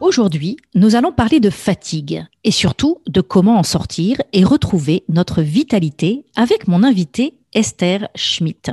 Aujourd'hui, 0.00 0.56
nous 0.74 0.96
allons 0.96 1.12
parler 1.12 1.40
de 1.40 1.50
fatigue 1.50 2.24
et 2.42 2.50
surtout 2.50 3.02
de 3.06 3.20
comment 3.20 3.58
en 3.58 3.62
sortir 3.62 4.16
et 4.32 4.44
retrouver 4.44 5.04
notre 5.10 5.42
vitalité 5.42 6.24
avec 6.36 6.66
mon 6.66 6.82
invité 6.82 7.34
Esther 7.52 8.08
Schmidt. 8.14 8.72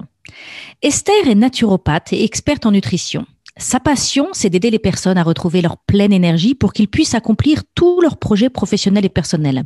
Esther 0.82 1.28
est 1.28 1.36
naturopathe 1.36 2.14
et 2.14 2.24
experte 2.24 2.66
en 2.66 2.72
nutrition. 2.72 3.26
Sa 3.58 3.82
passion, 3.82 4.30
c'est 4.32 4.50
d'aider 4.50 4.70
les 4.70 4.80
personnes 4.80 5.18
à 5.18 5.24
retrouver 5.24 5.62
leur 5.62 5.78
pleine 5.80 6.14
énergie 6.14 6.56
pour 6.56 6.72
qu'ils 6.72 6.88
puissent 6.88 7.16
accomplir 7.16 7.64
tous 7.76 8.00
leurs 8.00 8.18
projets 8.18 8.50
professionnels 8.50 9.06
et 9.06 9.10
personnels. 9.10 9.66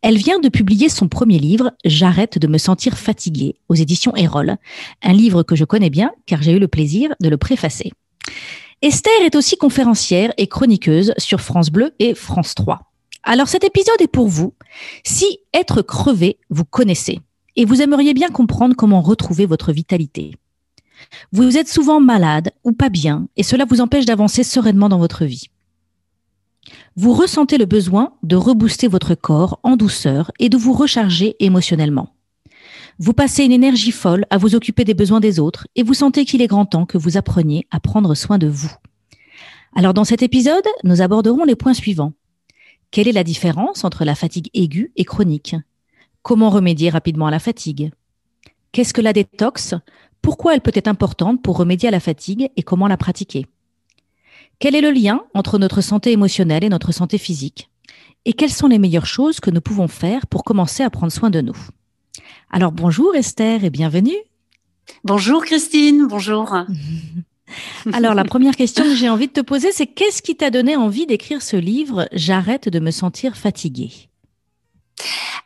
Elle 0.00 0.16
vient 0.16 0.38
de 0.38 0.48
publier 0.48 0.88
son 0.88 1.08
premier 1.08 1.40
livre, 1.40 1.72
J'arrête 1.84 2.38
de 2.38 2.46
me 2.46 2.58
sentir 2.58 2.96
fatiguée, 2.96 3.56
aux 3.68 3.74
éditions 3.74 4.14
Erol, 4.14 4.58
un 5.02 5.12
livre 5.12 5.42
que 5.42 5.56
je 5.56 5.64
connais 5.64 5.90
bien 5.90 6.12
car 6.26 6.40
j'ai 6.40 6.52
eu 6.52 6.60
le 6.60 6.68
plaisir 6.68 7.14
de 7.20 7.28
le 7.28 7.36
préfacer. 7.36 7.90
Esther 8.82 9.22
est 9.22 9.36
aussi 9.36 9.56
conférencière 9.56 10.32
et 10.36 10.46
chroniqueuse 10.46 11.14
sur 11.18 11.40
France 11.40 11.70
Bleu 11.70 11.92
et 11.98 12.14
France 12.14 12.54
3. 12.54 12.80
Alors 13.22 13.48
cet 13.48 13.64
épisode 13.64 14.00
est 14.00 14.08
pour 14.08 14.28
vous. 14.28 14.54
Si 15.04 15.38
être 15.54 15.82
crevé, 15.82 16.38
vous 16.50 16.64
connaissez, 16.64 17.20
et 17.56 17.64
vous 17.64 17.80
aimeriez 17.80 18.14
bien 18.14 18.28
comprendre 18.28 18.76
comment 18.76 19.00
retrouver 19.00 19.46
votre 19.46 19.72
vitalité. 19.72 20.32
Vous 21.32 21.56
êtes 21.56 21.68
souvent 21.68 22.00
malade 22.00 22.50
ou 22.64 22.72
pas 22.72 22.88
bien, 22.88 23.28
et 23.36 23.42
cela 23.42 23.64
vous 23.64 23.80
empêche 23.80 24.04
d'avancer 24.04 24.44
sereinement 24.44 24.88
dans 24.88 24.98
votre 24.98 25.24
vie. 25.24 25.48
Vous 26.96 27.12
ressentez 27.12 27.58
le 27.58 27.66
besoin 27.66 28.14
de 28.22 28.36
rebooster 28.36 28.88
votre 28.88 29.14
corps 29.14 29.60
en 29.62 29.76
douceur 29.76 30.30
et 30.38 30.48
de 30.48 30.56
vous 30.56 30.72
recharger 30.72 31.36
émotionnellement. 31.40 32.14
Vous 33.00 33.12
passez 33.12 33.44
une 33.44 33.52
énergie 33.52 33.90
folle 33.90 34.24
à 34.30 34.38
vous 34.38 34.54
occuper 34.54 34.84
des 34.84 34.94
besoins 34.94 35.18
des 35.18 35.40
autres 35.40 35.66
et 35.74 35.82
vous 35.82 35.94
sentez 35.94 36.24
qu'il 36.24 36.42
est 36.42 36.46
grand 36.46 36.64
temps 36.64 36.86
que 36.86 36.96
vous 36.96 37.16
appreniez 37.16 37.66
à 37.72 37.80
prendre 37.80 38.14
soin 38.14 38.38
de 38.38 38.46
vous. 38.46 38.70
Alors 39.74 39.94
dans 39.94 40.04
cet 40.04 40.22
épisode, 40.22 40.66
nous 40.84 41.02
aborderons 41.02 41.44
les 41.44 41.56
points 41.56 41.74
suivants. 41.74 42.12
Quelle 42.92 43.08
est 43.08 43.12
la 43.12 43.24
différence 43.24 43.82
entre 43.82 44.04
la 44.04 44.14
fatigue 44.14 44.48
aiguë 44.54 44.92
et 44.94 45.04
chronique? 45.04 45.56
Comment 46.22 46.50
remédier 46.50 46.88
rapidement 46.88 47.26
à 47.26 47.32
la 47.32 47.40
fatigue? 47.40 47.90
Qu'est-ce 48.70 48.94
que 48.94 49.00
la 49.00 49.12
détox? 49.12 49.74
Pourquoi 50.22 50.54
elle 50.54 50.60
peut 50.60 50.70
être 50.74 50.86
importante 50.86 51.42
pour 51.42 51.56
remédier 51.56 51.88
à 51.88 51.92
la 51.92 51.98
fatigue 51.98 52.50
et 52.56 52.62
comment 52.62 52.86
la 52.86 52.96
pratiquer? 52.96 53.46
Quel 54.60 54.76
est 54.76 54.80
le 54.80 54.92
lien 54.92 55.24
entre 55.34 55.58
notre 55.58 55.80
santé 55.80 56.12
émotionnelle 56.12 56.62
et 56.62 56.68
notre 56.68 56.92
santé 56.92 57.18
physique? 57.18 57.68
Et 58.24 58.32
quelles 58.32 58.50
sont 58.50 58.68
les 58.68 58.78
meilleures 58.78 59.04
choses 59.04 59.40
que 59.40 59.50
nous 59.50 59.60
pouvons 59.60 59.88
faire 59.88 60.28
pour 60.28 60.44
commencer 60.44 60.84
à 60.84 60.90
prendre 60.90 61.12
soin 61.12 61.30
de 61.30 61.40
nous? 61.40 61.56
Alors 62.50 62.72
bonjour 62.72 63.14
Esther 63.16 63.64
et 63.64 63.70
bienvenue. 63.70 64.16
Bonjour 65.02 65.44
Christine, 65.44 66.06
bonjour. 66.06 66.54
Alors 67.92 68.14
la 68.14 68.24
première 68.24 68.56
question 68.56 68.84
que 68.84 68.94
j'ai 68.94 69.08
envie 69.08 69.28
de 69.28 69.32
te 69.32 69.40
poser, 69.40 69.72
c'est 69.72 69.86
qu'est-ce 69.86 70.22
qui 70.22 70.36
t'a 70.36 70.50
donné 70.50 70.76
envie 70.76 71.06
d'écrire 71.06 71.42
ce 71.42 71.56
livre 71.56 72.08
J'arrête 72.12 72.68
de 72.68 72.80
me 72.80 72.90
sentir 72.90 73.36
fatiguée? 73.36 74.08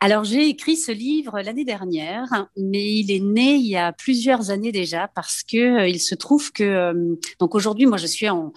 Alors 0.01 0.23
j'ai 0.23 0.49
écrit 0.49 0.77
ce 0.77 0.93
livre 0.93 1.41
l'année 1.41 1.65
dernière, 1.65 2.47
mais 2.57 2.93
il 2.93 3.11
est 3.11 3.21
né 3.21 3.55
il 3.55 3.67
y 3.67 3.77
a 3.77 3.93
plusieurs 3.93 4.51
années 4.51 4.71
déjà 4.71 5.09
parce 5.13 5.43
que 5.43 5.57
euh, 5.57 5.89
il 5.89 6.01
se 6.01 6.15
trouve 6.15 6.53
que 6.53 6.63
euh, 6.63 7.17
donc 7.41 7.57
aujourd'hui 7.57 7.87
moi 7.87 7.99
je 7.99 8.07
suis 8.07 8.29
en, 8.29 8.53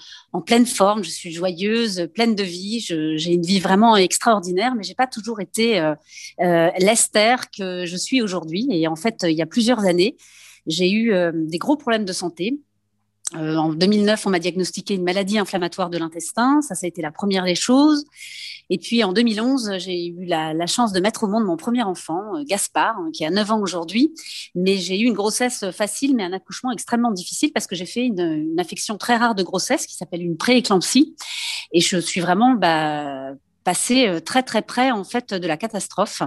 pleine 0.46 0.68
forme, 0.68 1.04
je 1.04 1.10
suis 1.10 1.32
joyeuse, 1.32 2.10
pleine 2.14 2.36
de 2.36 2.44
vie, 2.44 2.80
j'ai 2.80 3.34
une 3.34 3.42
vie 3.42 3.60
vraiment 3.60 3.98
extraordinaire, 3.98 4.76
mais 4.76 4.84
j'ai 4.84 4.94
pas 4.94 5.08
toujours 5.08 5.40
été 5.40 5.80
euh, 5.80 6.70
l'Esther 6.78 7.50
que 7.50 7.86
je 7.86 7.98
suis 7.98 8.22
aujourd'hui. 8.22 8.68
Et 8.70 8.88
en 8.88 8.96
fait 8.96 9.24
il 9.24 9.36
y 9.36 9.42
a 9.42 9.48
plusieurs 9.48 9.80
années 9.80 10.18
j'ai 10.68 10.92
eu 10.92 11.12
des 11.34 11.58
gros 11.58 11.76
problèmes 11.76 12.06
de 12.06 12.14
santé. 12.14 12.60
En 13.34 13.74
2009, 13.74 14.28
on 14.28 14.30
m'a 14.30 14.38
diagnostiqué 14.38 14.94
une 14.94 15.04
maladie 15.04 15.40
inflammatoire 15.40 15.90
de 15.90 15.98
l'intestin. 15.98 16.62
Ça, 16.62 16.76
ça 16.76 16.86
a 16.86 16.88
été 16.88 17.02
la 17.02 17.12
première 17.12 17.46
des 17.46 17.56
choses. 17.56 18.06
Et 18.74 18.78
puis 18.78 19.04
en 19.04 19.12
2011, 19.12 19.74
j'ai 19.80 20.08
eu 20.08 20.24
la, 20.26 20.66
chance 20.66 20.94
de 20.94 21.02
mettre 21.02 21.26
au 21.26 21.28
monde 21.28 21.44
mon 21.44 21.58
premier 21.58 21.84
enfant, 21.84 22.38
euh, 22.38 22.44
Gaspard, 22.46 22.96
hein, 22.98 23.10
qui 23.14 23.26
a 23.26 23.30
9 23.30 23.52
ans 23.52 23.62
aujourd'hui. 23.62 24.14
Mais 24.56 24.78
j'ai 24.78 24.98
eu 24.98 25.08
une 25.08 25.14
grossesse 25.14 25.70
facile, 25.72 26.16
mais 26.16 26.24
un 26.24 26.32
accouchement 26.32 26.72
extrêmement 26.72 27.12
difficile 27.12 27.52
parce 27.52 27.68
que 27.68 27.76
j'ai 27.76 27.86
fait 27.86 28.06
une, 28.06 28.22
une, 28.22 28.60
affection 28.62 28.98
très 28.98 29.18
rare 29.18 29.36
de 29.36 29.44
grossesse 29.44 29.86
qui 29.86 29.96
s'appelle 29.98 30.22
une 30.22 30.38
prééclampsie. 30.38 31.18
Et 31.74 31.82
je 31.82 31.98
suis 31.98 32.22
vraiment 32.22 32.54
bah, 32.54 33.34
passé 33.66 34.08
euh, 34.08 34.22
très 34.22 34.42
très 34.42 34.62
près 34.62 34.90
en 34.90 35.04
fait 35.04 35.34
de 35.34 35.48
la 35.48 35.58
catastrophe. 35.58 36.22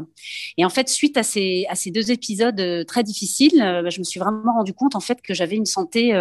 Et 0.59 0.66
en 0.66 0.71
fait, 0.71 0.91
suite 0.91 1.16
à 1.16 1.22
ces 1.22 1.66
deux 1.94 2.11
épisodes 2.11 2.61
euh, 2.61 2.84
très 2.84 3.03
difficiles, 3.05 3.56
bah, 3.59 3.88
je 3.88 4.00
me 4.00 4.05
suis 4.05 4.21
vraiment 4.21 4.53
rendu 4.53 4.75
compte 4.75 4.97
en 4.97 5.00
fait 5.00 5.22
que 5.22 5.32
j'avais 5.32 5.56
une 5.56 5.65
santé 5.65 6.12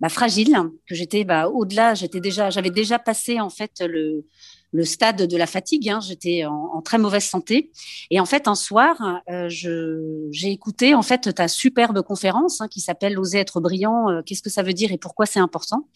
bah, 0.00 0.08
fragile, 0.08 0.56
que 0.88 0.94
j'étais 0.94 1.24
bah, 1.24 1.48
au-delà, 1.48 1.92
j'étais 1.92 2.20
déjà 2.20 2.48
j'avais 2.48 2.70
déjà 2.70 2.98
passé 2.98 3.38
en 3.38 3.50
fait 3.50 3.82
le 3.86 4.24
le 4.72 4.84
stade 4.84 5.22
de 5.22 5.36
la 5.36 5.46
fatigue. 5.46 5.88
Hein. 5.88 6.00
J'étais 6.00 6.44
en, 6.44 6.80
très 6.82 6.98
mauvaise 6.98 7.24
santé. 7.24 7.70
Et 8.10 8.20
en 8.20 8.26
fait, 8.26 8.48
un 8.48 8.54
soir, 8.54 9.22
euh, 9.30 9.48
j'ai 9.48 10.50
écouté 10.50 10.94
en 10.94 11.02
fait 11.02 11.34
ta 11.34 11.48
superbe 11.48 12.02
conférence 12.02 12.60
hein, 12.60 12.68
qui 12.68 12.80
s'appelle 12.80 13.18
Oser 13.18 13.38
être 13.38 13.60
brillant. 13.60 14.10
Euh, 14.10 14.22
Qu'est-ce 14.24 14.42
que 14.42 14.50
ça 14.50 14.62
veut 14.62 14.72
dire 14.72 14.92
et 14.92 14.98
pourquoi 14.98 15.26
c'est 15.26 15.40
important? 15.40 15.88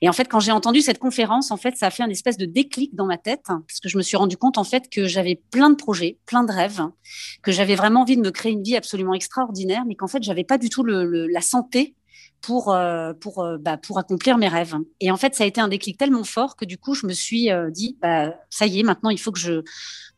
Et 0.00 0.08
en 0.08 0.12
fait, 0.12 0.26
quand 0.26 0.40
j'ai 0.40 0.52
entendu 0.52 0.80
cette 0.80 0.98
conférence, 0.98 1.50
en 1.50 1.56
fait, 1.56 1.76
ça 1.76 1.86
a 1.86 1.90
fait 1.90 2.02
un 2.02 2.10
espèce 2.10 2.36
de 2.36 2.46
déclic 2.46 2.94
dans 2.94 3.06
ma 3.06 3.18
tête 3.18 3.44
hein, 3.48 3.64
parce 3.66 3.80
que 3.80 3.88
je 3.88 3.96
me 3.96 4.02
suis 4.02 4.16
rendu 4.16 4.36
compte 4.36 4.58
en 4.58 4.64
fait 4.64 4.88
que 4.88 5.06
j'avais 5.06 5.40
plein 5.50 5.70
de 5.70 5.76
projets, 5.76 6.18
plein 6.26 6.44
de 6.44 6.52
rêves, 6.52 6.82
que 7.42 7.52
j'avais 7.52 7.74
vraiment 7.74 8.02
envie 8.02 8.16
de 8.16 8.22
me 8.22 8.30
créer 8.30 8.52
une 8.52 8.62
vie 8.62 8.76
absolument 8.76 9.14
extraordinaire, 9.14 9.84
mais 9.86 9.94
qu'en 9.94 10.08
fait, 10.08 10.22
j'avais 10.22 10.44
pas 10.44 10.58
du 10.58 10.70
tout 10.70 10.84
la 10.84 11.40
santé 11.40 11.94
pour 12.40 12.74
euh, 12.74 13.12
pour 13.14 13.40
euh, 13.40 13.56
bah, 13.58 13.76
pour 13.76 13.98
accomplir 13.98 14.36
mes 14.36 14.48
rêves. 14.48 14.76
Et 15.00 15.10
en 15.10 15.16
fait, 15.16 15.34
ça 15.34 15.44
a 15.44 15.46
été 15.46 15.60
un 15.60 15.68
déclic 15.68 15.96
tellement 15.96 16.24
fort 16.24 16.56
que 16.56 16.64
du 16.64 16.78
coup, 16.78 16.94
je 16.94 17.06
me 17.06 17.12
suis 17.12 17.50
euh, 17.50 17.70
dit 17.70 17.96
bah 18.02 18.34
ça 18.50 18.66
y 18.66 18.80
est, 18.80 18.82
maintenant 18.82 19.10
il 19.10 19.18
faut 19.18 19.32
que 19.32 19.38
je 19.38 19.62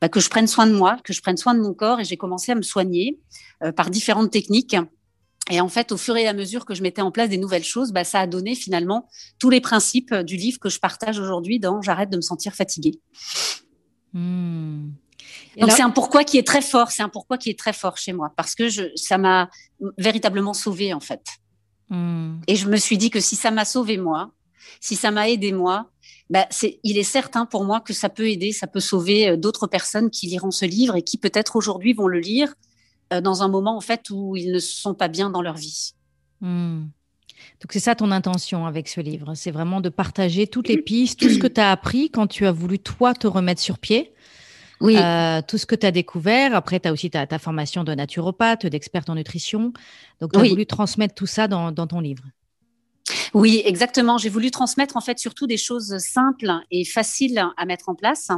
bah, 0.00 0.09
que 0.09 0.21
je 0.21 0.28
prenne 0.28 0.47
soin 0.47 0.66
de 0.66 0.72
moi, 0.72 0.97
que 1.04 1.12
je 1.12 1.21
prenne 1.21 1.37
soin 1.37 1.54
de 1.54 1.60
mon 1.60 1.75
corps 1.75 2.00
et 2.00 2.04
j'ai 2.04 2.16
commencé 2.16 2.53
à 2.53 2.54
me 2.54 2.62
soigner 2.62 3.21
par 3.77 3.91
différentes 3.91 4.31
techniques. 4.31 4.77
Et 5.50 5.60
en 5.60 5.69
fait, 5.69 5.93
au 5.93 5.99
fur 5.99 6.16
et 6.16 6.27
à 6.27 6.33
mesure 6.33 6.65
que 6.65 6.75
je 6.75 6.83
mettais 6.83 7.03
en 7.03 7.10
place 7.10 7.28
des 7.28 7.37
nouvelles 7.37 7.65
choses, 7.65 7.93
bah, 7.93 8.04
ça 8.04 8.21
a 8.21 8.27
donné 8.27 8.54
finalement 8.54 9.09
tous 9.38 9.50
les 9.50 9.60
principes 9.60 10.15
du 10.15 10.37
livre 10.37 10.59
que 10.59 10.71
je 10.71 10.81
partage 10.81 11.19
aujourd'hui 11.19 11.60
dans 11.60 11.83
J'arrête 11.83 12.10
de 12.10 12.16
me 12.16 12.22
sentir 12.22 12.54
fatiguée. 12.54 12.99
Hmm. 14.12 14.91
Donc 15.59 15.71
c'est 15.72 15.83
un 15.83 15.91
pourquoi 15.91 16.25
qui 16.25 16.38
est 16.38 16.47
très 16.47 16.62
fort, 16.62 16.91
c'est 16.91 17.03
un 17.03 17.09
pourquoi 17.09 17.38
qui 17.38 17.50
est 17.50 17.59
très 17.59 17.72
fort 17.72 17.97
chez 17.97 18.12
moi 18.12 18.33
parce 18.37 18.54
que 18.54 18.69
je, 18.69 18.84
ça 18.97 19.19
m'a 19.19 19.50
véritablement 19.99 20.54
sauvée 20.54 20.93
en 20.93 21.00
fait. 21.00 21.22
Hmm. 21.91 22.37
Et 22.47 22.56
je 22.56 22.69
me 22.69 22.77
suis 22.77 22.99
dit 22.99 23.11
que 23.11 23.21
si 23.21 23.37
ça 23.37 23.50
m'a 23.50 23.65
sauvé 23.65 23.97
moi, 23.97 24.33
si 24.81 24.97
ça 24.97 25.11
m'a 25.11 25.28
aidé 25.28 25.53
moi, 25.53 25.91
bah 26.31 26.47
c'est, 26.50 26.81
il 26.83 26.97
est 26.97 27.03
certain 27.03 27.47
pour 27.47 27.65
moi 27.65 27.81
que 27.81 27.93
ça 27.93 28.09
peut 28.09 28.28
aider, 28.28 28.53
ça 28.53 28.67
peut 28.67 28.81
sauver 28.81 29.28
euh, 29.28 29.37
d'autres 29.37 29.67
personnes 29.67 30.11
qui 30.11 30.27
liront 30.27 30.50
ce 30.50 30.65
livre 30.65 30.97
et 30.97 31.03
qui 31.03 31.19
peut-être 31.19 31.56
aujourd'hui 31.56 31.93
vont 31.93 32.09
le 32.09 32.19
lire 32.19 32.55
euh, 33.12 33.21
dans 33.21 33.43
un 33.43 33.49
moment 33.49 33.77
en 33.77 33.81
fait 33.83 34.09
où 34.11 34.34
ils 34.37 34.53
ne 34.53 34.59
sont 34.59 34.95
pas 34.95 35.09
bien 35.09 35.28
dans 35.28 35.43
leur 35.43 35.56
vie. 35.56 35.93
Hmm. 36.41 36.84
Donc 37.61 37.72
c'est 37.72 37.81
ça 37.81 37.95
ton 37.95 38.11
intention 38.11 38.66
avec 38.66 38.89
ce 38.89 39.01
livre, 39.01 39.34
c'est 39.34 39.51
vraiment 39.51 39.81
de 39.81 39.91
partager 39.91 40.47
toutes 40.47 40.69
les 40.69 40.81
pistes, 40.81 41.21
tout 41.21 41.28
ce 41.28 41.39
que 41.39 41.47
tu 41.47 41.61
as 41.61 41.71
appris 41.71 42.10
quand 42.10 42.27
tu 42.27 42.47
as 42.47 42.53
voulu 42.53 42.78
toi 42.78 43.13
te 43.15 43.27
remettre 43.27 43.60
sur 43.60 43.78
pied 43.78 44.14
oui. 44.84 44.97
Euh, 44.97 45.41
tout 45.47 45.59
ce 45.59 45.66
que 45.66 45.75
tu 45.75 45.86
as 45.86 45.91
découvert. 45.91 46.54
Après, 46.54 46.81
tu 46.81 46.89
as 46.89 46.92
aussi 46.92 47.10
ta, 47.10 47.27
ta, 47.27 47.39
formation 47.39 47.84
de 47.84 47.95
naturopathe, 47.95 48.66
d'experte 48.66 49.10
en 49.10 49.15
nutrition. 49.15 49.72
Donc, 50.21 50.33
tu 50.33 50.39
as 50.39 50.45
voulu 50.45 50.66
transmettre 50.66 51.15
tout 51.15 51.27
ça 51.27 51.48
dans, 51.48 51.72
dans 51.72 51.86
ton 51.86 52.01
livre. 52.01 52.25
Oui, 53.34 53.63
exactement. 53.65 54.16
J'ai 54.16 54.28
voulu 54.28 54.51
transmettre 54.51 54.97
en 54.97 55.01
fait 55.01 55.19
surtout 55.19 55.47
des 55.47 55.57
choses 55.57 55.98
simples 55.98 56.51
et 56.71 56.84
faciles 56.84 57.45
à 57.57 57.66
mettre 57.66 57.89
en 57.89 57.95
place 57.95 58.28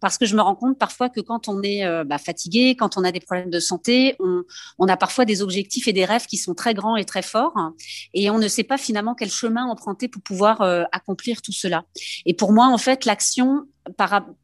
parce 0.00 0.18
que 0.18 0.26
je 0.26 0.36
me 0.36 0.42
rends 0.42 0.54
compte 0.54 0.78
parfois 0.78 1.08
que 1.08 1.20
quand 1.20 1.48
on 1.48 1.62
est 1.62 1.86
euh, 1.86 2.04
bah, 2.04 2.18
fatigué, 2.18 2.76
quand 2.76 2.98
on 2.98 3.04
a 3.04 3.12
des 3.12 3.20
problèmes 3.20 3.50
de 3.50 3.60
santé, 3.60 4.16
on, 4.18 4.42
on, 4.78 4.88
a 4.88 4.96
parfois 4.96 5.24
des 5.24 5.40
objectifs 5.40 5.88
et 5.88 5.92
des 5.92 6.04
rêves 6.04 6.26
qui 6.26 6.36
sont 6.36 6.54
très 6.54 6.74
grands 6.74 6.96
et 6.96 7.04
très 7.04 7.22
forts 7.22 7.54
et 8.12 8.30
on 8.30 8.38
ne 8.38 8.48
sait 8.48 8.64
pas 8.64 8.76
finalement 8.76 9.14
quel 9.14 9.30
chemin 9.30 9.64
emprunter 9.64 10.08
pour 10.08 10.22
pouvoir 10.22 10.60
euh, 10.60 10.84
accomplir 10.92 11.40
tout 11.40 11.52
cela. 11.52 11.84
Et 12.26 12.34
pour 12.34 12.52
moi, 12.52 12.66
en 12.66 12.78
fait, 12.78 13.04
l'action 13.06 13.66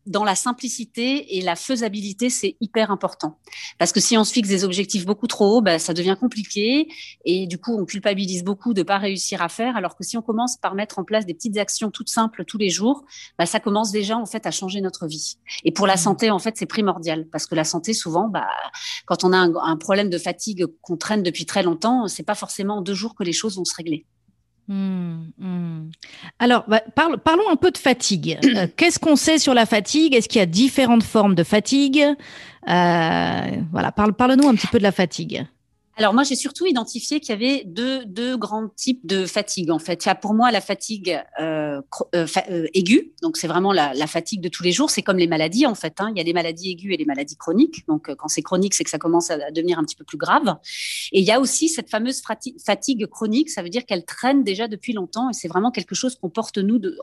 dans 0.07 0.25
la 0.25 0.35
simplicité 0.35 1.37
et 1.37 1.41
la 1.43 1.57
faisabilité, 1.57 2.31
c'est 2.31 2.57
hyper 2.61 2.91
important. 2.91 3.39
Parce 3.79 3.93
que 3.93 4.01
si 4.01 4.17
on 4.17 4.25
se 4.25 4.33
fixe 4.33 4.49
des 4.49 4.65
objectifs 4.65 5.07
beaucoup 5.07 5.27
trop 5.27 5.57
hauts, 5.57 5.61
bah, 5.63 5.79
ça 5.79 5.95
devient 5.95 6.17
compliqué 6.19 6.89
et 7.25 7.47
du 7.47 7.59
coup, 7.59 7.77
on 7.79 7.85
culpabilise 7.85 8.45
beaucoup 8.45 8.75
de 8.75 8.81
ne 8.81 8.85
pas 8.85 8.99
réussir 8.99 9.43
à 9.43 9.49
faire. 9.49 9.77
Alors 9.77 9.97
que 9.97 10.05
si 10.05 10.17
on 10.17 10.23
commence 10.23 10.57
par 10.57 10.75
mettre 10.75 10.99
en 10.99 11.05
place 11.05 11.27
des 11.27 11.35
petites 11.35 11.59
actions 11.59 11.91
toutes 11.91 12.09
simples 12.09 12.45
tous 12.45 12.59
les 12.59 12.71
jours, 12.71 13.05
bah, 13.39 13.47
ça 13.47 13.61
commence 13.61 13.93
déjà 13.93 14.17
en 14.17 14.27
fait 14.27 14.47
à 14.47 14.51
changer 14.51 14.81
notre 14.81 15.07
vie. 15.07 15.37
Et 15.65 15.73
pour 15.73 15.87
la 15.87 15.95
mmh. 15.95 15.99
santé, 15.99 16.31
en 16.31 16.39
fait, 16.39 16.57
c'est 16.57 16.67
primordial 16.67 17.27
parce 17.31 17.47
que 17.47 17.55
la 17.55 17.65
santé, 17.65 17.93
souvent, 17.93 18.29
bah, 18.29 18.49
quand 19.07 19.25
on 19.25 19.33
a 19.33 19.39
un, 19.39 19.77
problème 19.77 20.11
de 20.11 20.19
fatigue 20.19 20.67
qu'on 20.83 20.97
traîne 20.97 21.23
depuis 21.23 21.47
très 21.47 21.63
longtemps, 21.63 22.09
c'est 22.09 22.25
pas 22.25 22.35
forcément 22.35 22.79
en 22.79 22.83
deux 22.83 22.95
jours 22.95 23.15
que 23.15 23.23
les 23.23 23.33
choses 23.33 23.57
vont 23.57 23.65
se 23.65 23.75
régler. 23.75 24.07
Mmh, 24.69 25.17
mmh. 25.39 25.91
Alors, 26.39 26.65
bah, 26.69 26.83
parlons 26.95 27.49
un 27.51 27.57
peu 27.57 27.71
de 27.71 27.79
fatigue. 27.79 28.39
Euh, 28.45 28.67
qu'est-ce 28.77 28.99
qu'on 28.99 29.17
sait 29.17 29.39
sur 29.39 29.55
la 29.55 29.67
fatigue? 29.67 30.15
Est-ce 30.15 30.29
qu'il 30.29 30.39
y 30.39 30.43
a 30.43 30.47
différentes 30.47 31.03
formes 31.03 31.35
de 31.35 31.43
fatigue? 31.43 32.05
Euh, 32.69 33.47
Voilà, 33.73 33.93
parle, 33.93 34.13
parle-nous 34.13 34.47
un 34.49 34.55
petit 34.55 34.67
peu 34.67 34.79
de 34.79 34.83
la 34.83 34.93
fatigue. 34.93 35.47
Alors 35.99 36.15
moi, 36.15 36.23
j'ai 36.23 36.37
surtout 36.37 36.65
identifié 36.65 37.19
qu'il 37.19 37.31
y 37.31 37.33
avait 37.33 37.65
deux, 37.65 38.05
deux 38.05 38.37
grands 38.37 38.69
types 38.69 39.05
de 39.05 39.27
fatigue. 39.27 39.73
En 39.73 39.81
fait, 39.81 40.05
il 40.05 40.07
y 40.07 40.11
a 40.13 40.15
pour 40.15 40.33
moi 40.33 40.53
la 40.53 40.61
fatigue 40.61 41.21
euh, 41.41 41.83
euh, 42.15 42.27
euh, 42.49 42.67
aiguë, 42.73 43.15
donc 43.21 43.37
c'est 43.37 43.49
vraiment 43.49 43.73
la, 43.73 44.07
fatigue 44.07 44.41
de 44.41 44.49
tous 44.49 44.63
les 44.63 44.71
jours. 44.71 44.91
C'est 44.91 45.03
comme 45.03 45.19
les 45.19 45.27
maladies 45.27 45.67
en 45.67 45.75
fait. 45.75 46.01
Hein. 46.01 46.13
Il 46.15 46.19
y 46.19 46.21
a 46.21 46.23
les 46.23 46.33
maladies 46.33 46.71
aiguës 46.71 46.95
et 46.95 46.97
les 46.97 47.05
maladies 47.05 47.37
chroniques. 47.37 47.85
Donc 47.89 48.15
quand 48.15 48.29
c'est 48.29 48.43
chronique, 48.43 48.75
c'est 48.75 48.85
que 48.85 48.91
ça 48.91 48.99
commence 48.99 49.33
à 49.33 49.51
devenir 49.51 49.81
un 49.81 49.83
petit 49.83 49.97
peu 49.97 50.05
plus 50.05 50.19
grave. 50.19 50.57
Et 51.11 51.19
il 51.19 51.25
y 51.25 51.33
a 51.33 51.41
aussi 51.41 51.69
cette 51.69 51.91
fameuse 51.91 52.23
fatigue 52.23 53.07
chronique. 53.09 53.51
Ça 53.51 53.63
veut 53.63 53.69
dire 53.69 53.85
qu'elle 53.85 54.05
traîne 54.05 54.45
déjà 54.45 54.69
depuis 54.69 54.93
longtemps 54.93 55.31
et 55.31 55.33
c'est 55.33 55.49
vraiment 55.49 55.73
quelque 55.73 55.97
chose 55.97 56.15
qu'on 56.15 56.31
porte 56.31 56.59
nous 56.59 56.79
de, 56.79 56.97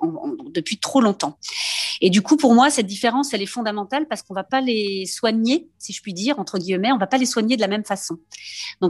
depuis 0.53 0.77
trop 0.77 1.01
longtemps. 1.01 1.38
Et 2.01 2.09
du 2.09 2.21
coup, 2.21 2.38
pour 2.38 2.53
moi, 2.53 2.69
cette 2.69 2.88
différence, 2.88 3.33
elle 3.33 3.41
est 3.41 3.45
fondamentale 3.45 4.07
parce 4.07 4.21
qu'on 4.21 4.33
va 4.33 4.44
pas 4.44 4.62
les 4.62 5.06
soigner, 5.06 5.69
si 5.77 5.94
je 5.94 6.01
puis 6.01 6.13
dire, 6.13 6.39
entre 6.39 6.57
guillemets, 6.57 6.91
on 6.91 6.98
va 6.98 7.07
pas 7.07 7.18
les 7.18 7.25
soigner 7.25 7.56
de 7.56 7.62
la 7.62 7.68
même 7.68 7.86
façon. 7.86 8.18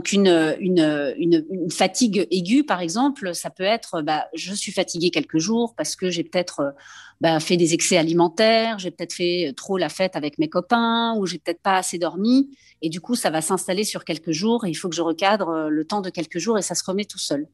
Une, 0.00 0.56
une, 0.60 1.14
une, 1.18 1.70
fatigue 1.70 2.26
aiguë, 2.30 2.64
par 2.64 2.80
exemple, 2.80 3.34
ça 3.34 3.50
peut 3.50 3.64
être, 3.64 4.02
bah, 4.02 4.26
je 4.34 4.54
suis 4.54 4.72
fatiguée 4.72 5.10
quelques 5.10 5.38
jours 5.38 5.74
parce 5.76 5.96
que 5.96 6.10
j'ai 6.10 6.24
peut-être 6.24 6.74
bah, 7.20 7.40
fait 7.40 7.56
des 7.56 7.74
excès 7.74 7.96
alimentaires, 7.96 8.78
j'ai 8.78 8.90
peut-être 8.90 9.12
fait 9.12 9.52
trop 9.56 9.78
la 9.78 9.88
fête 9.88 10.16
avec 10.16 10.38
mes 10.38 10.48
copains 10.48 11.14
ou 11.16 11.26
j'ai 11.26 11.38
peut-être 11.38 11.62
pas 11.62 11.76
assez 11.76 11.98
dormi. 11.98 12.50
Et 12.86 12.88
du 12.88 13.00
coup, 13.00 13.16
ça 13.16 13.30
va 13.30 13.40
s'installer 13.40 13.82
sur 13.82 14.04
quelques 14.04 14.30
jours 14.30 14.64
et 14.64 14.70
il 14.70 14.74
faut 14.74 14.88
que 14.88 14.94
je 14.94 15.02
recadre 15.02 15.68
le 15.68 15.84
temps 15.84 16.02
de 16.02 16.08
quelques 16.08 16.38
jours 16.38 16.56
et 16.56 16.62
ça 16.62 16.76
se 16.76 16.84
remet 16.84 17.04
tout 17.04 17.18
seul. 17.18 17.48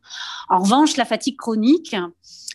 En 0.50 0.58
revanche, 0.58 0.98
la 0.98 1.06
fatigue 1.06 1.38
chronique, 1.38 1.96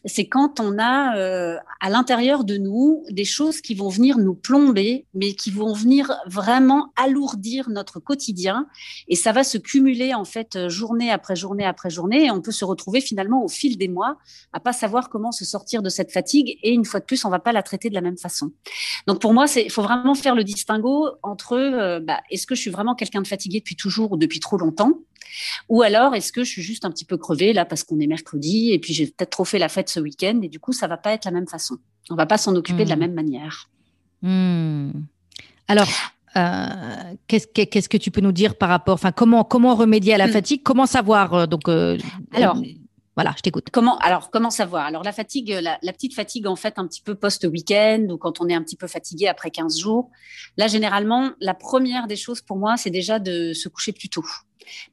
c'est 0.05 0.27
quand 0.27 0.59
on 0.59 0.77
a 0.79 1.17
euh, 1.17 1.57
à 1.81 1.89
l'intérieur 1.89 2.43
de 2.43 2.57
nous 2.57 3.03
des 3.09 3.25
choses 3.25 3.61
qui 3.61 3.73
vont 3.73 3.89
venir 3.89 4.17
nous 4.17 4.35
plomber, 4.35 5.05
mais 5.13 5.33
qui 5.33 5.51
vont 5.51 5.73
venir 5.73 6.11
vraiment 6.27 6.91
alourdir 6.95 7.69
notre 7.69 7.99
quotidien. 7.99 8.67
Et 9.07 9.15
ça 9.15 9.31
va 9.31 9.43
se 9.43 9.57
cumuler 9.57 10.13
en 10.13 10.25
fait 10.25 10.67
journée 10.67 11.11
après 11.11 11.35
journée 11.35 11.65
après 11.65 11.89
journée. 11.89 12.25
Et 12.25 12.31
on 12.31 12.41
peut 12.41 12.51
se 12.51 12.65
retrouver 12.65 13.01
finalement 13.01 13.43
au 13.43 13.47
fil 13.47 13.77
des 13.77 13.87
mois 13.87 14.17
à 14.53 14.59
pas 14.59 14.73
savoir 14.73 15.09
comment 15.09 15.31
se 15.31 15.45
sortir 15.45 15.81
de 15.81 15.89
cette 15.89 16.11
fatigue. 16.11 16.57
Et 16.63 16.71
une 16.71 16.85
fois 16.85 16.99
de 16.99 17.05
plus, 17.05 17.25
on 17.25 17.29
va 17.29 17.39
pas 17.39 17.51
la 17.51 17.63
traiter 17.63 17.89
de 17.89 17.95
la 17.95 18.01
même 18.01 18.17
façon. 18.17 18.51
Donc 19.07 19.19
pour 19.19 19.33
moi, 19.33 19.45
il 19.55 19.71
faut 19.71 19.83
vraiment 19.83 20.15
faire 20.15 20.35
le 20.35 20.43
distinguo 20.43 21.09
entre 21.23 21.53
euh, 21.53 21.99
bah, 21.99 22.21
est-ce 22.29 22.45
que 22.45 22.55
je 22.55 22.61
suis 22.61 22.66
vraiment 22.69 22.95
quelqu'un 22.95 23.21
de 23.21 23.27
fatigué 23.27 23.59
depuis 23.59 23.75
toujours 23.75 24.13
ou 24.13 24.17
depuis 24.17 24.39
trop 24.39 24.57
longtemps 24.57 24.93
ou 25.69 25.81
alors, 25.81 26.15
est-ce 26.15 26.31
que 26.31 26.43
je 26.43 26.49
suis 26.49 26.61
juste 26.61 26.85
un 26.85 26.91
petit 26.91 27.05
peu 27.05 27.17
crevée 27.17 27.53
là 27.53 27.65
parce 27.65 27.83
qu'on 27.83 27.99
est 27.99 28.07
mercredi 28.07 28.71
et 28.71 28.79
puis 28.79 28.93
j'ai 28.93 29.07
peut-être 29.07 29.29
trop 29.29 29.45
fait 29.45 29.59
la 29.59 29.69
fête 29.69 29.89
ce 29.89 29.99
week-end 29.99 30.39
et 30.41 30.49
du 30.49 30.59
coup, 30.59 30.73
ça 30.73 30.87
va 30.87 30.97
pas 30.97 31.13
être 31.13 31.25
la 31.25 31.31
même 31.31 31.47
façon. 31.47 31.77
On 32.09 32.15
va 32.15 32.25
pas 32.25 32.37
s'en 32.37 32.55
occuper 32.55 32.85
de 32.85 32.89
la 32.89 32.95
hmm. 32.95 32.99
même 32.99 33.13
manière. 33.13 33.69
Hmm. 34.21 34.91
Alors, 35.67 35.89
euh, 36.37 36.67
qu'est-ce, 37.27 37.89
que 37.89 37.97
tu 37.97 38.11
peux 38.11 38.21
nous 38.21 38.31
dire 38.31 38.55
par 38.55 38.69
rapport, 38.69 38.93
enfin, 38.93 39.11
comment, 39.11 39.43
comment 39.43 39.75
remédier 39.75 40.13
à 40.13 40.17
la 40.17 40.27
hmm. 40.27 40.31
fatigue? 40.31 40.61
Comment 40.63 40.85
savoir 40.85 41.33
euh, 41.33 41.45
donc 41.45 41.67
euh, 41.67 41.97
Alors, 42.33 42.61
voilà, 43.17 43.33
je 43.35 43.41
t'écoute. 43.41 43.69
Comment 43.71 43.97
alors 43.97 44.29
comment 44.29 44.51
savoir 44.51 44.85
Alors 44.85 45.03
la 45.03 45.11
fatigue, 45.11 45.49
la, 45.49 45.79
la, 45.81 45.91
petite 45.91 46.13
fatigue 46.13 46.45
en 46.45 46.55
fait 46.55 46.77
un 46.77 46.85
petit 46.85 47.01
peu 47.01 47.15
post-week-end 47.15 48.05
ou 48.11 48.17
quand 48.17 48.39
on 48.41 48.47
est 48.47 48.53
un 48.53 48.61
petit 48.61 48.75
peu 48.75 48.85
fatigué 48.85 49.27
après 49.27 49.49
15 49.49 49.79
jours. 49.79 50.11
Là 50.55 50.67
généralement, 50.67 51.31
la 51.41 51.55
première 51.55 52.05
des 52.05 52.15
choses 52.15 52.41
pour 52.41 52.57
moi, 52.57 52.77
c'est 52.77 52.91
déjà 52.91 53.17
de 53.17 53.53
se 53.53 53.69
coucher 53.69 53.91
plus 53.91 54.09
tôt. 54.09 54.23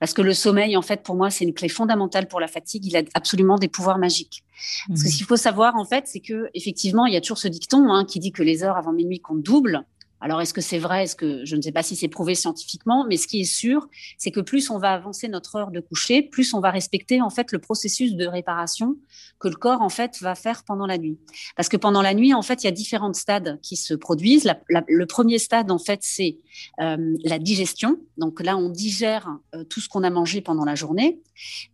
Parce 0.00 0.14
que 0.14 0.22
le 0.22 0.32
sommeil, 0.34 0.76
en 0.76 0.82
fait, 0.82 1.02
pour 1.02 1.16
moi, 1.16 1.30
c'est 1.30 1.44
une 1.44 1.52
clé 1.52 1.68
fondamentale 1.68 2.28
pour 2.28 2.40
la 2.40 2.48
fatigue. 2.48 2.86
Il 2.86 2.96
a 2.96 3.02
absolument 3.14 3.58
des 3.58 3.68
pouvoirs 3.68 3.98
magiques. 3.98 4.44
Parce 4.88 5.02
que 5.02 5.08
ce 5.08 5.14
mmh. 5.14 5.16
qu'il 5.18 5.26
faut 5.26 5.36
savoir, 5.36 5.76
en 5.76 5.84
fait, 5.84 6.06
c'est 6.06 6.20
que 6.20 6.48
effectivement, 6.54 7.06
il 7.06 7.14
y 7.14 7.16
a 7.16 7.20
toujours 7.20 7.38
ce 7.38 7.48
dicton 7.48 7.92
hein, 7.92 8.04
qui 8.04 8.20
dit 8.20 8.32
que 8.32 8.42
les 8.42 8.62
heures 8.62 8.76
avant 8.76 8.92
minuit 8.92 9.20
comptent 9.20 9.42
double. 9.42 9.84
Alors, 10.24 10.40
est-ce 10.40 10.54
que 10.54 10.62
c'est 10.62 10.78
vrai? 10.78 11.04
Que 11.18 11.44
je 11.44 11.54
ne 11.54 11.60
sais 11.60 11.70
pas 11.70 11.82
si 11.82 11.96
c'est 11.96 12.08
prouvé 12.08 12.34
scientifiquement, 12.34 13.04
mais 13.06 13.18
ce 13.18 13.26
qui 13.26 13.42
est 13.42 13.44
sûr, 13.44 13.86
c'est 14.16 14.30
que 14.30 14.40
plus 14.40 14.70
on 14.70 14.78
va 14.78 14.94
avancer 14.94 15.28
notre 15.28 15.56
heure 15.56 15.70
de 15.70 15.80
coucher, 15.80 16.22
plus 16.22 16.54
on 16.54 16.60
va 16.60 16.70
respecter 16.70 17.20
en 17.20 17.28
fait 17.28 17.52
le 17.52 17.58
processus 17.58 18.14
de 18.14 18.26
réparation 18.26 18.96
que 19.38 19.48
le 19.48 19.54
corps 19.54 19.82
en 19.82 19.90
fait 19.90 20.16
va 20.22 20.34
faire 20.34 20.64
pendant 20.64 20.86
la 20.86 20.96
nuit. 20.96 21.18
Parce 21.56 21.68
que 21.68 21.76
pendant 21.76 22.00
la 22.00 22.14
nuit, 22.14 22.32
en 22.32 22.40
fait, 22.40 22.62
il 22.62 22.64
y 22.64 22.68
a 22.68 22.72
différents 22.72 23.12
stades 23.12 23.60
qui 23.60 23.76
se 23.76 23.92
produisent. 23.92 24.50
le 24.70 25.04
premier 25.04 25.38
stade, 25.38 25.70
en 25.70 25.78
fait, 25.78 26.00
c'est 26.02 26.38
euh, 26.80 27.16
la 27.22 27.38
digestion. 27.38 27.98
Donc 28.16 28.42
là, 28.42 28.56
on 28.56 28.70
digère 28.70 29.28
euh, 29.54 29.64
tout 29.64 29.80
ce 29.80 29.90
qu'on 29.90 30.04
a 30.04 30.10
mangé 30.10 30.40
pendant 30.40 30.64
la 30.64 30.74
journée, 30.74 31.20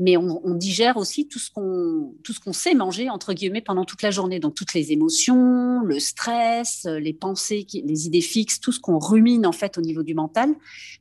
mais 0.01 0.17
on, 0.17 0.55
digère 0.55 0.97
aussi 0.97 1.29
tout 1.29 1.39
ce 1.39 1.51
qu'on 1.51 2.15
tout 2.25 2.33
ce 2.33 2.41
qu'on 2.41 2.53
sait 2.53 2.75
manger 2.75 3.09
entre 3.09 3.33
guillemets 3.33 3.61
pendant 3.61 3.85
toute 3.85 4.03
la 4.03 4.11
journée. 4.11 4.41
Donc 4.41 4.55
toutes 4.55 4.75
les 4.75 4.91
émotions, 4.91 5.83
le 5.83 6.01
stress, 6.01 6.85
les 6.87 7.13
pensées, 7.13 7.65
les 7.73 8.07
idées 8.07 8.21
fixes 8.21 8.40
tout 8.47 8.73
ce 8.73 8.81
qu'on 8.81 8.99
rumine 8.99 9.47
en 9.47 9.53
fait 9.53 9.79
au 9.79 9.81
niveau 9.81 10.03
du 10.03 10.15
mental, 10.15 10.55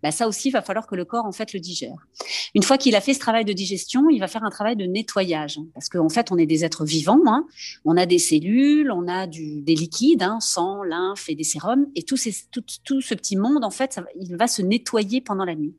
bah, 0.03 0.11
ça 0.11 0.27
aussi, 0.27 0.49
il 0.49 0.51
va 0.51 0.61
falloir 0.61 0.87
que 0.87 0.95
le 0.95 1.05
corps 1.05 1.25
en 1.25 1.31
fait 1.31 1.53
le 1.53 1.59
digère. 1.59 2.07
Une 2.55 2.63
fois 2.63 2.77
qu'il 2.77 2.95
a 2.95 3.01
fait 3.01 3.13
ce 3.13 3.19
travail 3.19 3.45
de 3.45 3.53
digestion, 3.53 4.09
il 4.09 4.19
va 4.19 4.27
faire 4.27 4.43
un 4.43 4.49
travail 4.49 4.75
de 4.75 4.85
nettoyage, 4.85 5.57
hein, 5.57 5.67
parce 5.73 5.89
qu'en 5.89 6.09
fait, 6.09 6.31
on 6.31 6.37
est 6.37 6.45
des 6.45 6.65
êtres 6.65 6.85
vivants, 6.85 7.21
hein. 7.27 7.45
on 7.85 7.97
a 7.97 8.05
des 8.05 8.19
cellules, 8.19 8.91
on 8.91 9.07
a 9.07 9.27
du, 9.27 9.61
des 9.61 9.75
liquides, 9.75 10.23
hein, 10.23 10.39
sang, 10.39 10.83
lymphe 10.83 11.29
et 11.29 11.35
des 11.35 11.43
sérums, 11.43 11.87
et 11.95 12.03
tout, 12.03 12.17
ces, 12.17 12.33
tout, 12.51 12.63
tout 12.83 13.01
ce 13.01 13.13
petit 13.13 13.35
monde, 13.35 13.63
en 13.63 13.71
fait, 13.71 13.99
il 14.19 14.35
va 14.35 14.47
se 14.47 14.61
nettoyer 14.61 15.21
pendant 15.21 15.45
la 15.45 15.55
nuit. 15.55 15.75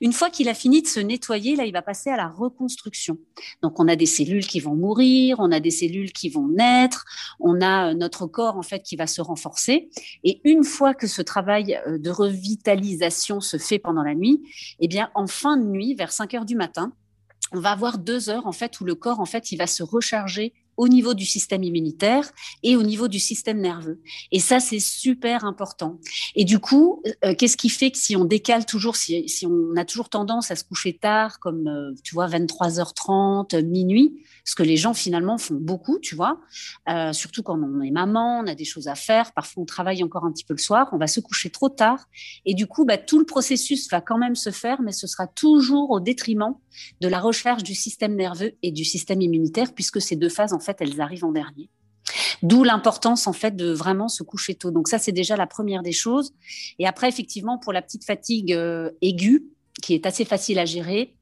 Une 0.00 0.12
fois 0.12 0.30
qu'il 0.30 0.48
a 0.48 0.54
fini 0.54 0.82
de 0.82 0.86
se 0.86 1.00
nettoyer, 1.00 1.56
là, 1.56 1.64
il 1.64 1.72
va 1.72 1.82
passer 1.82 2.10
à 2.10 2.16
la 2.16 2.28
reconstruction. 2.28 3.18
Donc, 3.62 3.78
on 3.80 3.88
a 3.88 3.96
des 3.96 4.06
cellules 4.06 4.46
qui 4.46 4.60
vont 4.60 4.74
mourir, 4.74 5.36
on 5.38 5.52
a 5.52 5.60
des 5.60 5.70
cellules 5.70 6.12
qui 6.12 6.28
vont 6.28 6.48
naître, 6.48 7.04
on 7.40 7.60
a 7.60 7.90
euh, 7.90 7.94
notre 7.94 8.26
corps 8.26 8.56
en 8.56 8.62
fait 8.62 8.82
qui 8.82 8.96
va 8.96 9.06
se 9.06 9.20
renforcer. 9.20 9.90
Et 10.24 10.40
une 10.44 10.64
fois 10.64 10.91
que 10.94 11.06
ce 11.06 11.22
travail 11.22 11.80
euh, 11.86 11.98
de 11.98 12.10
revitalisation 12.10 13.40
se 13.40 13.56
fait 13.56 13.78
pendant 13.78 14.02
la 14.02 14.14
nuit, 14.14 14.42
eh 14.80 14.88
bien, 14.88 15.10
en 15.14 15.26
fin 15.26 15.56
de 15.56 15.64
nuit, 15.64 15.94
vers 15.94 16.12
5 16.12 16.34
heures 16.34 16.44
du 16.44 16.56
matin, 16.56 16.92
on 17.52 17.60
va 17.60 17.70
avoir 17.70 17.98
deux 17.98 18.30
heures 18.30 18.46
en 18.46 18.52
fait 18.52 18.80
où 18.80 18.84
le 18.84 18.94
corps 18.94 19.20
en 19.20 19.26
fait 19.26 19.52
il 19.52 19.58
va 19.58 19.66
se 19.66 19.82
recharger 19.82 20.54
au 20.76 20.88
niveau 20.88 21.14
du 21.14 21.24
système 21.24 21.62
immunitaire 21.62 22.30
et 22.62 22.76
au 22.76 22.82
niveau 22.82 23.08
du 23.08 23.18
système 23.18 23.60
nerveux. 23.60 24.00
Et 24.30 24.40
ça, 24.40 24.60
c'est 24.60 24.80
super 24.80 25.44
important. 25.44 25.98
Et 26.34 26.44
du 26.44 26.58
coup, 26.58 27.02
euh, 27.24 27.34
qu'est-ce 27.36 27.56
qui 27.56 27.68
fait 27.68 27.90
que 27.90 27.98
si 27.98 28.16
on 28.16 28.24
décale 28.24 28.66
toujours, 28.66 28.96
si, 28.96 29.46
on 29.46 29.76
a 29.76 29.84
toujours 29.84 30.08
tendance 30.08 30.50
à 30.50 30.56
se 30.56 30.64
coucher 30.64 30.96
tard, 30.96 31.38
comme 31.40 31.66
euh, 31.68 31.92
tu 32.02 32.14
vois, 32.14 32.26
23h30, 32.28 33.62
minuit, 33.64 34.22
ce 34.44 34.54
que 34.54 34.62
les 34.62 34.76
gens 34.76 34.94
finalement 34.94 35.38
font 35.38 35.54
beaucoup, 35.54 35.98
tu 35.98 36.14
vois, 36.14 36.40
euh, 36.88 37.12
surtout 37.12 37.42
quand 37.42 37.58
on 37.62 37.80
est 37.80 37.90
maman, 37.90 38.40
on 38.40 38.46
a 38.46 38.54
des 38.54 38.64
choses 38.64 38.88
à 38.88 38.94
faire, 38.94 39.32
parfois 39.32 39.62
on 39.62 39.66
travaille 39.66 40.02
encore 40.02 40.24
un 40.24 40.32
petit 40.32 40.44
peu 40.44 40.54
le 40.54 40.60
soir, 40.60 40.88
on 40.92 40.98
va 40.98 41.06
se 41.06 41.20
coucher 41.20 41.50
trop 41.50 41.68
tard. 41.68 42.08
Et 42.44 42.54
du 42.54 42.66
coup, 42.66 42.84
bah, 42.84 42.98
tout 42.98 43.18
le 43.18 43.24
processus 43.24 43.88
va 43.90 44.00
quand 44.00 44.18
même 44.18 44.34
se 44.34 44.50
faire, 44.50 44.82
mais 44.82 44.92
ce 44.92 45.06
sera 45.06 45.26
toujours 45.26 45.90
au 45.90 46.00
détriment 46.00 46.54
de 47.00 47.08
la 47.08 47.20
recherche 47.20 47.62
du 47.62 47.74
système 47.74 48.16
nerveux 48.16 48.52
et 48.62 48.72
du 48.72 48.84
système 48.84 49.20
immunitaire, 49.20 49.74
puisque 49.74 50.00
ces 50.00 50.16
deux 50.16 50.28
phases, 50.28 50.52
en 50.52 50.60
fait, 50.62 50.78
elles 50.80 51.00
arrivent 51.00 51.24
en 51.24 51.32
dernier. 51.32 51.68
D'où 52.42 52.64
l'importance 52.64 53.26
en 53.26 53.32
fait 53.32 53.54
de 53.54 53.72
vraiment 53.72 54.08
se 54.08 54.22
coucher 54.22 54.54
tôt. 54.54 54.70
Donc 54.70 54.88
ça 54.88 54.98
c'est 54.98 55.12
déjà 55.12 55.36
la 55.36 55.46
première 55.46 55.82
des 55.82 55.92
choses. 55.92 56.32
Et 56.78 56.86
après 56.86 57.08
effectivement 57.08 57.58
pour 57.58 57.72
la 57.72 57.82
petite 57.82 58.04
fatigue 58.04 58.52
euh, 58.52 58.90
aiguë 59.00 59.44
qui 59.80 59.94
est 59.94 60.06
assez 60.06 60.24
facile 60.24 60.58
à 60.58 60.64
gérer, 60.64 61.14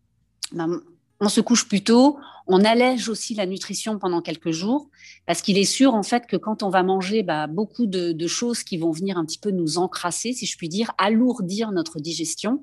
ben, 0.53 0.81
on 1.21 1.29
se 1.29 1.41
couche 1.41 1.69
plus 1.69 1.85
tôt, 1.85 2.19
on 2.47 2.65
allège 2.65 3.09
aussi 3.09 3.35
la 3.35 3.47
nutrition 3.47 3.99
pendant 3.99 4.23
quelques 4.23 4.51
jours, 4.51 4.89
parce 5.27 5.43
qu'il 5.43 5.59
est 5.59 5.65
sûr 5.65 5.95
en 5.95 6.03
fait 6.03 6.27
que 6.27 6.37
quand 6.37 6.63
on 6.63 6.71
va 6.71 6.83
manger 6.83 7.23
bah, 7.23 7.47
beaucoup 7.47 7.87
de, 7.87 8.27
choses 8.27 8.63
qui 8.63 8.79
vont 8.79 8.91
venir 8.91 9.19
un 9.19 9.25
petit 9.25 9.39
peu 9.39 9.51
nous 9.51 9.79
encrasser, 9.79 10.33
si 10.33 10.47
je 10.47 10.57
puis 10.57 10.69
dire, 10.69 10.93
alourdir 10.99 11.73
notre 11.73 12.01
digestion, 12.01 12.63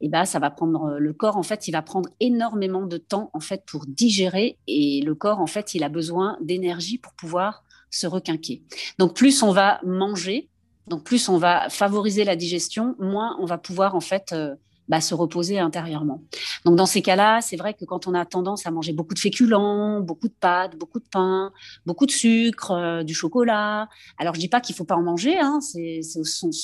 et 0.00 0.08
bah 0.08 0.24
ça 0.24 0.38
va 0.38 0.50
prendre 0.50 0.96
le 0.98 1.12
corps 1.12 1.36
en 1.36 1.42
fait, 1.42 1.68
il 1.68 1.72
va 1.72 1.82
prendre 1.82 2.08
énormément 2.20 2.86
de 2.86 2.96
temps 2.96 3.30
en 3.34 3.40
fait 3.40 3.64
pour 3.66 3.84
digérer, 3.86 4.58
et 4.66 5.02
le 5.02 5.14
corps 5.14 5.40
en 5.40 5.46
fait, 5.46 5.74
il 5.74 5.84
a 5.84 5.88
besoin 5.88 6.38
d'énergie 6.40 6.98
pour 6.98 7.12
pouvoir 7.12 7.64
se 7.90 8.06
requinquer. 8.06 8.62
Donc 8.98 9.14
plus 9.14 9.42
on 9.42 9.52
va 9.52 9.80
manger, 9.84 10.48
donc 10.86 11.04
plus 11.04 11.28
on 11.28 11.38
va 11.38 11.68
favoriser 11.68 12.24
la 12.24 12.36
digestion, 12.36 12.96
moins 12.98 13.36
on 13.40 13.44
va 13.44 13.58
pouvoir 13.58 13.94
en 13.94 14.00
fait 14.00 14.32
euh, 14.32 14.54
bah, 14.90 15.00
se 15.00 15.14
reposer 15.14 15.60
intérieurement. 15.60 16.20
Donc 16.64 16.74
dans 16.74 16.84
ces 16.84 17.00
cas-là, 17.00 17.40
c'est 17.40 17.56
vrai 17.56 17.74
que 17.74 17.84
quand 17.84 18.08
on 18.08 18.14
a 18.14 18.26
tendance 18.26 18.66
à 18.66 18.72
manger 18.72 18.92
beaucoup 18.92 19.14
de 19.14 19.20
féculents, 19.20 20.00
beaucoup 20.00 20.26
de 20.26 20.34
pâtes, 20.38 20.76
beaucoup 20.76 20.98
de 20.98 21.04
pain, 21.08 21.52
beaucoup 21.86 22.06
de 22.06 22.10
sucre, 22.10 22.72
euh, 22.72 23.04
du 23.04 23.14
chocolat, 23.14 23.88
alors 24.18 24.34
je 24.34 24.40
dis 24.40 24.48
pas 24.48 24.60
qu'il 24.60 24.74
faut 24.74 24.84
pas 24.84 24.96
en 24.96 25.02
manger, 25.02 25.38
hein, 25.38 25.60
ce 25.60 26.02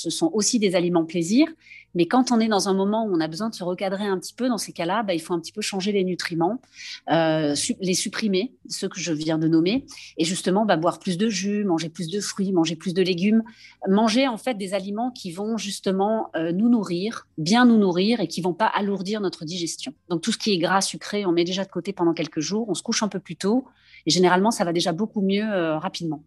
sont 0.09 0.29
aussi 0.33 0.59
des 0.59 0.75
aliments 0.75 1.05
plaisir, 1.05 1.47
mais 1.95 2.05
quand 2.05 2.31
on 2.31 2.39
est 2.39 2.47
dans 2.47 2.69
un 2.69 2.73
moment 2.73 3.05
où 3.05 3.15
on 3.15 3.19
a 3.19 3.27
besoin 3.27 3.49
de 3.49 3.55
se 3.55 3.63
recadrer 3.63 4.05
un 4.05 4.17
petit 4.19 4.33
peu, 4.33 4.49
dans 4.49 4.57
ces 4.57 4.71
cas-là, 4.71 5.03
bah, 5.03 5.13
il 5.13 5.19
faut 5.19 5.33
un 5.33 5.39
petit 5.39 5.51
peu 5.51 5.61
changer 5.61 5.91
les 5.91 6.03
nutriments, 6.03 6.61
euh, 7.09 7.55
les 7.81 7.93
supprimer, 7.93 8.53
ceux 8.69 8.87
que 8.87 8.99
je 8.99 9.13
viens 9.13 9.37
de 9.37 9.47
nommer, 9.47 9.85
et 10.17 10.25
justement 10.25 10.65
bah, 10.65 10.77
boire 10.77 10.99
plus 10.99 11.17
de 11.17 11.29
jus, 11.29 11.63
manger 11.63 11.89
plus 11.89 12.09
de 12.09 12.19
fruits, 12.19 12.51
manger 12.51 12.75
plus 12.75 12.93
de 12.93 13.01
légumes, 13.01 13.43
manger 13.87 14.27
en 14.27 14.37
fait 14.37 14.55
des 14.55 14.73
aliments 14.73 15.11
qui 15.11 15.31
vont 15.31 15.57
justement 15.57 16.29
euh, 16.35 16.51
nous 16.51 16.69
nourrir, 16.69 17.27
bien 17.37 17.65
nous 17.65 17.77
nourrir 17.77 18.19
et 18.19 18.27
qui 18.27 18.41
vont 18.41 18.53
pas 18.53 18.67
alourdir 18.67 19.21
notre 19.21 19.45
digestion. 19.45 19.93
Donc 20.09 20.21
tout 20.21 20.31
ce 20.31 20.37
qui 20.37 20.53
est 20.53 20.57
gras, 20.57 20.81
sucré, 20.81 21.25
on 21.25 21.31
met 21.31 21.45
déjà 21.45 21.63
de 21.65 21.69
côté 21.69 21.93
pendant 21.93 22.13
quelques 22.13 22.41
jours, 22.41 22.69
on 22.69 22.73
se 22.73 22.83
couche 22.83 23.03
un 23.03 23.07
peu 23.07 23.19
plus 23.19 23.35
tôt, 23.35 23.65
et 24.05 24.11
généralement 24.11 24.51
ça 24.51 24.63
va 24.65 24.73
déjà 24.73 24.91
beaucoup 24.91 25.21
mieux 25.21 25.43
euh, 25.43 25.77
rapidement. 25.79 26.23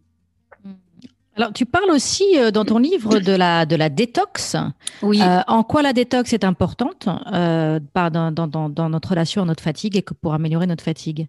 Alors, 1.37 1.53
tu 1.53 1.65
parles 1.65 1.91
aussi 1.91 2.37
euh, 2.37 2.51
dans 2.51 2.65
ton 2.65 2.77
livre 2.77 3.19
de 3.19 3.31
la, 3.31 3.65
de 3.65 3.75
la 3.75 3.89
détox. 3.89 4.57
Oui. 5.01 5.21
Euh, 5.21 5.39
en 5.47 5.63
quoi 5.63 5.81
la 5.81 5.93
détox 5.93 6.33
est 6.33 6.43
importante 6.43 7.07
euh, 7.31 7.79
dans, 7.93 8.31
dans, 8.31 8.69
dans, 8.69 8.89
notre 8.89 9.09
relation 9.09 9.43
à 9.43 9.45
notre 9.45 9.63
fatigue 9.63 9.95
et 9.95 10.01
que 10.01 10.13
pour 10.13 10.33
améliorer 10.33 10.67
notre 10.67 10.83
fatigue? 10.83 11.27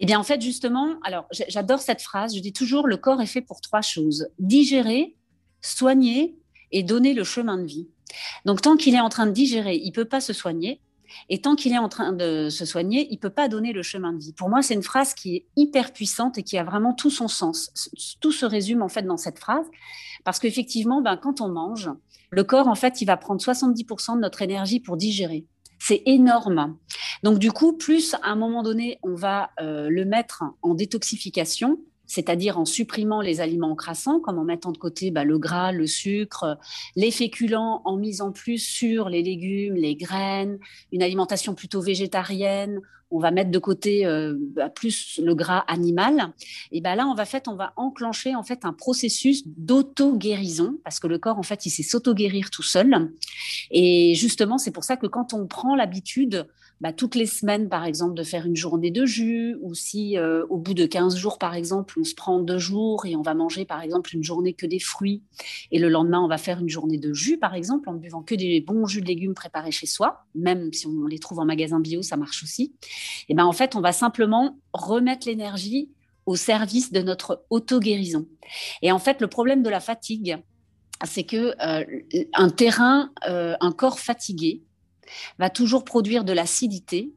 Eh 0.00 0.06
bien, 0.06 0.18
en 0.18 0.22
fait, 0.22 0.40
justement, 0.40 0.94
alors 1.04 1.26
j'adore 1.48 1.80
cette 1.80 2.00
phrase. 2.00 2.34
Je 2.34 2.40
dis 2.40 2.54
toujours 2.54 2.86
le 2.86 2.96
corps 2.96 3.20
est 3.20 3.26
fait 3.26 3.42
pour 3.42 3.60
trois 3.60 3.82
choses 3.82 4.28
digérer, 4.38 5.14
soigner 5.60 6.38
et 6.70 6.82
donner 6.82 7.12
le 7.12 7.22
chemin 7.22 7.58
de 7.58 7.66
vie. 7.66 7.88
Donc, 8.46 8.62
tant 8.62 8.76
qu'il 8.76 8.94
est 8.94 9.00
en 9.00 9.10
train 9.10 9.26
de 9.26 9.32
digérer, 9.32 9.76
il 9.76 9.92
peut 9.92 10.06
pas 10.06 10.22
se 10.22 10.32
soigner. 10.32 10.80
Et 11.28 11.40
tant 11.40 11.54
qu'il 11.54 11.72
est 11.72 11.78
en 11.78 11.88
train 11.88 12.12
de 12.12 12.48
se 12.48 12.64
soigner, 12.64 13.08
il 13.10 13.18
peut 13.18 13.30
pas 13.30 13.48
donner 13.48 13.72
le 13.72 13.82
chemin 13.82 14.12
de 14.12 14.18
vie. 14.18 14.32
Pour 14.32 14.48
moi, 14.48 14.62
c'est 14.62 14.74
une 14.74 14.82
phrase 14.82 15.14
qui 15.14 15.36
est 15.36 15.46
hyper 15.56 15.92
puissante 15.92 16.38
et 16.38 16.42
qui 16.42 16.58
a 16.58 16.64
vraiment 16.64 16.94
tout 16.94 17.10
son 17.10 17.28
sens. 17.28 17.70
Tout 18.20 18.32
se 18.32 18.46
résume 18.46 18.82
en 18.82 18.88
fait 18.88 19.02
dans 19.02 19.16
cette 19.16 19.38
phrase, 19.38 19.66
parce 20.24 20.38
qu'effectivement, 20.38 21.02
ben, 21.02 21.16
quand 21.16 21.40
on 21.40 21.48
mange, 21.48 21.90
le 22.30 22.44
corps 22.44 22.68
en 22.68 22.74
fait, 22.74 23.00
il 23.00 23.06
va 23.06 23.16
prendre 23.16 23.40
70% 23.40 24.16
de 24.16 24.20
notre 24.20 24.42
énergie 24.42 24.80
pour 24.80 24.96
digérer. 24.96 25.46
C'est 25.78 26.02
énorme. 26.06 26.76
Donc 27.22 27.38
du 27.38 27.50
coup, 27.50 27.72
plus 27.72 28.14
à 28.14 28.30
un 28.30 28.36
moment 28.36 28.62
donné, 28.62 28.98
on 29.02 29.14
va 29.14 29.50
euh, 29.60 29.88
le 29.90 30.04
mettre 30.04 30.44
en 30.62 30.74
détoxification, 30.74 31.78
c'est-à-dire 32.12 32.58
en 32.58 32.66
supprimant 32.66 33.22
les 33.22 33.40
aliments 33.40 33.74
crassants, 33.74 34.20
comme 34.20 34.38
en 34.38 34.44
mettant 34.44 34.70
de 34.70 34.76
côté 34.76 35.10
bah, 35.10 35.24
le 35.24 35.38
gras, 35.38 35.72
le 35.72 35.86
sucre, 35.86 36.58
les 36.94 37.10
féculents, 37.10 37.80
en 37.86 37.96
misant 37.96 38.32
plus 38.32 38.58
sur 38.58 39.08
les 39.08 39.22
légumes, 39.22 39.76
les 39.76 39.96
graines, 39.96 40.58
une 40.92 41.02
alimentation 41.02 41.54
plutôt 41.54 41.80
végétarienne. 41.80 42.80
On 43.10 43.18
va 43.18 43.30
mettre 43.30 43.50
de 43.50 43.58
côté 43.58 44.04
euh, 44.04 44.34
bah, 44.38 44.68
plus 44.68 45.20
le 45.24 45.34
gras 45.34 45.64
animal. 45.68 46.34
Et 46.70 46.82
ben 46.82 46.96
là, 46.96 47.06
on 47.06 47.14
va 47.14 47.24
on 47.46 47.54
va 47.54 47.72
enclencher 47.76 48.34
en 48.34 48.42
fait 48.42 48.66
un 48.66 48.74
processus 48.74 49.42
d'auto-guérison 49.46 50.78
parce 50.84 51.00
que 51.00 51.06
le 51.06 51.18
corps 51.18 51.38
en 51.38 51.42
fait, 51.42 51.64
il 51.64 51.70
sait 51.70 51.82
s'auto-guérir 51.82 52.50
tout 52.50 52.62
seul. 52.62 53.10
Et 53.70 54.14
justement, 54.14 54.58
c'est 54.58 54.70
pour 54.70 54.84
ça 54.84 54.98
que 54.98 55.06
quand 55.06 55.32
on 55.32 55.46
prend 55.46 55.74
l'habitude 55.74 56.46
bah, 56.80 56.92
toutes 56.92 57.14
les 57.14 57.26
semaines, 57.26 57.68
par 57.68 57.84
exemple, 57.84 58.14
de 58.14 58.24
faire 58.24 58.44
une 58.44 58.56
journée 58.56 58.90
de 58.90 59.04
jus, 59.06 59.56
ou 59.60 59.74
si 59.74 60.18
euh, 60.18 60.44
au 60.48 60.56
bout 60.56 60.74
de 60.74 60.84
15 60.84 61.16
jours, 61.16 61.38
par 61.38 61.54
exemple, 61.54 61.94
on 62.00 62.04
se 62.04 62.14
prend 62.14 62.40
deux 62.40 62.58
jours 62.58 63.06
et 63.06 63.14
on 63.14 63.22
va 63.22 63.34
manger, 63.34 63.64
par 63.64 63.82
exemple, 63.82 64.14
une 64.14 64.24
journée 64.24 64.52
que 64.52 64.66
des 64.66 64.80
fruits, 64.80 65.22
et 65.70 65.78
le 65.78 65.88
lendemain, 65.88 66.20
on 66.20 66.28
va 66.28 66.38
faire 66.38 66.58
une 66.58 66.68
journée 66.68 66.98
de 66.98 67.12
jus, 67.12 67.38
par 67.38 67.54
exemple, 67.54 67.88
en 67.88 67.94
buvant 67.94 68.22
que 68.22 68.34
des 68.34 68.60
bons 68.60 68.86
jus 68.86 69.00
de 69.00 69.06
légumes 69.06 69.34
préparés 69.34 69.70
chez 69.70 69.86
soi, 69.86 70.24
même 70.34 70.72
si 70.72 70.86
on 70.86 71.06
les 71.06 71.18
trouve 71.18 71.38
en 71.38 71.44
magasin 71.44 71.78
bio, 71.78 72.02
ça 72.02 72.16
marche 72.16 72.42
aussi. 72.42 72.74
Et 73.28 73.34
ben 73.34 73.44
en 73.44 73.52
fait, 73.52 73.76
on 73.76 73.80
va 73.80 73.92
simplement 73.92 74.58
remettre 74.72 75.28
l'énergie 75.28 75.88
au 76.26 76.36
service 76.36 76.92
de 76.92 77.00
notre 77.00 77.44
auto-guérison. 77.50 78.26
Et 78.80 78.92
en 78.92 78.98
fait, 78.98 79.20
le 79.20 79.26
problème 79.26 79.62
de 79.62 79.70
la 79.70 79.80
fatigue, 79.80 80.38
c'est 81.04 81.24
que 81.24 81.54
euh, 81.60 81.84
un 82.34 82.50
terrain, 82.50 83.10
euh, 83.28 83.54
un 83.60 83.72
corps 83.72 83.98
fatigué, 83.98 84.62
va 85.38 85.50
toujours 85.50 85.84
produire 85.84 86.24
de 86.24 86.32
l'acidité. 86.32 87.12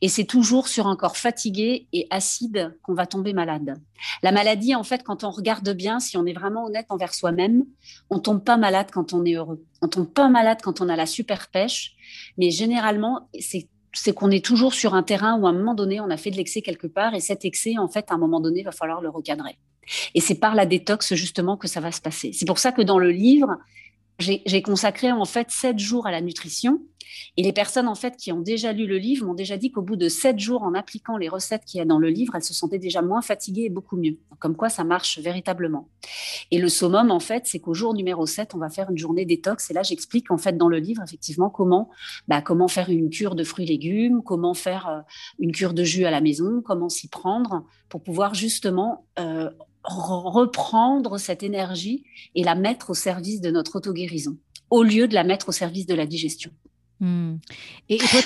Et 0.00 0.08
c'est 0.08 0.24
toujours 0.24 0.66
sur 0.66 0.86
un 0.86 0.96
corps 0.96 1.16
fatigué 1.16 1.88
et 1.92 2.06
acide 2.10 2.76
qu'on 2.82 2.94
va 2.94 3.06
tomber 3.06 3.32
malade. 3.32 3.80
La 4.22 4.32
maladie, 4.32 4.74
en 4.74 4.82
fait, 4.82 5.02
quand 5.02 5.24
on 5.24 5.30
regarde 5.30 5.68
bien, 5.70 6.00
si 6.00 6.16
on 6.16 6.24
est 6.26 6.32
vraiment 6.32 6.64
honnête 6.64 6.86
envers 6.88 7.14
soi-même, 7.14 7.64
on 8.10 8.18
tombe 8.18 8.42
pas 8.42 8.56
malade 8.56 8.88
quand 8.92 9.12
on 9.12 9.24
est 9.24 9.34
heureux. 9.34 9.64
On 9.82 9.88
tombe 9.88 10.08
pas 10.08 10.28
malade 10.28 10.58
quand 10.62 10.80
on 10.80 10.88
a 10.88 10.96
la 10.96 11.06
super 11.06 11.48
pêche. 11.48 11.94
Mais 12.38 12.50
généralement, 12.50 13.28
c'est 13.38 14.12
qu'on 14.14 14.30
est 14.30 14.44
toujours 14.44 14.74
sur 14.74 14.94
un 14.94 15.02
terrain 15.02 15.38
où 15.38 15.46
à 15.46 15.50
un 15.50 15.54
moment 15.54 15.74
donné, 15.74 16.00
on 16.00 16.10
a 16.10 16.16
fait 16.16 16.30
de 16.30 16.36
l'excès 16.36 16.62
quelque 16.62 16.86
part 16.86 17.14
et 17.14 17.20
cet 17.20 17.44
excès, 17.44 17.78
en 17.78 17.88
fait, 17.88 18.10
à 18.10 18.14
un 18.14 18.18
moment 18.18 18.40
donné, 18.40 18.62
va 18.62 18.72
falloir 18.72 19.00
le 19.00 19.10
recadrer. 19.10 19.58
Et 20.14 20.20
c'est 20.20 20.34
par 20.34 20.54
la 20.54 20.66
détox, 20.66 21.14
justement, 21.14 21.56
que 21.56 21.68
ça 21.68 21.80
va 21.80 21.92
se 21.92 22.00
passer. 22.00 22.32
C'est 22.32 22.46
pour 22.46 22.58
ça 22.58 22.72
que 22.72 22.82
dans 22.82 22.98
le 22.98 23.10
livre, 23.10 23.56
j'ai 24.18 24.62
consacré 24.62 25.12
en 25.12 25.24
fait 25.24 25.50
sept 25.50 25.78
jours 25.78 26.06
à 26.06 26.10
la 26.10 26.20
nutrition. 26.20 26.80
Et 27.36 27.42
les 27.42 27.52
personnes 27.52 27.88
en 27.88 27.94
fait 27.94 28.16
qui 28.16 28.32
ont 28.32 28.40
déjà 28.40 28.72
lu 28.72 28.86
le 28.86 28.98
livre 28.98 29.26
m'ont 29.26 29.34
déjà 29.34 29.56
dit 29.56 29.70
qu'au 29.70 29.82
bout 29.82 29.96
de 29.96 30.08
sept 30.08 30.38
jours, 30.38 30.62
en 30.62 30.74
appliquant 30.74 31.16
les 31.16 31.28
recettes 31.28 31.64
qu'il 31.64 31.78
y 31.78 31.80
a 31.80 31.84
dans 31.84 31.98
le 31.98 32.08
livre, 32.08 32.34
elles 32.34 32.42
se 32.42 32.54
sentaient 32.54 32.78
déjà 32.78 33.02
moins 33.02 33.22
fatiguées 33.22 33.64
et 33.64 33.70
beaucoup 33.70 33.96
mieux. 33.96 34.18
Comme 34.38 34.56
quoi, 34.56 34.68
ça 34.68 34.84
marche 34.84 35.18
véritablement. 35.18 35.88
Et 36.50 36.58
le 36.58 36.68
summum 36.68 37.10
en 37.10 37.20
fait, 37.20 37.46
c'est 37.46 37.60
qu'au 37.60 37.74
jour 37.74 37.94
numéro 37.94 38.26
7, 38.26 38.54
on 38.54 38.58
va 38.58 38.68
faire 38.68 38.90
une 38.90 38.98
journée 38.98 39.24
détox. 39.24 39.70
Et 39.70 39.74
là, 39.74 39.82
j'explique 39.82 40.30
en 40.30 40.38
fait 40.38 40.56
dans 40.56 40.68
le 40.68 40.78
livre 40.78 41.02
effectivement 41.02 41.50
comment 41.50 41.90
bah, 42.28 42.42
comment 42.42 42.68
faire 42.68 42.90
une 42.90 43.10
cure 43.10 43.34
de 43.34 43.44
fruits 43.44 43.64
et 43.64 43.68
légumes, 43.68 44.22
comment 44.22 44.54
faire 44.54 44.88
euh, 44.88 45.00
une 45.38 45.52
cure 45.52 45.74
de 45.74 45.84
jus 45.84 46.04
à 46.04 46.10
la 46.10 46.20
maison, 46.20 46.62
comment 46.64 46.88
s'y 46.88 47.08
prendre 47.08 47.64
pour 47.88 48.02
pouvoir 48.02 48.34
justement 48.34 49.06
euh, 49.18 49.50
reprendre 49.88 51.18
cette 51.18 51.42
énergie 51.42 52.04
et 52.34 52.44
la 52.44 52.54
mettre 52.54 52.90
au 52.90 52.94
service 52.94 53.40
de 53.40 53.50
notre 53.50 53.76
auto-guérison, 53.76 54.36
au 54.70 54.82
lieu 54.82 55.08
de 55.08 55.14
la 55.14 55.24
mettre 55.24 55.48
au 55.48 55.52
service 55.52 55.86
de 55.86 55.94
la 55.94 56.06
digestion. 56.06 56.50
Hmm. 57.00 57.36
Et 57.88 57.98
toi, 57.98 58.20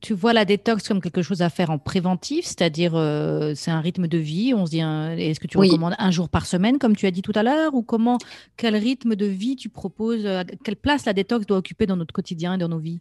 tu, 0.00 0.14
vois 0.14 0.32
la 0.32 0.46
détox 0.46 0.88
comme 0.88 1.00
quelque 1.02 1.20
chose 1.20 1.42
à 1.42 1.50
faire 1.50 1.70
en 1.70 1.78
préventif, 1.78 2.46
c'est-à-dire 2.46 2.94
euh, 2.94 3.52
c'est 3.54 3.70
un 3.70 3.80
rythme 3.80 4.06
de 4.08 4.16
vie. 4.16 4.54
On 4.54 4.64
se 4.64 4.70
dit, 4.70 4.80
est-ce 4.80 5.40
que 5.40 5.46
tu 5.46 5.58
recommandes 5.58 5.94
un 5.98 6.10
jour 6.10 6.28
par 6.30 6.46
semaine, 6.46 6.78
comme 6.78 6.96
tu 6.96 7.06
as 7.06 7.10
dit 7.10 7.22
tout 7.22 7.32
à 7.34 7.42
l'heure, 7.42 7.74
ou 7.74 7.82
comment, 7.82 8.18
quel 8.56 8.76
rythme 8.76 9.14
de 9.14 9.26
vie 9.26 9.56
tu 9.56 9.68
proposes, 9.68 10.24
euh, 10.24 10.42
quelle 10.64 10.76
place 10.76 11.04
la 11.04 11.12
détox 11.12 11.46
doit 11.46 11.58
occuper 11.58 11.86
dans 11.86 11.96
notre 11.96 12.14
quotidien 12.14 12.54
et 12.54 12.58
dans 12.58 12.68
nos 12.68 12.78
vies? 12.78 13.00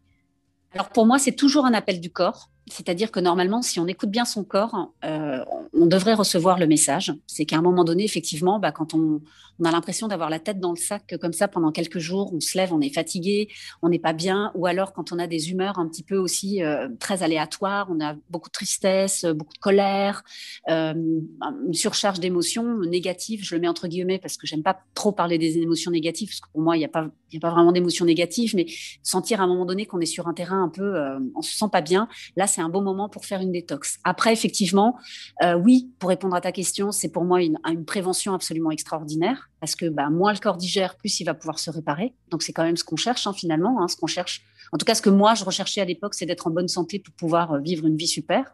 Alors 0.74 0.90
pour 0.90 1.06
moi, 1.06 1.20
c'est 1.20 1.36
toujours 1.36 1.66
un 1.66 1.74
appel 1.74 2.02
du 2.02 2.10
corps. 2.10 2.50
C'est-à-dire 2.68 3.12
que 3.12 3.20
normalement, 3.20 3.62
si 3.62 3.80
on 3.80 3.88
écoute 3.88 4.10
bien 4.10 4.24
son 4.24 4.46
corps, 4.46 4.94
euh, 5.04 5.44
on 5.74 5.86
devrait 5.86 6.14
recevoir 6.14 6.58
le 6.58 6.66
message. 6.66 7.14
C'est 7.28 7.46
qu'à 7.46 7.58
un 7.58 7.62
moment 7.62 7.84
donné, 7.84 8.06
effectivement, 8.06 8.58
bah, 8.58 8.72
quand 8.72 8.94
on, 8.94 9.22
a 9.64 9.72
l'impression 9.72 10.08
d'avoir 10.08 10.30
la 10.30 10.40
tête 10.40 10.60
dans 10.60 10.72
le 10.72 10.78
sac 10.78 11.16
comme 11.22 11.32
ça 11.32 11.48
pendant 11.48 11.72
quelques 11.72 12.00
jours, 12.00 12.34
on 12.34 12.40
se 12.40 12.58
lève, 12.58 12.74
on 12.74 12.82
est 12.82 12.94
fatigué, 12.94 13.50
on 13.82 13.90
n'est 13.90 14.00
pas 14.00 14.12
bien, 14.12 14.52
ou 14.56 14.66
alors 14.66 14.94
quand 14.94 15.12
on 15.12 15.20
a 15.20 15.28
des 15.28 15.52
humeurs 15.52 15.78
un 15.78 15.88
petit 15.88 16.04
peu 16.04 16.18
aussi 16.18 16.64
euh, 16.64 16.90
très 17.00 17.22
aléatoires, 17.22 17.88
on 17.90 18.04
a 18.04 18.16
beaucoup 18.30 18.50
de 18.50 18.54
tristesse, 18.54 19.26
beaucoup 19.26 19.54
de 19.54 19.60
colère, 19.60 20.24
euh, 20.70 20.94
une 20.96 21.74
surcharge 21.74 22.20
d'émotions 22.20 22.80
négatives. 22.80 23.44
Je 23.44 23.56
le 23.56 23.62
mets 23.62 23.68
entre 23.68 23.88
guillemets 23.88 24.20
parce 24.20 24.38
que 24.38 24.48
j'aime 24.48 24.64
pas 24.64 24.80
trop 24.96 25.12
parler 25.12 25.38
des 25.38 25.58
émotions 25.58 25.92
négatives 25.92 26.30
parce 26.30 26.42
que 26.42 26.50
pour 26.52 26.62
moi, 26.62 26.76
il 26.76 26.80
n'y 26.80 26.86
a 26.86 26.90
pas, 26.90 27.04
a 27.04 27.40
pas 27.40 27.52
vraiment 27.52 27.72
d'émotions 27.72 28.06
négatives, 28.06 28.56
mais 28.56 28.66
sentir 29.02 29.40
à 29.40 29.44
un 29.44 29.48
moment 29.48 29.66
donné 29.66 29.86
qu'on 29.86 30.00
est 30.00 30.06
sur 30.06 30.28
un 30.28 30.34
terrain 30.34 30.64
un 30.64 30.70
peu, 30.70 30.96
on 31.36 31.42
se 31.42 31.56
sent 31.56 31.70
pas 31.72 31.82
bien. 31.82 32.08
Là, 32.36 32.48
c'est 32.54 32.62
un 32.62 32.70
bon 32.70 32.82
moment 32.82 33.10
pour 33.10 33.26
faire 33.26 33.42
une 33.42 33.52
détox. 33.52 34.00
Après, 34.04 34.32
effectivement, 34.32 34.98
euh, 35.44 35.56
oui, 35.56 35.92
pour 36.00 36.10
répondre 36.10 36.36
à 36.36 36.42
ta 36.42 36.52
question, 36.52 36.92
c'est 36.92 37.10
pour 37.10 37.24
moi 37.26 37.42
une, 37.42 37.58
prévention 37.86 38.34
absolument 38.34 38.72
extraordinaire 38.72 39.50
parce 39.60 39.76
que 39.76 39.88
bah, 39.88 40.10
moins 40.10 40.34
le 40.34 40.40
corps 40.40 40.58
digère, 40.58 40.96
plus 40.96 41.20
il 41.20 41.26
va 41.26 41.34
pouvoir 41.34 41.60
se 41.60 41.70
réparer. 41.70 42.14
Donc 42.30 42.44
c'est 42.44 42.54
quand 42.54 42.64
même 42.64 42.78
ce 42.78 42.84
qu'on 42.84 42.96
cherche 42.96 43.26
hein, 43.28 43.34
finalement, 43.34 43.82
hein, 43.82 43.88
ce 43.88 43.96
qu'on 43.96 44.08
cherche. 44.08 44.44
En 44.72 44.78
tout 44.78 44.86
cas, 44.86 44.96
ce 44.96 45.02
que 45.02 45.10
moi 45.10 45.34
je 45.34 45.44
recherchais 45.44 45.82
à 45.82 45.86
l'époque, 45.86 46.14
c'est 46.14 46.26
d'être 46.26 46.48
en 46.48 46.52
bonne 46.52 46.68
santé 46.68 47.00
pour 47.00 47.14
pouvoir 47.16 47.54
euh, 47.54 47.60
vivre 47.60 47.86
une 47.88 47.98
vie 47.98 48.08
super. 48.08 48.54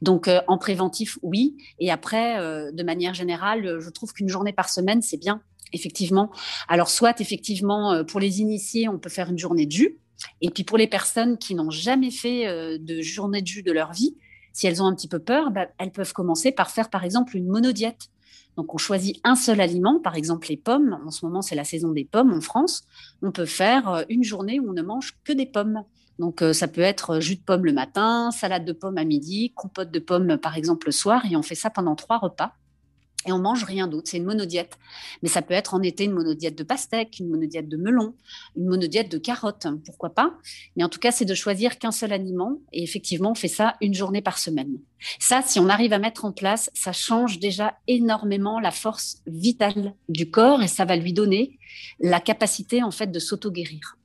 Donc 0.00 0.28
euh, 0.28 0.40
en 0.46 0.58
préventif, 0.58 1.18
oui. 1.22 1.56
Et 1.78 1.90
après, 1.90 2.36
de 2.72 2.82
manière 2.82 3.14
générale, 3.14 3.80
je 3.80 3.90
trouve 3.90 4.12
qu'une 4.12 4.28
journée 4.28 4.52
par 4.52 4.68
semaine, 4.68 5.02
c'est 5.02 5.16
bien 5.18 5.42
effectivement. 5.74 6.30
Alors, 6.68 6.90
soit 6.90 7.18
effectivement, 7.22 8.04
pour 8.04 8.20
les 8.20 8.40
initiés, 8.40 8.88
on 8.88 8.98
peut 8.98 9.08
faire 9.08 9.30
une 9.30 9.38
journée 9.38 9.64
de 9.64 9.72
jus. 9.72 10.01
Et 10.40 10.50
puis 10.50 10.64
pour 10.64 10.78
les 10.78 10.86
personnes 10.86 11.38
qui 11.38 11.54
n'ont 11.54 11.70
jamais 11.70 12.10
fait 12.10 12.46
euh, 12.46 12.78
de 12.78 13.00
journée 13.00 13.42
de 13.42 13.46
jus 13.46 13.62
de 13.62 13.72
leur 13.72 13.92
vie, 13.92 14.16
si 14.52 14.66
elles 14.66 14.82
ont 14.82 14.86
un 14.86 14.94
petit 14.94 15.08
peu 15.08 15.18
peur, 15.18 15.50
bah, 15.50 15.68
elles 15.78 15.92
peuvent 15.92 16.12
commencer 16.12 16.52
par 16.52 16.70
faire 16.70 16.90
par 16.90 17.04
exemple 17.04 17.36
une 17.36 17.46
monodiète. 17.46 18.08
Donc 18.56 18.74
on 18.74 18.78
choisit 18.78 19.18
un 19.24 19.34
seul 19.34 19.60
aliment, 19.60 19.98
par 19.98 20.14
exemple 20.14 20.48
les 20.48 20.56
pommes. 20.56 20.98
En 21.06 21.10
ce 21.10 21.24
moment, 21.24 21.40
c'est 21.40 21.54
la 21.54 21.64
saison 21.64 21.90
des 21.90 22.04
pommes 22.04 22.32
en 22.32 22.40
France. 22.40 22.82
On 23.22 23.32
peut 23.32 23.46
faire 23.46 23.88
euh, 23.88 24.02
une 24.08 24.24
journée 24.24 24.60
où 24.60 24.68
on 24.70 24.74
ne 24.74 24.82
mange 24.82 25.16
que 25.24 25.32
des 25.32 25.46
pommes. 25.46 25.84
Donc 26.18 26.42
euh, 26.42 26.52
ça 26.52 26.68
peut 26.68 26.82
être 26.82 27.20
jus 27.20 27.36
de 27.36 27.40
pomme 27.40 27.64
le 27.64 27.72
matin, 27.72 28.30
salade 28.30 28.64
de 28.64 28.72
pommes 28.72 28.98
à 28.98 29.04
midi, 29.04 29.52
compote 29.54 29.90
de 29.90 29.98
pommes 29.98 30.36
par 30.36 30.56
exemple 30.56 30.88
le 30.88 30.92
soir, 30.92 31.24
et 31.30 31.36
on 31.36 31.42
fait 31.42 31.54
ça 31.54 31.70
pendant 31.70 31.96
trois 31.96 32.18
repas. 32.18 32.52
Et 33.26 33.32
on 33.32 33.38
mange 33.38 33.64
rien 33.64 33.86
d'autre. 33.86 34.08
C'est 34.08 34.16
une 34.16 34.24
monodiète. 34.24 34.78
Mais 35.22 35.28
ça 35.28 35.42
peut 35.42 35.54
être 35.54 35.74
en 35.74 35.82
été 35.82 36.04
une 36.04 36.12
monodiète 36.12 36.56
de 36.56 36.62
pastèque, 36.62 37.18
une 37.20 37.28
monodiète 37.28 37.68
de 37.68 37.76
melon, 37.76 38.14
une 38.56 38.66
monodiète 38.66 39.10
de 39.10 39.18
carottes, 39.18 39.66
pourquoi 39.84 40.10
pas? 40.10 40.34
Mais 40.76 40.84
en 40.84 40.88
tout 40.88 40.98
cas, 40.98 41.12
c'est 41.12 41.24
de 41.24 41.34
choisir 41.34 41.78
qu'un 41.78 41.92
seul 41.92 42.12
aliment. 42.12 42.58
Et 42.72 42.82
effectivement, 42.82 43.32
on 43.32 43.34
fait 43.34 43.48
ça 43.48 43.74
une 43.80 43.94
journée 43.94 44.22
par 44.22 44.38
semaine. 44.38 44.78
Ça, 45.18 45.42
si 45.42 45.58
on 45.58 45.68
arrive 45.68 45.92
à 45.92 45.98
mettre 45.98 46.24
en 46.24 46.32
place, 46.32 46.70
ça 46.74 46.92
change 46.92 47.38
déjà 47.38 47.74
énormément 47.88 48.60
la 48.60 48.70
force 48.70 49.22
vitale 49.26 49.94
du 50.08 50.30
corps 50.30 50.62
et 50.62 50.68
ça 50.68 50.84
va 50.84 50.96
lui 50.96 51.12
donner 51.12 51.58
la 52.00 52.20
capacité, 52.20 52.82
en 52.82 52.90
fait, 52.90 53.10
de 53.10 53.18
s'auto-guérir. 53.18 53.96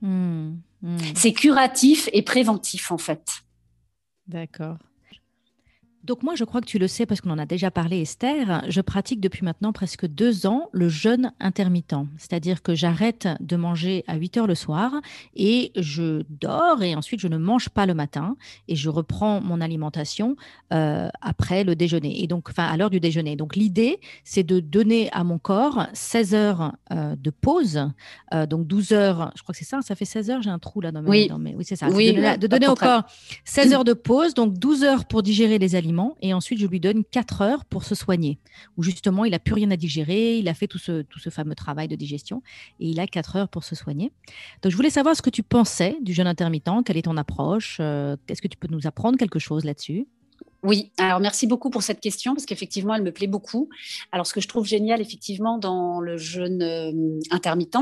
Mmh, 0.00 0.54
mmh. 0.82 0.96
C'est 1.14 1.32
curatif 1.32 2.08
et 2.12 2.22
préventif, 2.22 2.92
en 2.92 2.98
fait. 2.98 3.42
D'accord. 4.26 4.78
Donc 6.08 6.22
moi, 6.22 6.34
je 6.36 6.44
crois 6.44 6.62
que 6.62 6.66
tu 6.66 6.78
le 6.78 6.88
sais 6.88 7.04
parce 7.04 7.20
qu'on 7.20 7.28
en 7.28 7.38
a 7.38 7.44
déjà 7.44 7.70
parlé, 7.70 8.00
Esther. 8.00 8.64
Je 8.66 8.80
pratique 8.80 9.20
depuis 9.20 9.44
maintenant 9.44 9.74
presque 9.74 10.06
deux 10.06 10.46
ans 10.46 10.70
le 10.72 10.88
jeûne 10.88 11.32
intermittent. 11.38 11.96
C'est-à-dire 12.16 12.62
que 12.62 12.74
j'arrête 12.74 13.28
de 13.40 13.56
manger 13.56 14.04
à 14.06 14.16
8 14.16 14.38
heures 14.38 14.46
le 14.46 14.54
soir 14.54 14.94
et 15.36 15.70
je 15.76 16.22
dors 16.30 16.82
et 16.82 16.94
ensuite 16.94 17.20
je 17.20 17.28
ne 17.28 17.36
mange 17.36 17.68
pas 17.68 17.84
le 17.84 17.92
matin 17.92 18.36
et 18.68 18.74
je 18.74 18.88
reprends 18.88 19.42
mon 19.42 19.60
alimentation 19.60 20.36
euh, 20.72 21.10
après 21.20 21.62
le 21.62 21.76
déjeuner. 21.76 22.22
Et 22.22 22.26
donc, 22.26 22.48
enfin, 22.48 22.64
à 22.64 22.78
l'heure 22.78 22.88
du 22.88 23.00
déjeuner. 23.00 23.36
Donc 23.36 23.54
l'idée, 23.54 24.00
c'est 24.24 24.44
de 24.44 24.60
donner 24.60 25.10
à 25.12 25.24
mon 25.24 25.38
corps 25.38 25.88
16 25.92 26.34
heures 26.34 26.72
euh, 26.90 27.16
de 27.16 27.28
pause. 27.28 27.86
Euh, 28.32 28.46
donc 28.46 28.66
12 28.66 28.92
heures, 28.92 29.30
je 29.36 29.42
crois 29.42 29.52
que 29.52 29.58
c'est 29.58 29.66
ça, 29.66 29.82
ça 29.82 29.94
fait 29.94 30.06
16 30.06 30.30
heures, 30.30 30.40
j'ai 30.40 30.48
un 30.48 30.58
trou 30.58 30.80
là 30.80 30.90
dans 30.90 31.02
mes... 31.02 31.10
Oui, 31.10 31.28
dans 31.28 31.38
oui 31.38 31.64
c'est 31.64 31.76
ça. 31.76 31.90
Oui, 31.90 32.12
de 32.12 32.16
donner, 32.16 32.38
de 32.38 32.46
donner 32.46 32.68
au 32.68 32.76
corps 32.76 33.02
16 33.44 33.74
heures 33.74 33.84
de 33.84 33.92
pause, 33.92 34.32
donc 34.32 34.54
12 34.54 34.84
heures 34.84 35.04
pour 35.04 35.22
digérer 35.22 35.58
les 35.58 35.74
aliments 35.74 35.97
et 36.20 36.34
ensuite 36.34 36.58
je 36.58 36.66
lui 36.66 36.80
donne 36.80 37.04
4 37.04 37.42
heures 37.42 37.64
pour 37.64 37.84
se 37.84 37.94
soigner, 37.94 38.38
où 38.76 38.82
justement 38.82 39.24
il 39.24 39.32
n'a 39.32 39.38
plus 39.38 39.54
rien 39.54 39.70
à 39.70 39.76
digérer, 39.76 40.38
il 40.38 40.48
a 40.48 40.54
fait 40.54 40.66
tout 40.66 40.78
ce, 40.78 41.02
tout 41.02 41.18
ce 41.18 41.30
fameux 41.30 41.54
travail 41.54 41.88
de 41.88 41.96
digestion 41.96 42.42
et 42.80 42.88
il 42.88 43.00
a 43.00 43.06
4 43.06 43.36
heures 43.36 43.48
pour 43.48 43.64
se 43.64 43.74
soigner. 43.74 44.12
Donc 44.62 44.72
je 44.72 44.76
voulais 44.76 44.90
savoir 44.90 45.16
ce 45.16 45.22
que 45.22 45.30
tu 45.30 45.42
pensais 45.42 45.96
du 46.00 46.12
jeûne 46.12 46.26
intermittent, 46.26 46.84
quelle 46.84 46.96
est 46.96 47.02
ton 47.02 47.16
approche, 47.16 47.78
euh, 47.80 48.16
est-ce 48.28 48.42
que 48.42 48.48
tu 48.48 48.56
peux 48.56 48.68
nous 48.70 48.86
apprendre 48.86 49.18
quelque 49.18 49.38
chose 49.38 49.64
là-dessus? 49.64 50.06
Oui, 50.64 50.90
alors 50.98 51.20
merci 51.20 51.46
beaucoup 51.46 51.70
pour 51.70 51.82
cette 51.82 52.00
question 52.00 52.34
parce 52.34 52.44
qu'effectivement, 52.44 52.94
elle 52.94 53.02
me 53.02 53.12
plaît 53.12 53.28
beaucoup. 53.28 53.68
Alors, 54.10 54.26
ce 54.26 54.34
que 54.34 54.40
je 54.40 54.48
trouve 54.48 54.66
génial, 54.66 55.00
effectivement, 55.00 55.56
dans 55.56 56.00
le 56.00 56.16
jeûne 56.16 56.62
euh, 56.62 57.20
intermittent, 57.30 57.76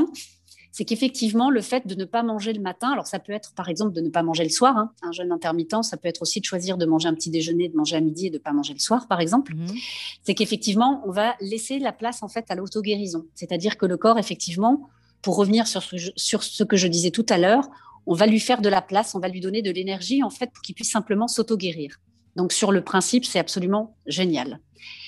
c'est 0.71 0.85
qu'effectivement, 0.85 1.49
le 1.49 1.61
fait 1.61 1.87
de 1.87 1.95
ne 1.95 2.05
pas 2.05 2.23
manger 2.23 2.53
le 2.53 2.61
matin, 2.61 2.91
alors 2.91 3.07
ça 3.07 3.19
peut 3.19 3.33
être 3.33 3.53
par 3.53 3.69
exemple 3.69 3.93
de 3.93 4.01
ne 4.01 4.09
pas 4.09 4.23
manger 4.23 4.43
le 4.43 4.49
soir, 4.49 4.77
hein, 4.77 4.91
un 5.01 5.11
jeûne 5.11 5.31
intermittent, 5.31 5.83
ça 5.83 5.97
peut 5.97 6.07
être 6.07 6.21
aussi 6.21 6.39
de 6.39 6.45
choisir 6.45 6.77
de 6.77 6.85
manger 6.85 7.07
un 7.07 7.13
petit 7.13 7.29
déjeuner, 7.29 7.69
de 7.69 7.75
manger 7.75 7.95
à 7.95 8.01
midi 8.01 8.27
et 8.27 8.29
de 8.29 8.35
ne 8.35 8.41
pas 8.41 8.53
manger 8.53 8.73
le 8.73 8.79
soir, 8.79 9.07
par 9.07 9.19
exemple. 9.19 9.55
Mhm. 9.55 9.75
C'est 10.23 10.35
qu'effectivement, 10.35 11.01
on 11.05 11.11
va 11.11 11.35
laisser 11.41 11.79
la 11.79 11.91
place 11.91 12.23
en 12.23 12.27
fait 12.27 12.45
à 12.49 12.55
l'auto-guérison. 12.55 13.25
C'est-à-dire 13.35 13.77
que 13.77 13.85
le 13.85 13.97
corps, 13.97 14.19
effectivement, 14.19 14.89
pour 15.21 15.35
revenir 15.35 15.67
sur 15.67 15.83
ce, 15.83 15.97
sur 16.15 16.43
ce 16.43 16.63
que 16.63 16.77
je 16.77 16.87
disais 16.87 17.11
tout 17.11 17.25
à 17.29 17.37
l'heure, 17.37 17.69
on 18.05 18.13
va 18.13 18.25
lui 18.25 18.39
faire 18.39 18.61
de 18.61 18.69
la 18.69 18.81
place, 18.81 19.15
on 19.15 19.19
va 19.19 19.27
lui 19.27 19.41
donner 19.41 19.61
de 19.61 19.71
l'énergie 19.71 20.23
en 20.23 20.29
fait 20.29 20.51
pour 20.51 20.61
qu'il 20.61 20.75
puisse 20.75 20.91
simplement 20.91 21.27
s'auto-guérir. 21.27 21.99
Donc 22.35 22.53
sur 22.53 22.71
le 22.71 22.83
principe, 22.83 23.25
c'est 23.25 23.39
absolument 23.39 23.95
génial. 24.05 24.59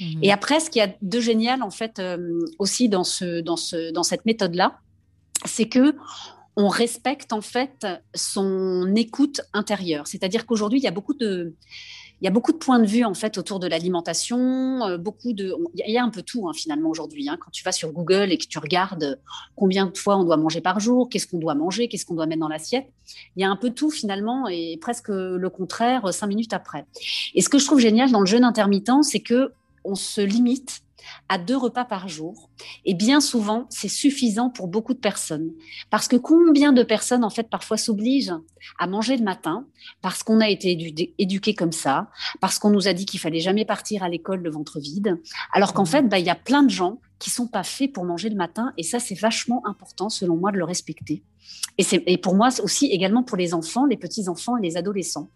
Mhm. 0.01 0.19
Et 0.23 0.31
après, 0.31 0.59
ce 0.59 0.69
qu'il 0.69 0.81
y 0.81 0.83
a 0.83 0.93
de 1.01 1.19
génial 1.19 1.63
en 1.63 1.69
fait 1.69 1.99
euh, 1.99 2.39
aussi 2.57 2.89
dans, 2.89 3.03
ce, 3.03 3.41
dans, 3.41 3.55
ce, 3.55 3.91
dans 3.91 4.03
cette 4.03 4.25
méthode-là, 4.25 4.79
c'est 5.45 5.67
que 5.67 5.95
on 6.55 6.67
respecte 6.67 7.31
en 7.31 7.41
fait 7.41 7.87
son 8.13 8.93
écoute 8.95 9.41
intérieure. 9.53 10.07
C'est-à-dire 10.07 10.45
qu'aujourd'hui, 10.45 10.79
il 10.79 10.83
y 10.83 10.87
a 10.87 10.91
beaucoup 10.91 11.13
de 11.13 11.55
il 12.21 12.25
y 12.25 12.27
a 12.27 12.31
beaucoup 12.31 12.51
de 12.51 12.57
points 12.57 12.79
de 12.79 12.85
vue 12.85 13.05
en 13.05 13.13
fait 13.13 13.37
autour 13.37 13.61
de 13.61 13.67
l'alimentation, 13.67 14.83
euh, 14.85 14.97
beaucoup 14.97 15.31
de, 15.31 15.55
il 15.75 15.89
y 15.89 15.97
a 15.97 16.03
un 16.03 16.09
peu 16.09 16.21
tout 16.21 16.49
hein, 16.49 16.53
finalement 16.53 16.89
aujourd'hui. 16.89 17.29
Hein. 17.29 17.37
quand 17.39 17.49
tu 17.51 17.63
vas 17.63 17.71
sur 17.71 17.93
Google 17.93 18.31
et 18.31 18.37
que 18.37 18.45
tu 18.45 18.59
regardes 18.59 19.21
combien 19.55 19.85
de 19.85 19.97
fois 19.97 20.17
on 20.17 20.25
doit 20.25 20.35
manger 20.35 20.59
par 20.59 20.81
jour, 20.81 21.07
qu'est-ce 21.07 21.27
qu'on 21.27 21.37
doit 21.37 21.55
manger, 21.55 21.87
qu'est-ce 21.87 22.05
qu'on 22.05 22.15
doit 22.15 22.25
mettre 22.25 22.41
dans 22.41 22.49
l'assiette, 22.49 22.89
il 23.37 23.41
y 23.41 23.45
a 23.45 23.49
un 23.49 23.55
peu 23.55 23.69
tout 23.69 23.89
finalement 23.89 24.49
et 24.49 24.77
presque 24.81 25.07
le 25.07 25.49
contraire 25.49 26.13
cinq 26.13 26.27
minutes 26.27 26.51
après. 26.51 26.85
Et 27.35 27.41
ce 27.41 27.47
que 27.47 27.57
je 27.57 27.65
trouve 27.65 27.79
génial 27.79 28.11
dans 28.11 28.19
le 28.19 28.25
jeûne 28.25 28.43
intermittent, 28.43 29.03
c'est 29.03 29.21
que 29.21 29.53
on 29.85 29.95
se 29.95 30.19
limite 30.19 30.81
à 31.27 31.37
deux 31.37 31.57
repas 31.57 31.85
par 31.85 32.07
jour. 32.07 32.49
Et 32.85 32.93
bien 32.93 33.21
souvent, 33.21 33.65
c'est 33.69 33.87
suffisant 33.87 34.49
pour 34.49 34.67
beaucoup 34.67 34.93
de 34.93 34.99
personnes. 34.99 35.51
Parce 35.89 36.07
que 36.07 36.15
combien 36.15 36.73
de 36.73 36.83
personnes, 36.83 37.23
en 37.23 37.29
fait, 37.29 37.49
parfois 37.49 37.77
s'obligent 37.77 38.33
à 38.77 38.87
manger 38.87 39.17
le 39.17 39.23
matin 39.23 39.65
parce 40.01 40.23
qu'on 40.23 40.41
a 40.41 40.49
été 40.49 41.11
éduqué 41.17 41.53
comme 41.53 41.71
ça, 41.71 42.09
parce 42.41 42.59
qu'on 42.59 42.69
nous 42.69 42.87
a 42.87 42.93
dit 42.93 43.05
qu'il 43.05 43.19
fallait 43.19 43.39
jamais 43.39 43.65
partir 43.65 44.03
à 44.03 44.09
l'école 44.09 44.41
le 44.41 44.49
ventre 44.49 44.79
vide, 44.79 45.17
alors 45.53 45.73
qu'en 45.73 45.83
mmh. 45.83 45.87
fait, 45.87 46.01
bah, 46.03 46.19
il 46.19 46.25
y 46.25 46.29
a 46.29 46.35
plein 46.35 46.63
de 46.63 46.69
gens 46.69 46.99
qui 47.19 47.29
sont 47.29 47.47
pas 47.47 47.63
faits 47.63 47.91
pour 47.91 48.05
manger 48.05 48.29
le 48.29 48.35
matin. 48.35 48.73
Et 48.77 48.83
ça, 48.83 48.99
c'est 48.99 49.19
vachement 49.19 49.61
important, 49.65 50.09
selon 50.09 50.37
moi, 50.37 50.51
de 50.51 50.57
le 50.57 50.63
respecter. 50.63 51.23
Et, 51.77 51.85
et 52.07 52.17
pour 52.17 52.35
moi 52.35 52.49
aussi, 52.63 52.87
également 52.87 53.23
pour 53.23 53.37
les 53.37 53.53
enfants, 53.53 53.85
les 53.85 53.97
petits-enfants 53.97 54.57
et 54.57 54.61
les 54.61 54.77
adolescents. 54.77 55.29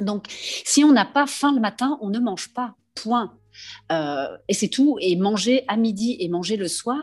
Donc, 0.00 0.26
si 0.28 0.84
on 0.84 0.92
n'a 0.92 1.04
pas 1.04 1.26
faim 1.26 1.52
le 1.54 1.60
matin, 1.60 1.98
on 2.00 2.10
ne 2.10 2.18
mange 2.18 2.52
pas. 2.52 2.74
Point. 2.94 3.32
Euh, 3.90 4.36
et 4.48 4.54
c'est 4.54 4.68
tout. 4.68 4.96
Et 5.00 5.16
manger 5.16 5.64
à 5.68 5.76
midi 5.76 6.16
et 6.20 6.28
manger 6.28 6.56
le 6.56 6.68
soir, 6.68 7.02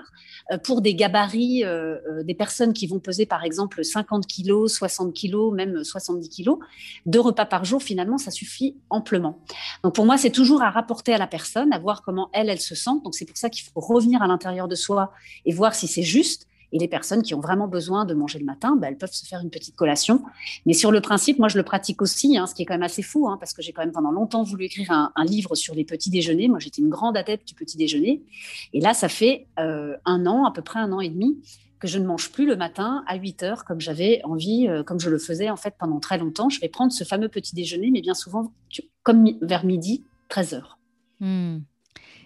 euh, 0.52 0.58
pour 0.58 0.82
des 0.82 0.96
gabarits, 0.96 1.64
euh, 1.64 2.24
des 2.24 2.34
personnes 2.34 2.74
qui 2.74 2.88
vont 2.88 3.00
peser 3.00 3.26
par 3.26 3.44
exemple 3.44 3.84
50 3.84 4.26
kilos, 4.26 4.74
60 4.74 5.14
kilos, 5.14 5.54
même 5.54 5.84
70 5.84 6.30
kilos, 6.30 6.60
deux 7.06 7.20
repas 7.20 7.46
par 7.46 7.66
jour, 7.66 7.82
finalement, 7.82 8.18
ça 8.18 8.32
suffit 8.32 8.76
amplement. 8.90 9.40
Donc 9.84 9.96
pour 9.96 10.06
moi, 10.06 10.18
c'est 10.18 10.32
toujours 10.32 10.62
à 10.62 10.70
rapporter 10.70 11.14
à 11.14 11.18
la 11.18 11.28
personne, 11.28 11.72
à 11.74 11.80
voir 11.80 12.02
comment 12.02 12.30
elle, 12.34 12.50
elle 12.50 12.62
se 12.62 12.76
sent. 12.76 13.02
Donc 13.04 13.16
c'est 13.16 13.26
pour 13.26 13.38
ça 13.38 13.50
qu'il 13.50 13.64
faut 13.64 13.80
revenir 13.80 14.22
à 14.22 14.28
l'intérieur 14.28 14.68
de 14.68 14.76
soi 14.76 15.12
et 15.46 15.54
voir 15.54 15.76
si 15.76 15.88
c'est 15.88 16.04
juste 16.04 16.49
et 16.72 16.80
les 16.80 16.88
personnes 16.88 17.22
qui 17.22 17.34
ont 17.34 17.40
vraiment 17.40 17.68
besoin 17.68 18.06
de 18.06 18.14
manger 18.14 18.40
le 18.40 18.46
matin, 18.46 18.76
bah, 18.76 18.88
elles 18.88 18.98
peuvent 18.98 19.14
se 19.14 19.26
faire 19.26 19.42
une 19.42 19.50
petite 19.50 19.76
collation. 19.76 20.24
Mais 20.66 20.74
sur 20.74 20.92
le 20.92 21.02
principe, 21.02 21.40
moi, 21.40 21.48
je 21.48 21.58
le 21.58 21.64
pratique 21.64 22.02
aussi, 22.02 22.38
hein, 22.38 22.46
ce 22.48 22.54
qui 22.54 22.62
est 22.62 22.66
quand 22.66 22.74
même 22.76 22.84
assez 22.84 23.02
fou, 23.02 23.28
hein, 23.28 23.38
parce 23.40 23.54
que 23.54 23.62
j'ai 23.62 23.72
quand 23.72 23.82
même 23.82 23.92
pendant 23.92 24.12
longtemps 24.12 24.44
voulu 24.44 24.66
écrire 24.66 24.92
un, 24.92 25.26
livre 25.26 25.56
sur 25.56 25.76
les 25.76 25.84
petits 25.84 26.10
déjeuners. 26.10 26.48
Moi, 26.48 26.60
j'étais 26.60 26.82
une 26.82 26.90
grande 26.90 27.18
adepte 27.18 27.48
du 27.48 27.54
petit 27.54 27.78
déjeuner. 27.78 28.24
Et 28.74 28.80
là, 28.80 28.94
ça 28.94 29.10
fait 29.10 29.48
euh, 29.60 29.96
un 30.06 30.26
an, 30.26 30.46
à 30.46 30.52
peu 30.52 30.62
près 30.62 30.80
un 30.80 30.92
an 30.92 31.02
et 31.02 31.10
demi, 31.10 31.38
que 31.80 31.88
je 31.88 31.98
ne 31.98 32.06
mange 32.06 32.32
plus 32.32 32.46
le 32.46 32.56
matin 32.56 33.04
à 33.08 33.16
8 33.16 33.44
heures 33.44 33.66
comme 33.66 33.80
j'avais 33.80 34.22
envie, 34.24 34.68
euh, 34.68 34.84
comme 34.84 35.00
je 35.00 35.10
le 35.10 35.18
faisais 35.18 35.50
en 35.50 35.56
fait 35.56 35.76
pendant 35.80 36.00
très 36.00 36.18
longtemps. 36.18 36.50
Je 36.50 36.60
vais 36.60 36.70
prendre 36.70 36.92
ce 36.92 37.04
fameux 37.04 37.30
petit 37.30 37.56
déjeuner, 37.56 37.90
mais 37.92 38.02
bien 38.02 38.14
souvent, 38.14 38.52
comme 39.04 39.26
vers 39.42 39.66
midi, 39.66 40.04
13 40.30 40.54
heures. 40.54 40.78
Hmm. 41.20 41.60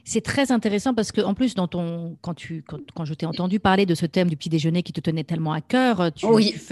C'est 0.06 0.22
très 0.22 0.52
intéressant 0.52 0.94
parce 0.94 1.14
que, 1.14 1.22
en 1.22 1.34
plus, 1.34 1.56
dans 1.56 1.68
ton, 1.68 2.18
quand, 2.22 2.34
tu, 2.34 2.64
quand, 2.94 3.06
je 3.06 3.14
t'ai 3.14 3.26
entendu 3.26 3.60
parler 3.60 3.86
de 3.86 3.96
ce 3.96 4.06
thème 4.06 4.30
du 4.30 4.36
petit 4.36 4.50
déjeuner 4.50 4.84
qui 4.84 4.92
te 4.92 5.00
tenait 5.00 5.24
tellement 5.24 5.54
à 5.54 5.62
cœur, 5.62 6.12
tu, 6.14 6.28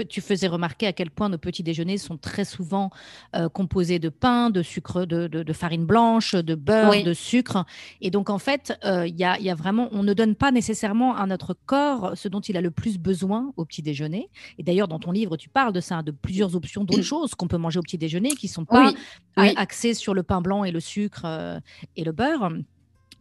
tu, 0.10 0.20
faisais 0.20 0.48
remarquer 0.48 0.88
à 0.88 0.94
quel 0.94 1.10
point 1.10 1.30
nos 1.30 1.38
petits 1.38 1.64
déjeuners 1.64 1.98
sont 1.98 2.18
très 2.18 2.44
souvent 2.44 2.90
euh, 3.36 3.48
composés 3.48 4.00
de 4.00 4.10
pain, 4.10 4.50
de 4.50 4.62
sucre, 4.62 5.06
de, 5.06 5.28
de, 5.28 5.54
farine 5.54 5.86
blanche, 5.86 6.36
de 6.36 6.56
beurre, 6.56 7.04
de 7.04 7.14
sucre. 7.14 7.66
Et 8.02 8.12
donc, 8.12 8.30
en 8.30 8.38
fait, 8.38 8.78
euh, 8.84 9.08
il 9.08 9.16
y, 9.16 9.24
a, 9.24 9.40
y, 9.40 9.50
a, 9.50 9.56
vraiment, 9.56 9.88
on 9.94 10.04
ne 10.04 10.14
donne 10.14 10.36
pas 10.36 10.52
nécessairement 10.52 11.16
à 11.16 11.26
notre 11.26 11.56
corps 11.66 12.12
ce 12.16 12.28
dont 12.28 12.42
il 12.42 12.58
a 12.58 12.62
le 12.62 12.72
plus 12.72 12.98
besoin 12.98 13.54
au 13.56 13.64
petit 13.64 13.82
déjeuner. 13.82 14.30
Et 14.58 14.64
d'ailleurs, 14.64 14.90
dans 14.90 15.00
ton 15.00 15.12
livre, 15.12 15.38
tu 15.38 15.48
parles 15.48 15.72
de 15.72 15.80
ça, 15.82 16.02
de 16.02 16.12
plusieurs 16.12 16.56
options 16.58 16.84
d'autres 16.84 17.02
choses 17.02 17.34
qu'on 17.34 17.48
peut 17.48 17.58
manger 17.58 17.80
au 17.80 17.84
petit 17.84 17.98
déjeuner 17.98 18.32
qui 18.32 18.48
ne 18.48 18.52
sont 18.52 18.66
pas 18.66 18.92
axées 19.38 19.94
sur 19.94 20.14
le 20.14 20.24
pain 20.24 20.42
blanc 20.42 20.66
et 20.66 20.72
le 20.72 20.82
sucre 20.82 21.22
euh, 21.24 21.60
et 21.96 22.04
le 22.04 22.12
beurre. 22.12 22.52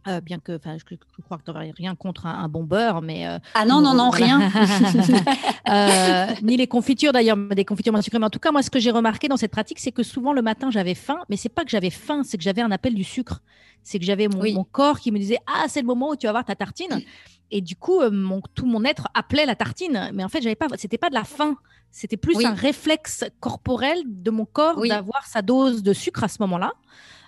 Euh, 0.07 0.19
bien 0.19 0.39
que, 0.39 0.55
enfin, 0.55 0.77
je, 0.77 0.95
crois 1.23 1.37
que 1.37 1.43
tu 1.43 1.51
n'aurais 1.51 1.71
rien 1.77 1.95
contre 1.95 2.25
un, 2.25 2.47
bon 2.47 2.63
beurre, 2.63 3.03
mais 3.03 3.27
euh, 3.27 3.37
ah 3.53 3.65
non 3.65 3.81
non 3.81 3.93
non 3.93 4.09
rien, 4.09 4.41
euh, 5.69 6.27
ni 6.41 6.57
les 6.57 6.65
confitures 6.65 7.11
d'ailleurs, 7.11 7.37
des 7.37 7.65
confitures 7.65 7.93
moins 7.93 8.01
sucrées. 8.01 8.17
Mais 8.17 8.25
en 8.25 8.31
tout 8.31 8.39
cas, 8.39 8.51
moi, 8.51 8.63
ce 8.63 8.71
que 8.71 8.79
j'ai 8.79 8.89
remarqué 8.89 9.27
dans 9.27 9.37
cette 9.37 9.51
pratique, 9.51 9.77
c'est 9.79 9.91
que 9.91 10.01
souvent 10.01 10.33
le 10.33 10.41
matin 10.41 10.71
j'avais 10.71 10.95
faim, 10.95 11.19
mais 11.29 11.37
c'est 11.37 11.49
pas 11.49 11.63
que 11.63 11.69
j'avais 11.69 11.91
faim, 11.91 12.23
c'est 12.23 12.37
que 12.37 12.43
j'avais 12.43 12.63
un 12.63 12.71
appel 12.71 12.95
du 12.95 13.03
sucre, 13.03 13.41
c'est 13.83 13.99
que 13.99 14.05
j'avais 14.05 14.27
mon, 14.27 14.63
corps 14.63 14.99
qui 14.99 15.11
me 15.11 15.19
disait 15.19 15.37
ah 15.45 15.65
c'est 15.67 15.81
le 15.81 15.87
moment 15.87 16.09
où 16.09 16.15
tu 16.15 16.25
vas 16.25 16.31
avoir 16.31 16.45
ta 16.45 16.55
tartine, 16.55 17.03
et 17.51 17.61
du 17.61 17.75
coup 17.75 18.01
mon, 18.09 18.41
tout 18.55 18.65
mon 18.65 18.83
être 18.83 19.07
appelait 19.13 19.45
la 19.45 19.55
tartine, 19.55 20.09
mais 20.15 20.23
en 20.23 20.29
fait 20.29 20.41
j'avais 20.41 20.55
pas, 20.55 20.65
c'était 20.77 20.97
pas 20.97 21.09
de 21.09 21.15
la 21.15 21.25
faim, 21.25 21.57
c'était 21.91 22.17
plus 22.17 22.43
un 22.43 22.55
réflexe 22.55 23.23
corporel 23.39 24.01
de 24.05 24.31
mon 24.31 24.45
corps 24.45 24.81
d'avoir 24.81 25.27
sa 25.27 25.43
dose 25.43 25.83
de 25.83 25.93
sucre 25.93 26.23
à 26.23 26.27
ce 26.27 26.37
moment-là. 26.39 26.73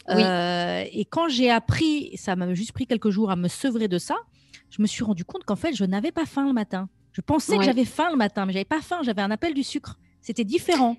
Euh, 0.09 0.83
et 0.91 1.05
quand 1.05 1.27
j'ai 1.29 1.49
appris, 1.49 2.11
ça 2.17 2.35
m'a 2.35 2.53
juste 2.53 2.73
pris 2.73 2.87
quelques 2.87 3.09
jours 3.09 3.31
à 3.31 3.35
me 3.35 3.47
sevrer 3.47 3.87
de 3.87 3.97
ça, 3.97 4.15
je 4.69 4.81
me 4.81 4.87
suis 4.87 5.03
rendu 5.03 5.23
compte 5.23 5.43
qu'en 5.45 5.55
fait, 5.55 5.73
je 5.75 5.85
n'avais 5.85 6.11
pas 6.11 6.25
faim 6.25 6.45
le 6.47 6.53
matin. 6.53 6.89
Je 7.11 7.21
pensais 7.21 7.57
que 7.57 7.63
j'avais 7.63 7.85
faim 7.85 8.09
le 8.09 8.17
matin, 8.17 8.45
mais 8.45 8.53
j'avais 8.53 8.65
pas 8.65 8.81
faim, 8.81 8.99
j'avais 9.03 9.21
un 9.21 9.31
appel 9.31 9.53
du 9.53 9.63
sucre. 9.63 9.99
C'était 10.21 10.43
différent. 10.43 10.97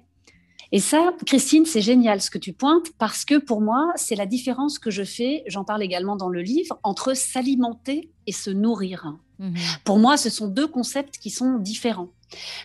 Et 0.70 0.80
ça, 0.80 1.12
Christine, 1.26 1.66
c'est 1.66 1.80
génial 1.80 2.20
ce 2.20 2.30
que 2.30 2.38
tu 2.38 2.52
pointes 2.52 2.92
parce 2.98 3.24
que 3.24 3.38
pour 3.38 3.60
moi, 3.60 3.92
c'est 3.96 4.14
la 4.14 4.26
différence 4.26 4.78
que 4.78 4.90
je 4.90 5.02
fais, 5.02 5.42
j'en 5.46 5.64
parle 5.64 5.82
également 5.82 6.16
dans 6.16 6.28
le 6.28 6.40
livre, 6.40 6.78
entre 6.82 7.14
s'alimenter 7.14 8.10
et 8.26 8.32
se 8.32 8.50
nourrir. 8.50 9.16
Mhm. 9.38 9.54
Pour 9.84 9.98
moi, 9.98 10.16
ce 10.16 10.30
sont 10.30 10.48
deux 10.48 10.66
concepts 10.66 11.18
qui 11.18 11.30
sont 11.30 11.58
différents. 11.58 12.10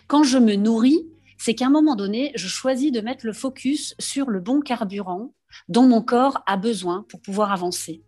Quand 0.06 0.22
je 0.22 0.38
me 0.38 0.54
nourris, 0.54 1.06
c'est 1.38 1.54
qu'à 1.54 1.66
un 1.66 1.70
moment 1.70 1.96
donné, 1.96 2.32
je 2.34 2.48
choisis 2.48 2.92
de 2.92 3.00
mettre 3.00 3.26
le 3.26 3.32
focus 3.32 3.94
sur 3.98 4.30
le 4.30 4.40
bon 4.40 4.60
carburant 4.60 5.32
dont 5.68 5.86
mon 5.86 6.02
corps 6.02 6.42
a 6.46 6.56
besoin 6.56 7.04
pour 7.08 7.20
pouvoir 7.20 7.52
avancer. 7.52 8.02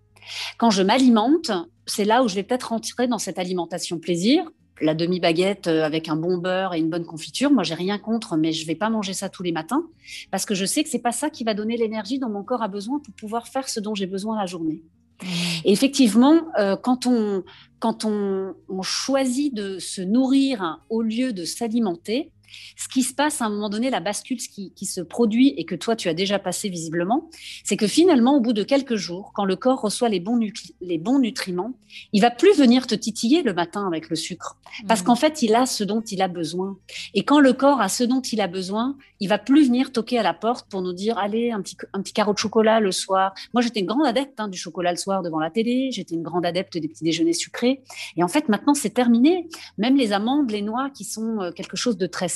Quand 0.58 0.70
je 0.70 0.82
m'alimente, 0.82 1.50
c'est 1.86 2.04
là 2.04 2.22
où 2.22 2.28
je 2.28 2.34
vais 2.34 2.42
peut-être 2.42 2.68
rentrer 2.68 3.08
dans 3.08 3.18
cette 3.18 3.38
alimentation 3.38 3.98
plaisir. 3.98 4.44
La 4.80 4.94
demi-baguette 4.94 5.68
euh, 5.68 5.84
avec 5.84 6.08
un 6.08 6.16
bon 6.16 6.38
beurre 6.38 6.74
et 6.74 6.78
une 6.78 6.90
bonne 6.90 7.04
confiture, 7.04 7.52
moi 7.52 7.62
j'ai 7.62 7.74
rien 7.74 7.98
contre, 7.98 8.36
mais 8.36 8.52
je 8.52 8.66
vais 8.66 8.74
pas 8.74 8.90
manger 8.90 9.12
ça 9.12 9.28
tous 9.28 9.42
les 9.42 9.52
matins 9.52 9.84
parce 10.30 10.44
que 10.44 10.54
je 10.54 10.64
sais 10.64 10.82
que 10.82 10.88
c'est 10.88 10.98
pas 10.98 11.12
ça 11.12 11.30
qui 11.30 11.44
va 11.44 11.54
donner 11.54 11.76
l'énergie 11.76 12.18
dont 12.18 12.30
mon 12.30 12.42
corps 12.42 12.62
a 12.62 12.68
besoin 12.68 12.98
pour 12.98 13.14
pouvoir 13.14 13.46
faire 13.46 13.68
ce 13.68 13.80
dont 13.80 13.94
j'ai 13.94 14.06
besoin 14.06 14.36
la 14.36 14.46
journée. 14.46 14.82
Mmh. 15.22 15.26
Et 15.64 15.72
effectivement, 15.72 16.40
euh, 16.58 16.76
quand, 16.76 17.06
on, 17.06 17.44
quand 17.78 18.04
on, 18.04 18.54
on, 18.68 18.82
choisit 18.82 19.54
de 19.54 19.78
se 19.78 20.02
nourrir 20.02 20.80
au 20.88 21.02
lieu 21.02 21.32
de 21.32 21.44
s'alimenter, 21.44 22.32
ce 22.76 22.88
qui 22.88 23.02
se 23.02 23.14
passe 23.14 23.40
à 23.40 23.46
un 23.46 23.50
moment 23.50 23.68
donné, 23.68 23.90
la 23.90 24.00
bascule 24.00 24.38
qui, 24.38 24.72
qui 24.72 24.86
se 24.86 25.00
produit 25.00 25.54
et 25.56 25.64
que 25.64 25.74
toi 25.74 25.96
tu 25.96 26.08
as 26.08 26.14
déjà 26.14 26.38
passé 26.38 26.68
visiblement, 26.68 27.30
c'est 27.64 27.76
que 27.76 27.86
finalement, 27.86 28.36
au 28.36 28.40
bout 28.40 28.52
de 28.52 28.62
quelques 28.62 28.96
jours, 28.96 29.32
quand 29.34 29.44
le 29.44 29.56
corps 29.56 29.80
reçoit 29.80 30.08
les 30.08 30.20
bons, 30.20 30.38
les 30.80 30.98
bons 30.98 31.18
nutriments, 31.18 31.74
il 32.12 32.20
va 32.20 32.30
plus 32.30 32.56
venir 32.56 32.86
te 32.86 32.94
titiller 32.94 33.42
le 33.42 33.54
matin 33.54 33.86
avec 33.86 34.08
le 34.08 34.16
sucre, 34.16 34.56
parce 34.88 35.02
mmh. 35.02 35.04
qu'en 35.04 35.16
fait, 35.16 35.42
il 35.42 35.54
a 35.54 35.66
ce 35.66 35.84
dont 35.84 36.00
il 36.00 36.22
a 36.22 36.28
besoin. 36.28 36.78
Et 37.14 37.24
quand 37.24 37.40
le 37.40 37.52
corps 37.52 37.80
a 37.80 37.88
ce 37.88 38.04
dont 38.04 38.20
il 38.20 38.40
a 38.40 38.46
besoin, 38.46 38.96
il 39.22 39.28
va 39.28 39.38
plus 39.38 39.66
venir 39.66 39.92
toquer 39.92 40.18
à 40.18 40.24
la 40.24 40.34
porte 40.34 40.68
pour 40.68 40.82
nous 40.82 40.92
dire 40.92 41.16
allez 41.16 41.52
un 41.52 41.62
petit 41.62 41.76
un 41.92 42.02
petit 42.02 42.12
carreau 42.12 42.32
de 42.32 42.38
chocolat 42.38 42.80
le 42.80 42.90
soir. 42.90 43.32
Moi, 43.54 43.62
j'étais 43.62 43.78
une 43.78 43.86
grande 43.86 44.04
adepte 44.04 44.40
hein, 44.40 44.48
du 44.48 44.58
chocolat 44.58 44.90
le 44.90 44.96
soir 44.96 45.22
devant 45.22 45.38
la 45.38 45.48
télé. 45.48 45.90
J'étais 45.92 46.16
une 46.16 46.24
grande 46.24 46.44
adepte 46.44 46.76
des 46.76 46.88
petits 46.88 47.04
déjeuners 47.04 47.32
sucrés. 47.32 47.84
Et 48.16 48.24
en 48.24 48.28
fait, 48.28 48.48
maintenant, 48.48 48.74
c'est 48.74 48.90
terminé. 48.90 49.48
Même 49.78 49.96
les 49.96 50.12
amandes, 50.12 50.50
les 50.50 50.60
noix, 50.60 50.90
qui 50.90 51.04
sont 51.04 51.40
euh, 51.40 51.52
quelque 51.52 51.76
chose 51.76 51.96
de 51.96 52.06
très 52.06 52.28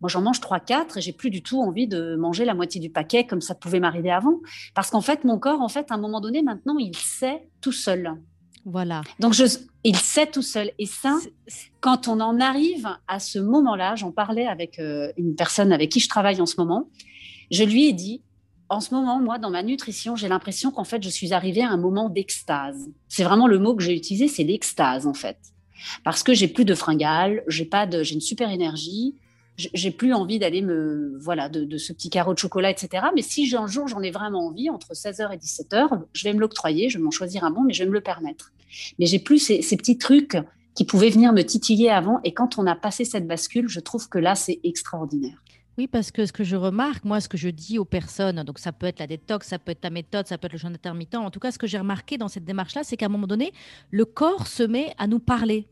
moi, 0.00 0.10
j'en 0.10 0.20
mange 0.20 0.40
3-4 0.40 0.98
et 0.98 1.00
j'ai 1.00 1.12
plus 1.12 1.30
du 1.30 1.42
tout 1.42 1.60
envie 1.60 1.86
de 1.86 2.16
manger 2.16 2.44
la 2.44 2.54
moitié 2.54 2.80
du 2.80 2.90
paquet 2.90 3.26
comme 3.26 3.40
ça 3.40 3.54
pouvait 3.54 3.80
m'arriver 3.80 4.10
avant. 4.10 4.40
Parce 4.74 4.90
qu'en 4.90 5.00
fait, 5.00 5.24
mon 5.24 5.38
corps, 5.38 5.62
en 5.62 5.68
fait, 5.68 5.90
à 5.90 5.94
un 5.94 5.98
moment 5.98 6.20
donné, 6.20 6.42
maintenant, 6.42 6.76
il 6.78 6.94
sait 6.96 7.48
tout 7.60 7.72
seul. 7.72 8.14
Voilà. 8.66 9.00
Donc, 9.20 9.32
je, 9.32 9.44
il 9.84 9.96
sait 9.96 10.26
tout 10.26 10.42
seul. 10.42 10.72
Et 10.78 10.86
ça, 10.86 11.16
quand 11.80 12.08
on 12.08 12.20
en 12.20 12.40
arrive 12.40 12.88
à 13.08 13.18
ce 13.18 13.38
moment-là, 13.38 13.94
j'en 13.94 14.12
parlais 14.12 14.46
avec 14.46 14.78
euh, 14.78 15.10
une 15.16 15.34
personne 15.34 15.72
avec 15.72 15.90
qui 15.90 16.00
je 16.00 16.08
travaille 16.08 16.40
en 16.40 16.46
ce 16.46 16.56
moment, 16.58 16.90
je 17.50 17.64
lui 17.64 17.86
ai 17.86 17.92
dit, 17.94 18.22
en 18.68 18.80
ce 18.80 18.92
moment, 18.92 19.20
moi, 19.20 19.38
dans 19.38 19.50
ma 19.50 19.62
nutrition, 19.62 20.16
j'ai 20.16 20.28
l'impression 20.28 20.70
qu'en 20.70 20.84
fait, 20.84 21.02
je 21.02 21.08
suis 21.08 21.32
arrivée 21.32 21.62
à 21.62 21.70
un 21.70 21.76
moment 21.78 22.10
d'extase. 22.10 22.90
C'est 23.08 23.24
vraiment 23.24 23.46
le 23.46 23.58
mot 23.58 23.74
que 23.74 23.82
j'ai 23.82 23.94
utilisé, 23.94 24.28
c'est 24.28 24.44
l'extase, 24.44 25.06
en 25.06 25.14
fait 25.14 25.38
parce 26.04 26.22
que 26.22 26.34
j'ai 26.34 26.48
plus 26.48 26.64
de 26.64 26.74
fringales, 26.74 27.42
j'ai 27.48 27.64
pas 27.64 27.86
de, 27.86 28.02
j'ai 28.02 28.14
une 28.14 28.20
super 28.20 28.50
énergie, 28.50 29.14
j'ai 29.56 29.90
plus 29.90 30.12
envie 30.12 30.38
d'aller 30.38 30.60
me, 30.60 31.16
voilà, 31.18 31.48
de, 31.48 31.78
ce 31.78 31.92
petit 31.94 32.10
carreau 32.10 32.34
de 32.34 32.38
chocolat, 32.38 32.70
etc. 32.70 33.06
Mais 33.14 33.22
si 33.22 33.54
un 33.56 33.66
jour 33.66 33.88
j'en 33.88 34.02
ai 34.02 34.10
vraiment 34.10 34.46
envie, 34.46 34.68
entre 34.68 34.92
16h 34.92 35.32
et 35.32 35.38
17h, 35.38 36.02
je 36.12 36.24
vais 36.24 36.34
me 36.34 36.40
l'octroyer, 36.40 36.90
je 36.90 36.98
vais 36.98 37.04
m'en 37.04 37.10
choisir 37.10 37.44
un 37.44 37.50
bon, 37.50 37.62
mais 37.62 37.72
je 37.72 37.82
vais 37.82 37.88
me 37.88 37.94
le 37.94 38.02
permettre. 38.02 38.52
Mais 38.98 39.06
j'ai 39.06 39.18
plus 39.18 39.38
ces, 39.38 39.62
ces, 39.62 39.76
petits 39.76 39.98
trucs 39.98 40.36
qui 40.74 40.84
pouvaient 40.84 41.10
venir 41.10 41.32
me 41.32 41.42
titiller 41.42 41.90
avant. 41.90 42.20
Et 42.24 42.32
quand 42.32 42.58
on 42.58 42.66
a 42.66 42.74
passé 42.74 43.04
cette 43.04 43.26
bascule, 43.26 43.68
je 43.68 43.80
trouve 43.80 44.08
que 44.08 44.18
là, 44.18 44.34
c'est 44.34 44.60
extraordinaire. 44.64 45.42
Oui, 45.78 45.86
parce 45.86 46.10
que 46.10 46.24
ce 46.24 46.32
que 46.32 46.42
je 46.42 46.56
remarque, 46.56 47.04
moi, 47.04 47.20
ce 47.20 47.28
que 47.28 47.36
je 47.36 47.50
dis 47.50 47.78
aux 47.78 47.84
personnes, 47.84 48.42
donc 48.44 48.58
ça 48.58 48.72
peut 48.72 48.86
être 48.86 48.98
la 48.98 49.06
détox, 49.06 49.46
ça 49.46 49.58
peut 49.58 49.72
être 49.72 49.82
ta 49.82 49.90
méthode, 49.90 50.26
ça 50.26 50.38
peut 50.38 50.46
être 50.46 50.54
le 50.54 50.58
jeûne 50.58 50.74
intermittent. 50.74 51.16
En 51.16 51.30
tout 51.30 51.40
cas, 51.40 51.50
ce 51.50 51.58
que 51.58 51.66
j'ai 51.66 51.78
remarqué 51.78 52.16
dans 52.16 52.28
cette 52.28 52.44
démarche-là, 52.44 52.82
c'est 52.82 52.96
qu'à 52.96 53.06
un 53.06 53.10
moment 53.10 53.26
donné, 53.26 53.52
le 53.90 54.06
corps 54.06 54.46
se 54.46 54.62
met 54.62 54.94
à 54.96 55.06
nous 55.06 55.18
parler. 55.18 55.68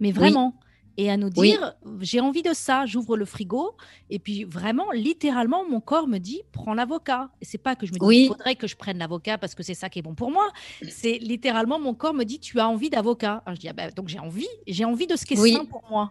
Mais 0.00 0.10
vraiment. 0.10 0.54
Et 1.00 1.08
à 1.12 1.16
nous 1.16 1.30
dire, 1.30 1.74
j'ai 2.00 2.18
envie 2.18 2.42
de 2.42 2.52
ça, 2.52 2.84
j'ouvre 2.84 3.16
le 3.16 3.24
frigo. 3.24 3.76
Et 4.10 4.18
puis 4.18 4.42
vraiment, 4.42 4.90
littéralement, 4.90 5.64
mon 5.66 5.80
corps 5.80 6.08
me 6.08 6.18
dit, 6.18 6.42
prends 6.50 6.74
l'avocat. 6.74 7.30
Et 7.40 7.44
c'est 7.44 7.56
pas 7.56 7.76
que 7.76 7.86
je 7.86 7.92
me 7.92 7.98
dis, 8.00 8.22
il 8.24 8.26
faudrait 8.26 8.56
que 8.56 8.66
je 8.66 8.74
prenne 8.74 8.98
l'avocat 8.98 9.38
parce 9.38 9.54
que 9.54 9.62
c'est 9.62 9.74
ça 9.74 9.88
qui 9.88 10.00
est 10.00 10.02
bon 10.02 10.16
pour 10.16 10.32
moi. 10.32 10.48
C'est 10.88 11.18
littéralement, 11.18 11.78
mon 11.78 11.94
corps 11.94 12.14
me 12.14 12.24
dit, 12.24 12.40
tu 12.40 12.58
as 12.58 12.68
envie 12.68 12.90
d'avocat. 12.90 13.44
Je 13.46 13.60
dis, 13.60 13.68
ah 13.68 13.72
ben, 13.74 13.92
donc 13.94 14.08
j'ai 14.08 14.18
envie, 14.18 14.48
j'ai 14.66 14.84
envie 14.84 15.06
de 15.06 15.14
ce 15.14 15.24
qui 15.24 15.34
est 15.34 15.54
sain 15.54 15.64
pour 15.66 15.84
moi. 15.88 16.10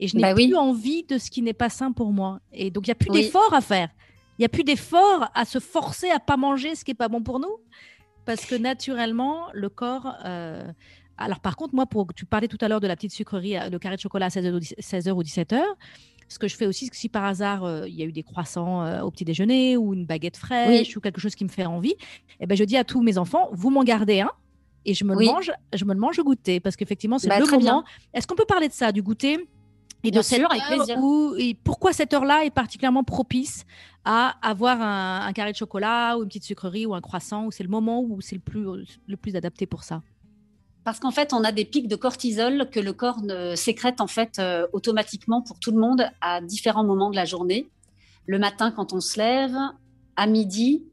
Et 0.00 0.08
je 0.08 0.16
n'ai 0.16 0.22
bah 0.22 0.32
plus 0.32 0.56
envie 0.56 1.04
de 1.04 1.18
ce 1.18 1.30
qui 1.30 1.42
n'est 1.42 1.52
pas 1.52 1.68
sain 1.68 1.92
pour 1.92 2.10
moi. 2.10 2.40
Et 2.54 2.70
donc, 2.70 2.86
il 2.86 2.88
n'y 2.88 2.92
a 2.92 2.94
plus 2.94 3.10
d'effort 3.10 3.52
à 3.52 3.60
faire. 3.60 3.90
Il 4.38 4.40
n'y 4.40 4.46
a 4.46 4.48
plus 4.48 4.64
d'effort 4.64 5.28
à 5.34 5.44
se 5.44 5.58
forcer 5.58 6.08
à 6.08 6.18
pas 6.18 6.38
manger 6.38 6.74
ce 6.74 6.86
qui 6.86 6.92
n'est 6.92 6.96
pas 6.96 7.08
bon 7.08 7.22
pour 7.22 7.38
nous. 7.38 7.54
Parce 8.24 8.46
que 8.46 8.54
naturellement, 8.54 9.48
le 9.52 9.68
corps... 9.68 10.14
Euh, 10.24 10.72
alors 11.24 11.40
par 11.40 11.56
contre, 11.56 11.74
moi, 11.74 11.86
pour, 11.86 12.12
tu 12.14 12.26
parlais 12.26 12.48
tout 12.48 12.58
à 12.60 12.68
l'heure 12.68 12.80
de 12.80 12.86
la 12.86 12.96
petite 12.96 13.12
sucrerie, 13.12 13.54
le 13.70 13.78
carré 13.78 13.96
de 13.96 14.00
chocolat 14.00 14.26
à 14.26 14.28
16h, 14.28 15.10
ou 15.12 15.22
17h. 15.22 15.60
Ce 16.28 16.38
que 16.38 16.48
je 16.48 16.56
fais 16.56 16.66
aussi, 16.66 16.86
c'est 16.86 16.90
que 16.90 16.96
si 16.96 17.08
par 17.10 17.24
hasard, 17.24 17.64
euh, 17.64 17.86
il 17.86 17.94
y 17.94 18.02
a 18.02 18.06
eu 18.06 18.12
des 18.12 18.22
croissants 18.22 18.84
euh, 18.84 19.02
au 19.02 19.10
petit 19.10 19.24
déjeuner 19.24 19.76
ou 19.76 19.92
une 19.92 20.06
baguette 20.06 20.38
fraîche 20.38 20.96
ou 20.96 21.00
quelque 21.00 21.20
chose 21.20 21.34
qui 21.34 21.44
me 21.44 21.50
fait 21.50 21.66
envie, 21.66 21.94
eh 22.40 22.46
ben, 22.46 22.56
je 22.56 22.64
dis 22.64 22.78
à 22.78 22.84
tous 22.84 23.02
mes 23.02 23.18
enfants, 23.18 23.50
vous 23.52 23.68
m'en 23.68 23.84
gardez 23.84 24.20
un 24.20 24.30
et 24.86 24.94
je 24.94 25.04
me 25.04 25.14
le 25.14 25.26
mange, 25.26 25.52
je 25.74 25.84
me 25.84 25.92
le 25.92 26.00
mange 26.00 26.18
au 26.18 26.24
goûter 26.24 26.58
parce 26.58 26.76
qu'effectivement, 26.76 27.18
c'est 27.18 27.28
bah, 27.28 27.38
le 27.38 27.46
moment. 27.46 27.84
Est-ce 28.14 28.26
qu'on 28.26 28.34
peut 28.34 28.46
parler 28.46 28.68
de 28.68 28.72
ça, 28.72 28.92
du 28.92 29.02
goûter 29.02 29.46
et 30.04 30.10
de 30.10 30.22
cette 30.22 30.42
avec 30.42 30.62
plaisir. 30.64 30.98
et 31.38 31.54
pourquoi 31.62 31.92
cette 31.92 32.12
heure-là 32.12 32.44
est 32.44 32.50
particulièrement 32.50 33.04
propice 33.04 33.64
à 34.04 34.34
avoir 34.42 34.80
un, 34.80 35.26
un, 35.26 35.32
carré 35.32 35.52
de 35.52 35.56
chocolat 35.56 36.16
ou 36.16 36.22
une 36.22 36.28
petite 36.28 36.44
sucrerie 36.44 36.86
ou 36.86 36.94
un 36.94 37.00
croissant, 37.00 37.46
ou 37.46 37.52
c'est 37.52 37.62
le 37.62 37.68
moment 37.68 38.02
où 38.02 38.20
c'est 38.20 38.34
le 38.34 38.40
plus, 38.40 38.66
le 39.06 39.16
plus 39.16 39.36
adapté 39.36 39.66
pour 39.66 39.84
ça? 39.84 40.02
Parce 40.84 40.98
qu'en 40.98 41.10
fait, 41.10 41.32
on 41.32 41.44
a 41.44 41.52
des 41.52 41.64
pics 41.64 41.88
de 41.88 41.96
cortisol 41.96 42.68
que 42.70 42.80
le 42.80 42.92
corps 42.92 43.20
sécrète 43.54 44.00
en 44.00 44.06
fait 44.06 44.38
euh, 44.38 44.66
automatiquement 44.72 45.42
pour 45.42 45.58
tout 45.58 45.70
le 45.70 45.78
monde 45.78 46.06
à 46.20 46.40
différents 46.40 46.84
moments 46.84 47.10
de 47.10 47.16
la 47.16 47.24
journée. 47.24 47.70
Le 48.26 48.38
matin 48.38 48.70
quand 48.70 48.92
on 48.92 49.00
se 49.00 49.18
lève, 49.18 49.56
à 50.16 50.26
midi, 50.26 50.84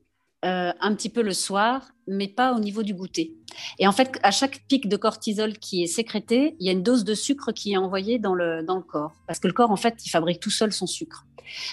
euh, 0.46 0.72
un 0.80 0.96
petit 0.96 1.10
peu 1.10 1.22
le 1.22 1.34
soir, 1.34 1.90
mais 2.10 2.28
pas 2.28 2.54
au 2.54 2.60
niveau 2.60 2.84
du 2.84 2.94
goûter. 2.94 3.34
Et 3.78 3.88
en 3.88 3.92
fait, 3.92 4.20
à 4.24 4.32
chaque 4.32 4.64
pic 4.68 4.88
de 4.88 4.98
cortisol 4.98 5.58
qui 5.58 5.84
est 5.84 5.88
sécrété, 5.88 6.56
il 6.60 6.66
y 6.66 6.70
a 6.70 6.72
une 6.72 6.84
dose 6.84 7.04
de 7.04 7.14
sucre 7.14 7.52
qui 7.52 7.74
est 7.74 7.78
envoyée 7.78 8.20
dans 8.20 8.36
le, 8.36 8.64
dans 8.64 8.76
le 8.76 8.84
corps. 8.84 9.14
Parce 9.28 9.40
que 9.40 9.48
le 9.48 9.54
corps, 9.54 9.72
en 9.72 9.76
fait, 9.76 9.96
il 10.06 10.10
fabrique 10.10 10.40
tout 10.40 10.52
seul 10.52 10.72
son 10.72 10.88
sucre. 10.88 11.26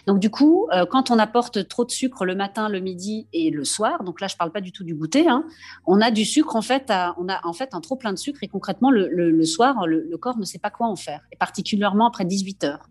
Donc 0.06 0.18
du 0.18 0.30
coup, 0.30 0.68
euh, 0.72 0.86
quand 0.86 1.10
on 1.10 1.18
apporte 1.18 1.68
trop 1.68 1.84
de 1.84 1.90
sucre 1.90 2.24
le 2.24 2.34
matin, 2.34 2.68
le 2.68 2.80
midi 2.80 3.26
et 3.32 3.50
le 3.50 3.64
soir, 3.64 4.04
donc 4.04 4.20
là 4.20 4.26
je 4.28 4.36
parle 4.36 4.52
pas 4.52 4.60
du 4.60 4.72
tout 4.72 4.84
du 4.84 4.94
goûter, 4.94 5.28
hein, 5.28 5.44
on 5.86 6.00
a 6.00 6.10
du 6.10 6.24
sucre 6.24 6.56
en 6.56 6.62
fait, 6.62 6.92
on 7.18 7.28
a 7.28 7.40
en 7.44 7.52
fait 7.52 7.74
un 7.74 7.80
trop 7.80 7.96
plein 7.96 8.12
de 8.12 8.18
sucre 8.18 8.38
et 8.42 8.48
concrètement 8.48 8.90
le, 8.90 9.44
soir 9.44 9.86
le, 9.86 10.16
corps 10.16 10.38
ne 10.38 10.44
sait 10.44 10.58
pas 10.58 10.70
quoi 10.70 10.86
en 10.86 10.96
faire, 10.96 11.20
et 11.32 11.36
particulièrement 11.36 12.08
après 12.08 12.24
18 12.24 12.64
heures. 12.64 12.88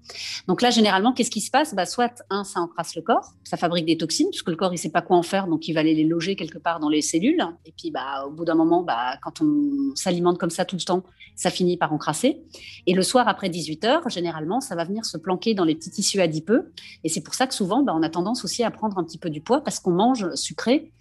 Donc 0.47 0.61
là 0.61 0.69
généralement 0.69 1.13
qu'est-ce 1.13 1.31
qui 1.31 1.41
se 1.41 1.51
passe? 1.51 1.73
Bah, 1.73 1.85
soit 1.85 2.23
un 2.29 2.43
ça 2.43 2.59
encrasse 2.59 2.95
le 2.95 3.01
corps, 3.01 3.33
ça 3.43 3.57
fabrique 3.57 3.85
des 3.85 3.97
toxines 3.97 4.29
puisque 4.29 4.49
le 4.49 4.55
corps 4.55 4.73
il 4.73 4.77
sait 4.77 4.91
pas 4.91 5.01
quoi 5.01 5.17
en 5.17 5.23
faire, 5.23 5.47
donc 5.47 5.67
il 5.67 5.73
va 5.73 5.79
aller 5.79 5.95
les 5.95 6.05
loger 6.05 6.35
quelque 6.35 6.57
part 6.57 6.79
dans 6.79 6.89
les 6.89 7.01
cellules 7.01 7.34
et 7.65 7.73
puis 7.77 7.91
bah 7.91 8.25
au 8.27 8.31
bout 8.31 8.45
d'un 8.45 8.55
moment 8.55 8.83
bah 8.83 9.17
quand 9.21 9.41
on 9.41 9.95
s'alimente 9.95 10.37
comme 10.37 10.49
ça 10.49 10.65
tout 10.65 10.75
le 10.75 10.81
temps, 10.81 11.03
ça 11.35 11.49
finit 11.49 11.77
par 11.77 11.93
encrasser. 11.93 12.43
Et 12.87 12.93
le 12.93 13.03
soir 13.03 13.27
après 13.27 13.49
18 13.49 13.85
heures 13.85 14.09
généralement 14.09 14.61
ça 14.61 14.75
va 14.75 14.83
venir 14.83 15.05
se 15.05 15.17
planquer 15.17 15.53
dans 15.53 15.65
les 15.65 15.75
petits 15.75 15.91
tissus 15.91 16.21
adipeux 16.21 16.71
et 17.03 17.09
c'est 17.09 17.21
pour 17.21 17.33
ça 17.33 17.47
que 17.47 17.53
souvent, 17.53 17.83
bah, 17.83 17.93
on 17.95 18.03
a 18.03 18.09
tendance 18.09 18.43
aussi 18.43 18.63
à 18.63 18.71
prendre 18.71 18.97
un 18.97 19.03
petit 19.03 19.17
peu 19.17 19.29
du 19.29 19.41
poids 19.41 19.63
parce 19.63 19.79
qu'on 19.79 19.91
mange 19.91 20.33
sucré 20.35 20.91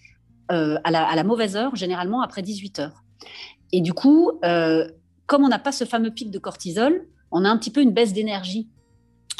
euh, 0.52 0.76
à, 0.84 0.90
la, 0.90 1.24
mauvaise 1.24 1.56
heure, 1.56 1.74
généralement 1.76 2.20
après 2.20 2.42
18 2.42 2.78
heures. 2.80 3.04
Et 3.72 3.80
du 3.80 3.92
coup, 3.92 4.32
euh, 4.44 4.86
comme 5.26 5.44
on 5.44 5.48
n'a 5.48 5.58
pas 5.58 5.72
ce 5.72 5.84
fameux 5.84 6.10
pic 6.10 6.30
de 6.30 6.38
cortisol, 6.38 7.06
on 7.30 7.44
a 7.44 7.48
un 7.48 7.56
petit 7.56 7.70
peu 7.70 7.80
une 7.80 7.92
baisse 7.92 8.12
d'énergie 8.12 8.68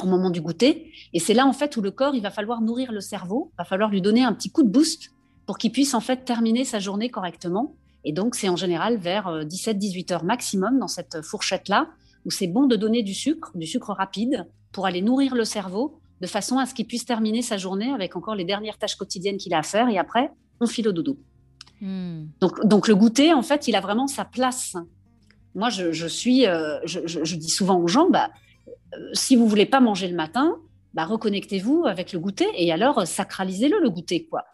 au 0.02 0.06
moment 0.06 0.30
du 0.30 0.40
goûter. 0.40 0.90
Et 1.12 1.20
c'est 1.20 1.34
là, 1.34 1.46
en 1.46 1.52
fait, 1.52 1.76
où 1.76 1.82
le 1.82 1.90
corps, 1.90 2.14
il 2.14 2.22
va 2.22 2.30
falloir 2.30 2.60
nourrir 2.60 2.90
le 2.90 3.00
cerveau, 3.00 3.50
il 3.52 3.56
va 3.58 3.64
falloir 3.64 3.90
lui 3.90 4.00
donner 4.00 4.24
un 4.24 4.32
petit 4.32 4.50
coup 4.50 4.62
de 4.62 4.70
boost 4.70 5.10
pour 5.46 5.58
qu'il 5.58 5.72
puisse, 5.72 5.94
en 5.94 6.00
fait, 6.00 6.24
terminer 6.24 6.64
sa 6.64 6.78
journée 6.78 7.10
correctement. 7.10 7.74
Et 8.04 8.12
donc, 8.12 8.34
c'est 8.34 8.48
en 8.48 8.56
général 8.56 8.96
vers 8.98 9.44
17-18 9.44 10.12
euh, 10.12 10.14
heures 10.14 10.24
maximum 10.24 10.78
dans 10.78 10.88
cette 10.88 11.22
fourchette-là, 11.22 11.88
où 12.24 12.30
c'est 12.30 12.46
bon 12.46 12.66
de 12.66 12.76
donner 12.76 13.02
du 13.02 13.14
sucre, 13.14 13.50
du 13.54 13.66
sucre 13.66 13.92
rapide, 13.92 14.46
pour 14.72 14.86
aller 14.86 15.02
nourrir 15.02 15.34
le 15.34 15.44
cerveau 15.44 16.00
de 16.20 16.26
façon 16.26 16.58
à 16.58 16.66
ce 16.66 16.74
qu'il 16.74 16.86
puisse 16.86 17.04
terminer 17.04 17.42
sa 17.42 17.56
journée 17.56 17.92
avec 17.92 18.16
encore 18.16 18.34
les 18.34 18.44
dernières 18.44 18.78
tâches 18.78 18.96
quotidiennes 18.96 19.36
qu'il 19.36 19.54
a 19.54 19.58
à 19.58 19.62
faire. 19.62 19.88
Et 19.88 19.98
après, 19.98 20.30
on 20.60 20.66
file 20.66 20.88
au 20.88 20.92
dodo. 20.92 21.18
Hmm. 21.80 22.26
Donc, 22.40 22.64
donc 22.66 22.88
le 22.88 22.94
goûter, 22.94 23.32
en 23.34 23.42
fait, 23.42 23.68
il 23.68 23.76
a 23.76 23.80
vraiment 23.80 24.06
sa 24.06 24.24
place. 24.24 24.76
Moi, 25.54 25.68
je, 25.70 26.06
suis, 26.06 26.46
euh, 26.46 26.80
je, 26.84 27.36
dis 27.36 27.50
souvent 27.50 27.78
aux 27.78 27.86
gens, 27.86 28.10
bah, 28.10 28.30
euh, 28.68 29.10
si 29.12 29.36
vous 29.36 29.46
voulez 29.46 29.66
pas 29.66 29.80
manger 29.80 30.08
le 30.08 30.16
matin, 30.16 30.56
bah, 30.94 31.04
reconnectez-vous 31.04 31.84
avec 31.86 32.12
le 32.12 32.18
goûter 32.18 32.48
et 32.56 32.72
alors 32.72 33.06
sacralisez-le 33.06 33.80
le 33.80 33.90
goûter, 33.90 34.26
quoi. 34.26 34.44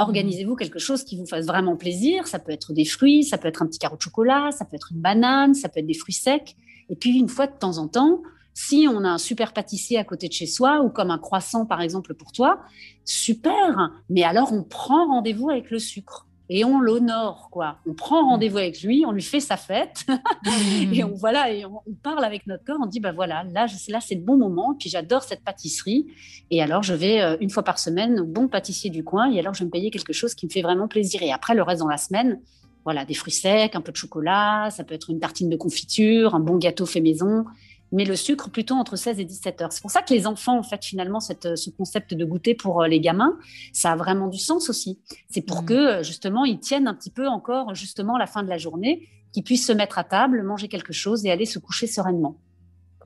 Organisez-vous 0.00 0.56
quelque 0.56 0.78
chose 0.78 1.04
qui 1.04 1.16
vous 1.16 1.26
fasse 1.26 1.46
vraiment 1.46 1.76
plaisir. 1.76 2.26
Ça 2.26 2.38
peut 2.38 2.52
être 2.52 2.72
des 2.72 2.84
fruits, 2.84 3.24
ça 3.24 3.38
peut 3.38 3.48
être 3.48 3.62
un 3.62 3.66
petit 3.66 3.78
carreau 3.78 3.96
de 3.96 4.02
chocolat, 4.02 4.50
ça 4.50 4.64
peut 4.64 4.76
être 4.76 4.92
une 4.92 5.00
banane, 5.00 5.54
ça 5.54 5.68
peut 5.68 5.80
être 5.80 5.86
des 5.86 5.94
fruits 5.94 6.14
secs. 6.14 6.56
Et 6.88 6.96
puis, 6.96 7.18
une 7.18 7.28
fois 7.28 7.46
de 7.46 7.56
temps 7.56 7.78
en 7.78 7.86
temps, 7.86 8.22
si 8.54 8.86
on 8.90 9.04
a 9.04 9.08
un 9.08 9.18
super 9.18 9.52
pâtissier 9.52 9.98
à 9.98 10.04
côté 10.04 10.28
de 10.28 10.32
chez 10.32 10.46
soi 10.46 10.80
ou 10.80 10.90
comme 10.90 11.10
un 11.10 11.18
croissant 11.18 11.66
par 11.66 11.80
exemple 11.80 12.14
pour 12.14 12.32
toi, 12.32 12.60
super. 13.04 13.90
Mais 14.08 14.22
alors 14.22 14.52
on 14.52 14.64
prend 14.64 15.06
rendez-vous 15.06 15.50
avec 15.50 15.70
le 15.70 15.78
sucre 15.78 16.26
et 16.52 16.64
on 16.64 16.80
l'honore 16.80 17.48
quoi. 17.50 17.76
On 17.86 17.94
prend 17.94 18.28
rendez-vous 18.28 18.58
avec 18.58 18.82
lui, 18.82 19.04
on 19.06 19.12
lui 19.12 19.22
fait 19.22 19.38
sa 19.38 19.56
fête 19.56 20.04
et 20.92 21.04
on 21.04 21.14
voilà 21.14 21.50
et 21.50 21.64
on, 21.64 21.80
parle 22.02 22.24
avec 22.24 22.46
notre 22.46 22.64
corps. 22.64 22.78
On 22.82 22.86
dit 22.86 22.98
bah 22.98 23.12
voilà 23.12 23.44
là 23.44 23.66
là 23.88 24.00
c'est 24.00 24.16
le 24.16 24.20
bon 24.20 24.36
moment. 24.36 24.74
Puis 24.78 24.90
j'adore 24.90 25.22
cette 25.22 25.44
pâtisserie 25.44 26.08
et 26.50 26.60
alors 26.60 26.82
je 26.82 26.92
vais 26.92 27.22
euh, 27.22 27.36
une 27.40 27.50
fois 27.50 27.62
par 27.62 27.78
semaine 27.78 28.18
au 28.20 28.26
bon 28.26 28.48
pâtissier 28.48 28.90
du 28.90 29.04
coin 29.04 29.30
et 29.30 29.38
alors 29.38 29.54
je 29.54 29.60
vais 29.60 29.66
me 29.66 29.70
payer 29.70 29.90
quelque 29.90 30.12
chose 30.12 30.34
qui 30.34 30.46
me 30.46 30.50
fait 30.50 30.62
vraiment 30.62 30.88
plaisir. 30.88 31.22
Et 31.22 31.32
après 31.32 31.54
le 31.54 31.62
reste 31.62 31.80
dans 31.80 31.88
la 31.88 31.98
semaine, 31.98 32.40
Voilà, 32.84 33.04
des 33.04 33.14
fruits 33.14 33.32
secs, 33.32 33.76
un 33.76 33.82
peu 33.82 33.92
de 33.92 33.96
chocolat, 33.96 34.70
ça 34.70 34.84
peut 34.84 34.94
être 34.94 35.10
une 35.10 35.20
tartine 35.20 35.50
de 35.50 35.56
confiture, 35.56 36.34
un 36.34 36.40
bon 36.40 36.56
gâteau 36.56 36.86
fait 36.86 37.02
maison, 37.02 37.44
mais 37.92 38.04
le 38.04 38.16
sucre 38.16 38.50
plutôt 38.50 38.74
entre 38.74 38.96
16 38.96 39.18
et 39.20 39.24
17 39.24 39.62
heures. 39.62 39.72
C'est 39.72 39.82
pour 39.82 39.90
ça 39.90 40.02
que 40.02 40.14
les 40.14 40.26
enfants, 40.26 40.58
en 40.58 40.62
fait, 40.62 40.84
finalement, 40.84 41.20
cette, 41.20 41.56
ce 41.56 41.70
concept 41.70 42.14
de 42.14 42.24
goûter 42.24 42.54
pour 42.54 42.82
euh, 42.82 42.88
les 42.88 43.00
gamins, 43.00 43.38
ça 43.72 43.92
a 43.92 43.96
vraiment 43.96 44.28
du 44.28 44.38
sens 44.38 44.70
aussi. 44.70 45.00
C'est 45.28 45.42
pour 45.42 45.62
mmh. 45.62 45.66
que, 45.66 45.74
euh, 45.74 46.02
justement, 46.02 46.44
ils 46.44 46.60
tiennent 46.60 46.86
un 46.86 46.94
petit 46.94 47.10
peu 47.10 47.26
encore, 47.26 47.74
justement, 47.74 48.16
la 48.16 48.26
fin 48.26 48.42
de 48.42 48.48
la 48.48 48.58
journée, 48.58 49.08
qu'ils 49.32 49.44
puissent 49.44 49.66
se 49.66 49.72
mettre 49.72 49.98
à 49.98 50.04
table, 50.04 50.42
manger 50.42 50.68
quelque 50.68 50.92
chose 50.92 51.24
et 51.24 51.30
aller 51.30 51.46
se 51.46 51.58
coucher 51.58 51.86
sereinement. 51.86 52.36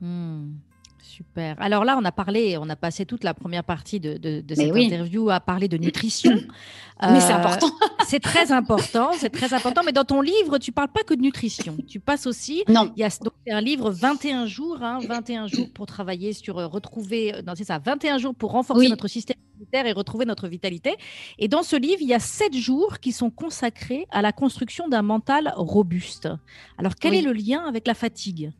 Mmh. 0.01 0.51
Super. 1.15 1.55
Alors 1.61 1.85
là, 1.85 1.97
on 1.97 2.03
a 2.03 2.11
parlé, 2.11 2.57
on 2.57 2.67
a 2.67 2.75
passé 2.75 3.05
toute 3.05 3.23
la 3.23 3.33
première 3.33 3.63
partie 3.63 4.01
de, 4.01 4.43
cette 4.49 4.75
interview 4.75 5.29
à 5.29 5.39
parler 5.39 5.69
de 5.69 5.77
nutrition. 5.77 6.31
mais 7.01 7.21
c'est 7.21 7.31
euh, 7.31 7.37
important. 7.37 7.71
c'est 8.05 8.19
très 8.19 8.51
important, 8.51 9.11
c'est 9.17 9.29
très 9.29 9.53
important. 9.53 9.81
Mais 9.85 9.93
dans 9.93 10.03
ton 10.03 10.19
livre, 10.19 10.57
tu 10.57 10.73
parles 10.73 10.89
pas 10.89 11.03
que 11.03 11.13
de 11.13 11.21
nutrition. 11.21 11.77
Tu 11.87 12.01
passes 12.01 12.27
aussi. 12.27 12.65
Non. 12.67 12.91
Il 12.97 12.99
y 12.99 13.05
a 13.05 13.09
donc 13.21 13.31
un 13.49 13.61
livre 13.61 13.91
21 13.91 14.45
jours, 14.45 14.77
21 14.77 15.43
hein, 15.43 15.47
jours 15.47 15.69
pour 15.73 15.85
travailler 15.85 16.33
sur 16.33 16.57
euh, 16.59 16.67
retrouver. 16.67 17.33
Euh, 17.33 17.41
non, 17.43 17.53
c'est 17.55 17.63
ça, 17.63 17.79
21 17.79 18.17
jours 18.17 18.35
pour 18.35 18.51
renforcer 18.51 18.89
notre 18.89 19.07
système 19.07 19.37
immunitaire 19.53 19.85
et 19.85 19.93
retrouver 19.93 20.25
notre 20.25 20.49
vitalité. 20.49 20.97
Et 21.39 21.47
dans 21.47 21.63
ce 21.63 21.77
livre, 21.77 22.01
il 22.01 22.09
y 22.09 22.13
a 22.13 22.19
7 22.19 22.53
jours 22.57 22.99
qui 22.99 23.13
sont 23.13 23.29
consacrés 23.29 24.05
à 24.11 24.21
la 24.21 24.33
construction 24.33 24.89
d'un 24.89 25.01
mental 25.01 25.53
robuste. 25.55 26.27
Alors, 26.77 26.95
quel 26.95 27.13
est 27.13 27.21
le 27.21 27.31
lien 27.31 27.63
avec 27.65 27.87
la 27.87 27.93
fatigue? 27.93 28.51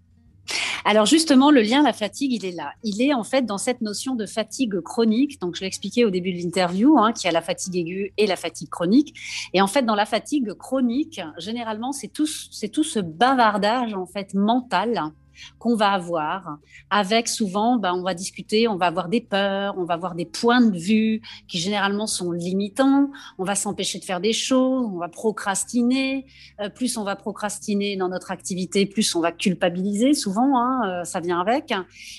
Alors 0.87 1.07
justement, 1.07 1.49
le 1.49 1.61
lien, 1.61 1.81
la 1.81 1.93
fatigue, 1.93 2.31
il 2.31 2.45
est 2.45 2.51
là. 2.51 2.73
Il 2.83 3.01
est 3.01 3.11
en 3.13 3.23
fait 3.23 3.43
dans 3.43 3.57
cette 3.57 3.81
notion 3.81 4.13
de 4.13 4.27
fatigue 4.27 4.79
chronique. 4.81 5.41
Donc 5.41 5.55
je 5.55 5.61
l'ai 5.61 5.67
expliqué 5.67 6.05
au 6.05 6.11
début 6.11 6.31
de 6.31 6.37
l'interview, 6.37 6.99
hein, 6.99 7.11
qui 7.11 7.27
a 7.27 7.31
la 7.31 7.41
fatigue 7.41 7.75
aiguë 7.75 8.13
et 8.17 8.27
la 8.27 8.35
fatigue 8.35 8.69
chronique. 8.69 9.15
Et 9.53 9.61
en 9.61 9.67
fait, 9.67 9.81
dans 9.81 9.95
la 9.95 10.05
fatigue 10.05 10.53
chronique, 10.53 11.19
généralement, 11.39 11.91
c'est 11.91 12.07
tout, 12.07 12.27
tout 12.71 12.83
ce 12.83 12.99
bavardage 12.99 13.95
en 13.95 14.05
fait 14.05 14.35
mental 14.35 15.11
qu'on 15.59 15.75
va 15.75 15.91
avoir, 15.91 16.57
avec 16.89 17.27
souvent, 17.27 17.77
ben, 17.77 17.93
on 17.93 18.03
va 18.03 18.13
discuter, 18.13 18.67
on 18.67 18.75
va 18.75 18.87
avoir 18.87 19.09
des 19.09 19.21
peurs, 19.21 19.77
on 19.77 19.85
va 19.85 19.95
avoir 19.95 20.15
des 20.15 20.25
points 20.25 20.61
de 20.61 20.77
vue 20.77 21.21
qui 21.47 21.59
généralement 21.59 22.07
sont 22.07 22.31
limitants, 22.31 23.11
on 23.37 23.43
va 23.43 23.55
s'empêcher 23.55 23.99
de 23.99 24.05
faire 24.05 24.19
des 24.19 24.33
choses, 24.33 24.89
on 24.93 24.97
va 24.97 25.07
procrastiner, 25.07 26.25
euh, 26.61 26.69
plus 26.69 26.97
on 26.97 27.03
va 27.03 27.15
procrastiner 27.15 27.97
dans 27.97 28.09
notre 28.09 28.31
activité, 28.31 28.85
plus 28.85 29.15
on 29.15 29.21
va 29.21 29.31
culpabiliser, 29.31 30.13
souvent, 30.13 30.57
hein, 30.57 30.81
euh, 30.85 31.03
ça 31.03 31.19
vient 31.19 31.39
avec. 31.39 31.73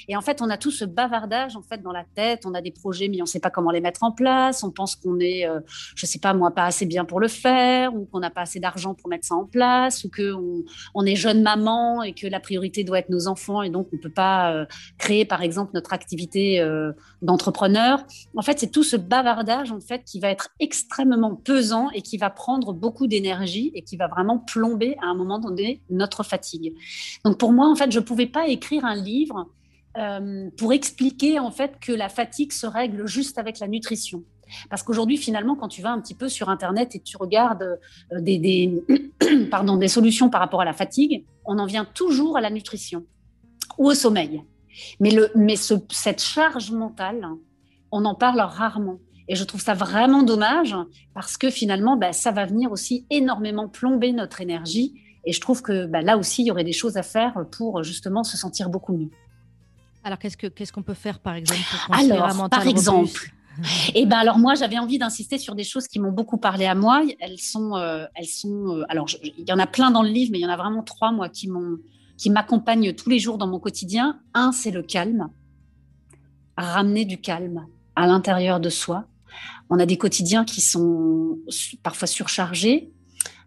Et 0.09 0.17
en 0.17 0.21
fait, 0.21 0.43
on 0.43 0.51
a 0.51 0.57
tout 0.57 0.71
ce 0.71 0.85
bavardage 0.85 1.57
en 1.57 1.63
fait 1.63 1.83
dans 1.83 1.93
la 1.93 2.05
tête, 2.15 2.45
on 2.47 2.55
a 2.55 2.61
des 2.61 2.71
projets, 2.71 3.09
mais 3.09 3.21
on 3.21 3.25
ne 3.25 3.29
sait 3.29 3.41
pas 3.41 3.51
comment 3.51 3.71
les 3.71 3.81
mettre 3.81 4.03
en 4.03 4.13
place, 4.13 4.63
on 4.63 4.71
pense 4.71 4.97
qu'on 4.97 5.21
est, 5.21 5.47
euh, 5.47 5.61
je 5.95 6.05
ne 6.05 6.09
sais 6.09 6.19
pas 6.19 6.35
moi, 6.35 6.51
pas 6.51 6.65
assez 6.65 6.87
bien 6.87 7.05
pour 7.05 7.21
le 7.21 7.29
faire, 7.29 7.95
ou 7.95 8.07
qu'on 8.07 8.21
n'a 8.21 8.31
pas 8.31 8.43
assez 8.43 8.61
d'argent 8.61 8.95
pour 8.95 9.09
mettre 9.09 9.27
ça 9.27 9.35
en 9.35 9.45
place, 9.45 10.05
ou 10.05 10.11
qu'on 10.11 10.65
on 10.95 11.07
est 11.07 11.17
jeune 11.17 11.43
maman 11.43 12.03
et 12.03 12.13
que 12.13 12.27
la 12.27 12.41
priorité 12.41 12.85
doit 12.85 12.99
être 12.99 13.06
nos 13.11 13.29
enfants 13.29 13.63
et 13.63 13.71
donc 13.71 13.89
on 13.93 13.97
ne 13.97 14.01
peut 14.01 14.11
pas 14.11 14.53
euh, 14.53 14.67
créer 14.99 15.25
par 15.25 15.43
exemple 15.43 15.73
notre 15.75 15.93
activité 15.93 16.61
euh, 16.61 16.93
d'entrepreneur. 17.23 18.05
En 18.37 18.43
fait, 18.43 18.59
c'est 18.59 18.71
tout 18.71 18.83
ce 18.83 18.97
bavardage 18.97 19.73
en 19.73 19.81
fait 19.81 20.05
qui 20.05 20.21
va 20.21 20.29
être 20.29 20.51
extrêmement 20.61 21.35
pesant 21.35 21.91
et 21.91 22.03
qui 22.03 22.19
va 22.19 22.31
prendre 22.31 22.73
beaucoup 22.73 23.07
d'énergie 23.07 23.73
et 23.75 23.83
qui 23.83 23.97
va 23.97 24.09
vraiment 24.09 24.39
plomber 24.39 24.97
à 25.03 25.07
un 25.07 25.15
moment 25.15 25.39
donné 25.39 25.83
notre 25.91 26.23
fatigue. 26.23 26.75
Donc 27.25 27.39
pour 27.39 27.53
moi, 27.53 27.69
en 27.69 27.75
fait, 27.75 27.91
je 27.91 27.99
ne 27.99 28.05
pouvais 28.05 28.27
pas 28.27 28.49
écrire 28.49 28.85
un 28.85 28.97
livre 28.97 29.49
euh, 29.99 30.51
pour 30.59 30.75
expliquer 30.75 31.39
en 31.39 31.51
fait 31.51 31.79
que 31.81 31.93
la 31.93 32.11
fatigue 32.11 32.53
se 32.53 32.67
règle 32.67 33.07
juste 33.07 33.39
avec 33.39 33.59
la 33.61 33.67
nutrition. 33.67 34.25
Parce 34.71 34.83
qu'aujourd'hui, 34.83 35.17
finalement, 35.17 35.57
quand 35.57 35.69
tu 35.69 35.83
vas 35.83 35.91
un 35.91 36.01
petit 36.01 36.15
peu 36.15 36.29
sur 36.29 36.49
Internet 36.49 36.95
et 36.95 37.01
tu 37.01 37.17
regardes 37.17 37.79
euh, 38.13 38.21
des, 38.21 38.83
pardon, 39.51 39.77
des 39.77 39.89
solutions 39.89 40.31
par 40.31 40.41
rapport 40.41 40.61
à 40.61 40.65
la 40.65 40.73
fatigue, 40.73 41.25
on 41.45 41.59
en 41.59 41.67
vient 41.67 41.85
toujours 41.85 42.37
à 42.37 42.41
la 42.41 42.51
nutrition 42.51 43.05
ou 43.79 43.89
au 43.89 43.95
sommeil. 43.95 44.43
Mais, 45.01 45.11
le, 45.11 45.31
mais 45.35 45.57
cette 45.57 46.23
charge 46.23 46.71
mentale, 46.71 47.27
on 47.91 48.05
en 48.05 48.15
parle 48.15 48.41
rarement. 48.41 48.99
Et 49.29 49.35
je 49.35 49.45
trouve 49.45 49.61
ça 49.61 49.75
vraiment 49.75 50.23
dommage 50.23 50.77
parce 51.15 51.37
que 51.37 51.51
finalement, 51.51 51.97
bah, 51.97 52.13
ça 52.13 52.31
va 52.31 52.47
venir 52.47 52.71
aussi 52.71 53.07
énormément 53.11 53.69
plomber 53.69 54.13
notre 54.13 54.41
énergie. 54.41 54.95
Et 55.25 55.33
je 55.33 55.41
trouve 55.41 55.63
que 55.63 55.87
bah, 55.87 56.03
là 56.03 56.17
aussi, 56.17 56.43
il 56.43 56.47
y 56.47 56.51
aurait 56.51 56.65
des 56.65 56.73
choses 56.73 56.97
à 56.97 57.03
faire 57.03 57.45
pour 57.51 57.83
justement 57.83 58.23
se 58.23 58.37
sentir 58.37 58.69
beaucoup 58.69 58.97
mieux. 58.97 59.11
Alors, 60.05 60.21
qu'est-ce 60.21 60.37
qu'on 60.37 60.65
ce 60.65 60.73
qu'on 60.73 60.85
peut 60.85 60.95
faire, 60.95 61.19
par 61.19 61.35
exemple, 61.35 61.61
pour 61.89 61.97
Alors, 61.97 62.49
par 62.49 62.69
exemple, 62.69 63.33
et 63.95 64.07
ben 64.07 64.19
alors 64.19 64.39
moi 64.39 64.55
j'avais 64.55 64.79
envie 64.79 64.99
d'insister 64.99 65.39
sur 65.39 65.55
des 65.55 65.65
choses 65.65 65.89
qui 65.89 65.99
m'ont 65.99 66.13
beaucoup 66.13 66.39
parlé 66.39 66.67
à 66.67 66.75
moi. 66.75 67.03
Elles 67.21 67.39
sont, 67.39 67.77
euh, 67.77 68.07
elles 68.15 68.27
sont. 68.27 68.77
Euh, 68.77 68.85
alors 68.89 69.09
il 69.23 69.49
y 69.49 69.53
en 69.53 69.59
a 69.59 69.67
plein 69.67 69.91
dans 69.91 70.03
le 70.03 70.09
livre, 70.09 70.31
mais 70.33 70.39
il 70.39 70.43
y 70.43 70.47
en 70.47 70.51
a 70.51 70.57
vraiment 70.57 70.83
trois 70.83 71.13
moi 71.13 71.29
qui 71.29 71.49
qui 72.17 72.31
m'accompagnent 72.31 72.95
tous 72.95 73.11
les 73.11 73.19
jours 73.19 73.39
dans 73.39 73.47
mon 73.47 73.59
quotidien. 73.59 74.21
Un, 74.35 74.53
c'est 74.53 74.71
le 74.71 74.83
calme. 74.83 75.29
Ramener 76.57 77.05
du 77.05 77.21
calme 77.21 77.67
à 77.95 78.07
l'intérieur 78.07 78.61
de 78.61 78.71
soi. 78.71 79.05
On 79.69 79.79
a 79.79 79.87
des 79.87 79.99
quotidiens 79.99 80.45
qui 80.45 80.61
sont 80.61 81.39
parfois 81.83 82.07
surchargés, 82.07 82.93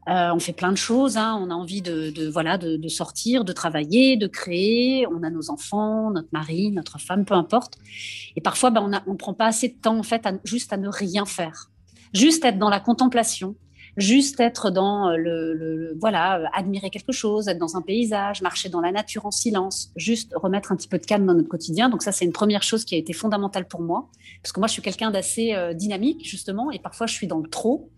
euh, 0.10 0.34
on 0.34 0.40
fait 0.40 0.54
plein 0.54 0.72
de 0.72 0.78
choses. 0.78 1.18
Hein. 1.18 1.40
On 1.42 1.52
a 1.52 1.54
envie 1.54 1.82
de, 1.82 2.30
voilà 2.30 2.58
de, 2.58 2.88
sortir, 2.88 3.46
de 3.46 3.54
travailler, 3.54 4.18
de 4.18 4.28
créer. 4.28 5.06
On 5.08 5.24
a 5.24 5.30
nos 5.30 5.52
enfants, 5.52 6.12
notre 6.12 6.30
mari, 6.32 6.72
notre 6.72 7.00
femme, 7.00 7.26
peu 7.26 7.36
importe. 7.36 7.76
Et 8.36 8.42
parfois, 8.42 8.72
ben, 8.72 8.82
on 9.06 9.12
ne 9.12 9.18
prend 9.18 9.34
pas 9.34 9.48
assez 9.48 9.70
de 9.70 9.76
temps 9.80 9.98
en 9.98 10.04
fait, 10.04 10.28
juste 10.44 10.74
à 10.74 10.78
ne 10.78 10.90
rien 10.90 11.26
faire, 11.26 11.70
juste 12.14 12.44
être 12.44 12.58
dans 12.58 12.70
la 12.70 12.80
contemplation, 12.80 13.56
juste 13.98 14.40
être 14.40 14.70
dans 14.70 15.10
euh, 15.10 15.18
le, 15.18 15.98
voilà, 16.00 16.40
euh, 16.40 16.46
admirer 16.54 16.90
quelque 16.90 17.12
chose, 17.12 17.48
être 17.48 17.58
dans 17.58 17.76
un 17.76 17.82
paysage, 17.82 18.42
marcher 18.42 18.70
dans 18.70 18.82
la 18.82 18.92
nature 18.92 19.26
en 19.26 19.32
silence, 19.32 19.92
juste 19.96 20.34
remettre 20.36 20.72
un 20.72 20.76
petit 20.76 20.88
peu 20.88 20.98
de 20.98 21.06
calme 21.06 21.26
dans 21.26 21.34
notre 21.34 21.50
quotidien. 21.50 21.90
Donc 21.90 22.02
ça, 22.02 22.12
c'est 22.12 22.26
une 22.26 22.32
première 22.32 22.64
chose 22.64 22.86
qui 22.86 22.96
a 22.96 22.98
été 22.98 23.14
fondamentale 23.14 23.68
pour 23.68 23.82
moi, 23.82 24.10
parce 24.42 24.52
que 24.52 24.60
moi, 24.60 24.68
je 24.68 24.74
suis 24.74 24.82
quelqu'un 24.82 25.12
d'assez 25.12 25.54
euh, 25.54 25.74
dynamique 25.74 26.26
justement, 26.26 26.72
et 26.72 26.80
parfois 26.80 27.08
je 27.08 27.14
suis 27.14 27.28
dans 27.28 27.40
le 27.40 27.50
trop, 27.50 27.90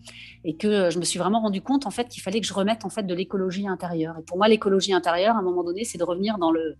et 0.43 0.55
que 0.55 0.89
je 0.89 0.99
me 0.99 1.03
suis 1.03 1.19
vraiment 1.19 1.41
rendu 1.41 1.61
compte 1.61 1.85
en 1.85 1.91
fait 1.91 2.07
qu'il 2.07 2.23
fallait 2.23 2.41
que 2.41 2.47
je 2.47 2.53
remette 2.53 2.85
en 2.85 2.89
fait 2.89 3.03
de 3.03 3.13
l'écologie 3.13 3.67
intérieure. 3.67 4.15
Et 4.19 4.23
pour 4.23 4.37
moi, 4.37 4.47
l'écologie 4.47 4.93
intérieure, 4.93 5.35
à 5.35 5.39
un 5.39 5.43
moment 5.43 5.63
donné, 5.63 5.83
c'est 5.83 5.97
de 5.97 6.03
revenir 6.03 6.37
dans 6.37 6.51
le 6.51 6.75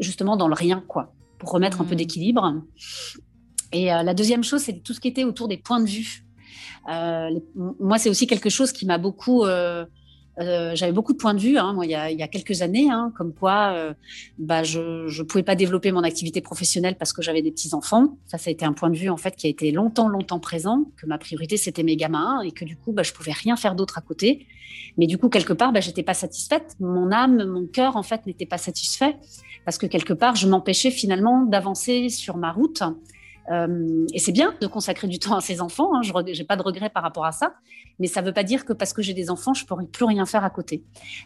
justement 0.00 0.36
dans 0.36 0.48
le 0.48 0.54
rien, 0.54 0.82
quoi, 0.88 1.12
pour 1.38 1.50
remettre 1.50 1.80
un 1.80 1.84
peu 1.84 1.94
mmh. 1.94 1.98
d'équilibre. 1.98 2.62
Et 3.72 3.86
la 3.86 4.14
deuxième 4.14 4.44
chose, 4.44 4.62
c'est 4.62 4.82
tout 4.82 4.94
ce 4.94 5.00
qui 5.00 5.08
était 5.08 5.24
autour 5.24 5.48
des 5.48 5.56
points 5.56 5.80
de 5.80 5.88
vue. 5.88 6.24
Euh, 6.88 7.40
moi, 7.54 7.98
c'est 7.98 8.08
aussi 8.08 8.26
quelque 8.26 8.50
chose 8.50 8.72
qui 8.72 8.86
m'a 8.86 8.98
beaucoup 8.98 9.44
euh, 9.44 9.84
euh, 10.40 10.72
j'avais 10.74 10.92
beaucoup 10.92 11.12
de 11.12 11.18
points 11.18 11.34
de 11.34 11.38
vue, 11.38 11.58
hein, 11.58 11.72
moi, 11.74 11.86
il 11.86 11.92
y, 11.92 11.94
a, 11.94 12.28
quelques 12.28 12.62
années, 12.62 12.90
hein, 12.90 13.12
comme 13.16 13.32
quoi 13.32 13.94
bah, 14.38 14.64
je 14.64 14.80
ne 15.06 15.22
pouvais 15.22 15.44
pas 15.44 15.54
développer 15.54 15.92
mon 15.92 16.02
activité 16.02 16.40
professionnelle 16.40 16.96
parce 16.96 17.12
que 17.12 17.22
j'avais 17.22 17.40
des 17.40 17.52
petits-enfants. 17.52 18.18
Ça, 18.26 18.36
ça 18.36 18.50
a 18.50 18.52
été 18.52 18.64
un 18.64 18.72
point 18.72 18.90
de 18.90 18.96
vue 18.96 19.10
en 19.10 19.16
fait 19.16 19.36
qui 19.36 19.46
a 19.46 19.50
été 19.50 19.70
longtemps, 19.70 20.08
longtemps 20.08 20.40
présent, 20.40 20.86
que 20.96 21.06
ma 21.06 21.18
priorité, 21.18 21.56
c'était 21.56 21.84
mes 21.84 21.96
gamins 21.96 22.40
et 22.42 22.50
que 22.50 22.64
du 22.64 22.76
coup, 22.76 22.92
bah, 22.92 23.04
je 23.04 23.12
pouvais 23.12 23.32
rien 23.32 23.56
faire 23.56 23.76
d'autre 23.76 23.96
à 23.96 24.00
côté. 24.00 24.46
Mais 24.96 25.06
du 25.06 25.18
coup, 25.18 25.28
quelque 25.28 25.52
part, 25.52 25.72
bah, 25.72 25.80
j'étais 25.80 26.02
pas 26.02 26.14
satisfaite. 26.14 26.74
Mon 26.80 27.12
âme, 27.12 27.44
mon 27.44 27.66
cœur, 27.66 27.96
en 27.96 28.02
fait, 28.02 28.26
n'était 28.26 28.46
pas 28.46 28.58
satisfait 28.58 29.16
parce 29.64 29.78
que 29.78 29.86
quelque 29.86 30.12
part, 30.12 30.34
je 30.34 30.48
m'empêchais 30.48 30.90
finalement 30.90 31.44
d'avancer 31.44 32.08
sur 32.08 32.36
ma 32.36 32.50
route 32.50 32.82
euh, 33.50 34.06
et 34.12 34.18
c'est 34.18 34.32
bien 34.32 34.54
de 34.60 34.66
consacrer 34.66 35.06
du 35.06 35.18
temps 35.18 35.36
à 35.36 35.40
ses 35.40 35.60
enfants. 35.60 35.94
Hein, 35.94 36.02
je 36.02 36.12
n'ai 36.12 36.44
pas 36.44 36.56
de 36.56 36.62
regret 36.62 36.90
par 36.90 37.02
rapport 37.02 37.24
à 37.24 37.32
ça. 37.32 37.54
Mais 37.98 38.06
ça 38.06 38.22
ne 38.22 38.26
veut 38.26 38.32
pas 38.32 38.42
dire 38.42 38.64
que 38.64 38.72
parce 38.72 38.92
que 38.92 39.02
j'ai 39.02 39.14
des 39.14 39.30
enfants, 39.30 39.54
je 39.54 39.62
ne 39.64 39.66
pourrai 39.66 39.86
plus 39.86 40.04
rien 40.04 40.26
faire 40.26 40.44
à 40.44 40.50
côté. 40.50 40.82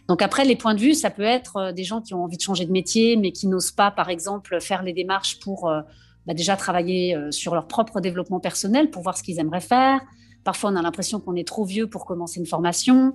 Donc 0.07 0.21
après, 0.21 0.45
les 0.45 0.55
points 0.55 0.75
de 0.75 0.79
vue, 0.79 0.93
ça 0.93 1.09
peut 1.09 1.23
être 1.23 1.57
euh, 1.57 1.71
des 1.71 1.83
gens 1.83 2.01
qui 2.01 2.13
ont 2.13 2.23
envie 2.23 2.37
de 2.37 2.41
changer 2.41 2.65
de 2.65 2.71
métier, 2.71 3.15
mais 3.15 3.31
qui 3.31 3.47
n'osent 3.47 3.71
pas, 3.71 3.91
par 3.91 4.09
exemple, 4.09 4.59
faire 4.59 4.83
les 4.83 4.93
démarches 4.93 5.39
pour 5.39 5.69
euh, 5.69 5.81
bah, 6.27 6.33
déjà 6.33 6.55
travailler 6.57 7.17
sur 7.31 7.53
leur 7.53 7.67
propre 7.67 8.01
développement 8.01 8.39
personnel, 8.39 8.89
pour 8.89 9.01
voir 9.01 9.17
ce 9.17 9.23
qu'ils 9.23 9.39
aimeraient 9.39 9.61
faire. 9.61 10.01
Parfois, 10.43 10.71
on 10.71 10.75
a 10.75 10.81
l'impression 10.81 11.19
qu'on 11.19 11.35
est 11.35 11.47
trop 11.47 11.65
vieux 11.65 11.87
pour 11.87 12.05
commencer 12.05 12.39
une 12.39 12.45
formation. 12.45 13.13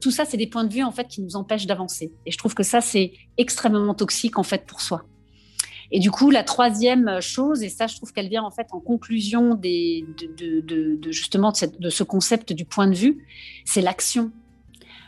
tout 0.00 0.10
ça, 0.10 0.24
c'est 0.24 0.36
des 0.36 0.46
points 0.46 0.64
de 0.64 0.72
vue 0.72 0.82
en 0.82 0.90
fait 0.90 1.06
qui 1.06 1.20
nous 1.22 1.36
empêchent 1.36 1.66
d'avancer. 1.66 2.12
Et 2.26 2.30
je 2.30 2.38
trouve 2.38 2.54
que 2.54 2.62
ça, 2.62 2.80
c'est 2.80 3.12
extrêmement 3.36 3.94
toxique 3.94 4.38
en 4.38 4.42
fait 4.42 4.64
pour 4.66 4.80
soi. 4.80 5.04
Et 5.92 5.98
du 5.98 6.10
coup, 6.10 6.30
la 6.30 6.44
troisième 6.44 7.20
chose, 7.20 7.62
et 7.62 7.68
ça, 7.68 7.86
je 7.86 7.96
trouve 7.96 8.12
qu'elle 8.12 8.28
vient 8.28 8.44
en 8.44 8.50
fait 8.50 8.68
en 8.70 8.80
conclusion 8.80 9.54
de, 9.54 11.10
justement 11.10 11.52
de, 11.78 11.90
ce 11.90 12.02
concept 12.04 12.52
du 12.52 12.64
point 12.64 12.86
de 12.86 12.94
vue, 12.94 13.26
c'est 13.64 13.80
l'action. 13.80 14.30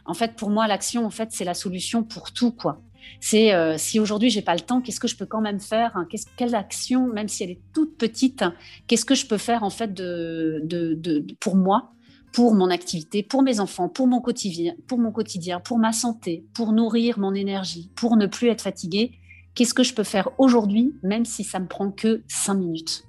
En 0.05 0.15
fait, 0.15 0.35
pour 0.35 0.51
moi, 0.51 0.67
l'action, 0.67 1.07
en 1.07 1.11
fait, 1.11 1.29
c'est 1.31 1.45
la 1.45 1.55
solution 1.55 2.03
pour 2.03 2.33
tout, 2.33 2.51
quoi. 2.51 2.81
C'est 3.21 3.53
euh, 3.53 3.77
si 3.79 3.99
aujourd'hui 3.99 4.31
j'ai 4.31 4.43
pas 4.43 4.55
le 4.55 4.61
temps, 4.61 4.81
qu'est-ce 4.81 5.01
que 5.01 5.09
je 5.09 5.17
peux 5.17 5.27
quand 5.27 5.41
même 5.41 5.61
faire 5.61 5.97
hein, 5.97 6.07
Quelle 6.37 6.55
action, 6.55 7.07
même 7.09 7.29
si 7.29 7.43
elle 7.43 7.51
est 7.51 7.61
toute 7.73 7.97
petite, 7.97 8.45
qu'est-ce 8.87 9.05
que 9.05 9.15
je 9.15 9.27
peux 9.27 9.39
faire 9.39 9.63
en 9.65 9.71
fait 9.71 9.93
de, 9.93 11.25
pour 11.41 11.57
moi, 11.57 11.93
pour 12.33 12.55
mon 12.55 12.71
activité, 12.71 13.23
pour 13.23 13.43
mes 13.43 13.61
enfants, 13.61 13.89
pour 13.89 14.07
mon 14.07 14.21
quotidien, 14.21 14.75
pour 14.87 14.99
mon 14.99 15.13
quotidien, 15.13 15.61
pour 15.61 15.79
ma 15.79 15.93
santé, 15.93 16.45
pour 16.55 16.73
nourrir 16.73 17.19
mon 17.19 17.35
énergie, 17.35 17.91
pour 17.95 18.17
ne 18.17 18.27
plus 18.27 18.49
être 18.49 18.63
fatiguée? 18.63 19.19
Qu'est-ce 19.55 19.75
que 19.75 19.83
je 19.83 19.95
peux 19.95 20.05
faire 20.05 20.31
aujourd'hui, 20.39 20.95
même 21.03 21.25
si 21.25 21.45
ça 21.45 21.59
me 21.59 21.67
prend 21.67 21.91
que 21.91 22.23
cinq 22.29 22.55
minutes? 22.55 23.05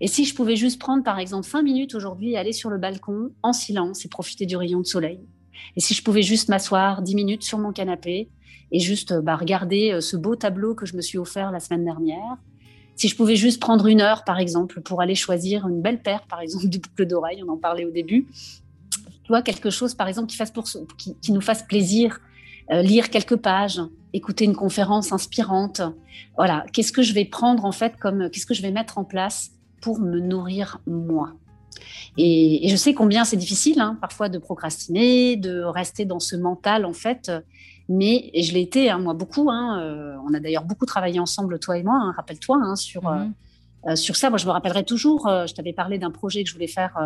Et 0.00 0.06
si 0.06 0.24
je 0.24 0.34
pouvais 0.34 0.56
juste 0.56 0.80
prendre, 0.80 1.02
par 1.02 1.18
exemple, 1.18 1.46
cinq 1.46 1.62
minutes 1.62 1.94
aujourd'hui 1.94 2.32
et 2.32 2.38
aller 2.38 2.52
sur 2.52 2.70
le 2.70 2.78
balcon 2.78 3.30
en 3.42 3.52
silence 3.52 4.04
et 4.04 4.08
profiter 4.08 4.46
du 4.46 4.56
rayon 4.56 4.80
de 4.80 4.86
soleil, 4.86 5.20
Et 5.76 5.80
si 5.80 5.94
je 5.94 6.02
pouvais 6.02 6.22
juste 6.22 6.48
m'asseoir 6.48 7.02
dix 7.02 7.14
minutes 7.14 7.42
sur 7.42 7.58
mon 7.58 7.72
canapé 7.72 8.28
et 8.70 8.78
juste 8.78 9.12
bah, 9.20 9.36
regarder 9.36 10.00
ce 10.00 10.16
beau 10.16 10.36
tableau 10.36 10.74
que 10.74 10.86
je 10.86 10.96
me 10.96 11.02
suis 11.02 11.18
offert 11.18 11.50
la 11.50 11.60
semaine 11.60 11.84
dernière, 11.84 12.38
si 12.94 13.08
je 13.08 13.16
pouvais 13.16 13.36
juste 13.36 13.60
prendre 13.60 13.86
une 13.86 14.00
heure, 14.00 14.24
par 14.24 14.38
exemple, 14.38 14.80
pour 14.80 15.00
aller 15.00 15.14
choisir 15.14 15.66
une 15.66 15.80
belle 15.80 16.02
paire, 16.02 16.26
par 16.28 16.40
exemple, 16.40 16.68
de 16.68 16.78
boucles 16.78 17.06
d'oreilles, 17.06 17.42
on 17.46 17.50
en 17.50 17.56
parlait 17.56 17.84
au 17.84 17.90
début, 17.90 18.26
tu 19.24 19.28
vois, 19.28 19.42
quelque 19.42 19.70
chose, 19.70 19.94
par 19.94 20.08
exemple, 20.08 20.28
qui, 20.28 20.36
fasse 20.36 20.50
pour, 20.50 20.64
qui, 20.98 21.32
nous 21.32 21.40
fasse 21.40 21.62
plaisir, 21.62 22.20
euh, 22.20 22.31
lire 22.70 23.10
quelques 23.10 23.36
pages, 23.36 23.80
écouter 24.12 24.44
une 24.44 24.54
conférence 24.54 25.12
inspirante. 25.12 25.82
Voilà, 26.36 26.64
qu'est-ce 26.72 26.92
que 26.92 27.02
je 27.02 27.12
vais 27.14 27.24
prendre 27.24 27.64
en 27.64 27.72
fait 27.72 27.96
comme, 27.96 28.30
qu'est-ce 28.30 28.46
que 28.46 28.54
je 28.54 28.62
vais 28.62 28.70
mettre 28.70 28.98
en 28.98 29.04
place 29.04 29.50
pour 29.80 30.00
me 30.00 30.20
nourrir 30.20 30.78
moi? 30.86 31.32
Et, 32.18 32.68
je 32.68 32.76
sais 32.76 32.94
combien 32.94 33.24
c'est 33.24 33.36
difficile 33.36 33.80
hein, 33.80 33.96
parfois 34.00 34.28
de 34.28 34.38
procrastiner, 34.38 35.36
de 35.36 35.62
rester 35.62 36.04
dans 36.04 36.20
ce 36.20 36.36
mental 36.36 36.84
en 36.84 36.92
fait. 36.92 37.32
Mais 37.88 38.30
je 38.34 38.52
l'ai 38.52 38.60
été, 38.60 38.90
hein, 38.90 38.98
moi 38.98 39.14
beaucoup. 39.14 39.50
Hein, 39.50 39.80
euh, 39.80 40.16
on 40.26 40.34
a 40.34 40.40
d'ailleurs 40.40 40.64
beaucoup 40.64 40.86
travaillé 40.86 41.18
ensemble, 41.18 41.58
toi 41.58 41.78
et 41.78 41.82
moi. 41.82 42.12
Rappelle-toi 42.16 42.76
sur 42.76 43.10
mhm. 43.10 43.32
euh, 43.88 43.96
sur 43.96 44.16
ça. 44.16 44.30
Moi, 44.30 44.38
je 44.38 44.46
me 44.46 44.50
rappellerai 44.50 44.84
toujours. 44.84 45.26
je 45.28 45.52
t'avais 45.54 45.72
parlé 45.72 45.98
d'un 45.98 46.10
projet 46.10 46.44
que 46.44 46.48
je 46.48 46.54
voulais 46.54 46.68
faire 46.68 46.96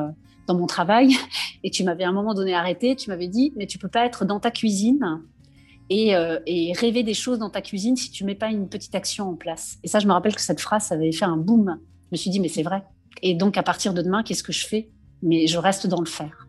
dans 0.46 0.54
mon 0.54 0.66
travail, 0.66 1.16
et 1.64 1.70
tu 1.70 1.82
m'avais 1.82 2.04
à 2.04 2.08
un 2.08 2.12
moment 2.12 2.34
donné 2.34 2.54
arrêté. 2.54 2.94
Tu 2.96 3.08
m'avais 3.10 3.28
dit, 3.28 3.52
mais 3.56 3.66
tu 3.66 3.78
peux 3.78 3.88
pas 3.88 4.04
être 4.04 4.24
dans 4.24 4.40
ta 4.40 4.50
cuisine 4.50 5.22
euh, 5.90 6.40
et, 6.46 6.72
rêver 6.72 7.02
des 7.02 7.14
choses 7.14 7.38
dans 7.38 7.50
ta 7.50 7.62
cuisine 7.62 7.96
si 7.96 8.10
tu 8.10 8.24
mets 8.24 8.34
pas 8.34 8.48
une 8.48 8.68
petite 8.68 8.94
action 8.94 9.28
en 9.28 9.34
place. 9.34 9.78
Et 9.84 9.88
ça, 9.88 9.98
je 9.98 10.06
me 10.06 10.12
rappelle 10.12 10.34
que 10.34 10.40
cette 10.40 10.60
phrase 10.60 10.90
avait 10.90 11.12
fait 11.12 11.24
un 11.24 11.36
boom. 11.36 11.78
Je 11.78 12.08
me 12.12 12.16
suis 12.16 12.30
dit, 12.30 12.40
mais 12.40 12.48
c'est 12.48 12.62
vrai. 12.62 12.84
Et 13.22 13.34
donc, 13.34 13.56
à 13.56 13.62
partir 13.62 13.94
de 13.94 14.02
demain, 14.02 14.22
qu'est-ce 14.22 14.42
que 14.42 14.52
je 14.52 14.66
fais? 14.66 14.90
Mais 15.22 15.46
je 15.46 15.58
reste 15.58 15.86
dans 15.86 16.00
le 16.00 16.06
faire. 16.06 16.48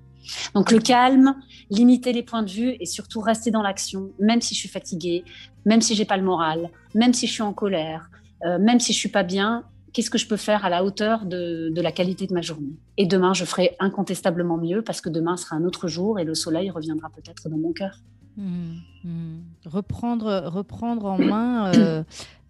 Donc, 0.53 0.71
le 0.71 0.79
calme, 0.79 1.35
limiter 1.69 2.13
les 2.13 2.23
points 2.23 2.43
de 2.43 2.49
vue 2.49 2.75
et 2.79 2.85
surtout 2.85 3.21
rester 3.21 3.51
dans 3.51 3.61
l'action, 3.61 4.11
même 4.19 4.41
si 4.41 4.55
je 4.55 4.59
suis 4.59 4.69
fatiguée, 4.69 5.23
même 5.65 5.81
si 5.81 5.95
j'ai 5.95 6.05
pas 6.05 6.17
le 6.17 6.23
moral, 6.23 6.69
même 6.95 7.13
si 7.13 7.27
je 7.27 7.33
suis 7.33 7.43
en 7.43 7.53
colère, 7.53 8.09
euh, 8.45 8.59
même 8.59 8.79
si 8.79 8.91
je 8.91 8.97
suis 8.97 9.09
pas 9.09 9.23
bien. 9.23 9.63
Qu'est-ce 9.93 10.09
que 10.09 10.17
je 10.17 10.27
peux 10.27 10.37
faire 10.37 10.65
à 10.65 10.69
la 10.69 10.83
hauteur 10.83 11.25
de, 11.25 11.69
de 11.73 11.81
la 11.81 11.91
qualité 11.91 12.27
de 12.27 12.33
ma 12.33 12.41
journée? 12.41 12.75
Et 12.97 13.05
demain, 13.05 13.33
je 13.33 13.45
ferai 13.45 13.75
incontestablement 13.79 14.57
mieux 14.57 14.81
parce 14.81 14.99
que 14.99 15.09
demain 15.09 15.37
sera 15.37 15.55
un 15.55 15.63
autre 15.63 15.87
jour 15.87 16.19
et 16.19 16.23
le 16.23 16.35
soleil 16.35 16.69
reviendra 16.69 17.09
peut-être 17.09 17.49
dans 17.49 17.57
mon 17.57 17.71
cœur. 17.71 18.01
Mmh, 18.37 18.75
mmh. 19.03 19.37
Reprendre, 19.65 20.43
reprendre 20.45 21.05
en 21.07 21.17
main. 21.17 21.73
Euh, 21.73 22.03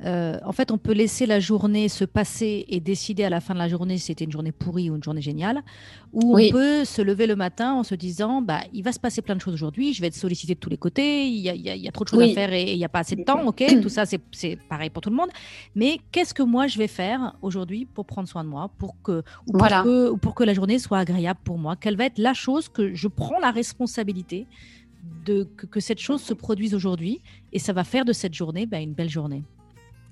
euh, 0.03 0.37
en 0.45 0.51
fait, 0.51 0.69
on 0.69 0.77
peut 0.77 0.91
laisser 0.91 1.25
la 1.25 1.39
journée 1.39 1.87
se 1.87 2.03
passer 2.03 2.65
et 2.67 2.81
décider 2.81 3.23
à 3.23 3.29
la 3.29 3.39
fin 3.39 3.53
de 3.53 3.59
la 3.59 3.69
journée 3.69 3.97
si 3.97 4.07
c'était 4.07 4.25
une 4.25 4.31
journée 4.31 4.51
pourrie 4.51 4.89
ou 4.89 4.95
une 4.97 5.03
journée 5.03 5.21
géniale. 5.21 5.63
Ou 6.11 6.37
on 6.37 6.49
peut 6.51 6.83
se 6.83 7.01
lever 7.01 7.25
le 7.25 7.37
matin 7.37 7.73
en 7.73 7.83
se 7.83 7.95
disant 7.95 8.41
bah, 8.41 8.59
il 8.73 8.83
va 8.83 8.91
se 8.91 8.99
passer 8.99 9.21
plein 9.21 9.35
de 9.35 9.41
choses 9.41 9.53
aujourd'hui, 9.53 9.93
je 9.93 10.01
vais 10.01 10.07
être 10.07 10.15
sollicité 10.15 10.55
de 10.55 10.59
tous 10.59 10.69
les 10.69 10.77
côtés, 10.77 11.27
il 11.27 11.39
y 11.39 11.49
a, 11.49 11.53
il 11.53 11.81
y 11.81 11.87
a 11.87 11.91
trop 11.91 12.03
de 12.03 12.09
choses 12.09 12.21
à 12.21 12.33
faire 12.33 12.51
et 12.51 12.73
il 12.73 12.77
n'y 12.77 12.85
a 12.85 12.89
pas 12.89 12.99
assez 12.99 13.15
de 13.15 13.23
temps. 13.23 13.45
Ok, 13.45 13.63
tout 13.81 13.89
ça, 13.89 14.03
c'est 14.05 14.57
pareil 14.69 14.89
pour 14.89 15.01
tout 15.01 15.09
le 15.09 15.15
monde. 15.15 15.29
Mais 15.73 15.99
qu'est-ce 16.11 16.33
que 16.33 16.43
moi 16.43 16.67
je 16.67 16.77
vais 16.77 16.87
faire 16.87 17.35
aujourd'hui 17.41 17.85
pour 17.85 18.05
prendre 18.05 18.27
soin 18.27 18.43
de 18.43 18.49
moi, 18.49 18.69
pour 18.77 19.01
que, 19.01 19.23
pour, 19.51 19.67
que, 19.67 20.15
pour 20.15 20.35
que 20.35 20.43
la 20.43 20.53
journée 20.53 20.79
soit 20.79 20.99
agréable 20.99 21.39
pour 21.45 21.57
moi? 21.57 21.75
Quelle 21.77 21.95
va 21.95 22.05
être 22.05 22.19
la 22.19 22.33
chose 22.33 22.67
que 22.67 22.93
je 22.93 23.07
prends 23.07 23.39
la 23.39 23.51
responsabilité 23.51 24.47
de, 25.25 25.43
que, 25.43 25.79
cette 25.79 25.99
chose 25.99 26.21
se 26.21 26.33
produise 26.33 26.73
aujourd'hui 26.73 27.21
et 27.51 27.59
ça 27.59 27.73
va 27.73 27.83
faire 27.83 28.05
de 28.05 28.13
cette 28.13 28.33
journée 28.33 28.65
ben, 28.65 28.81
une 28.81 28.93
belle 28.93 29.09
journée. 29.09 29.43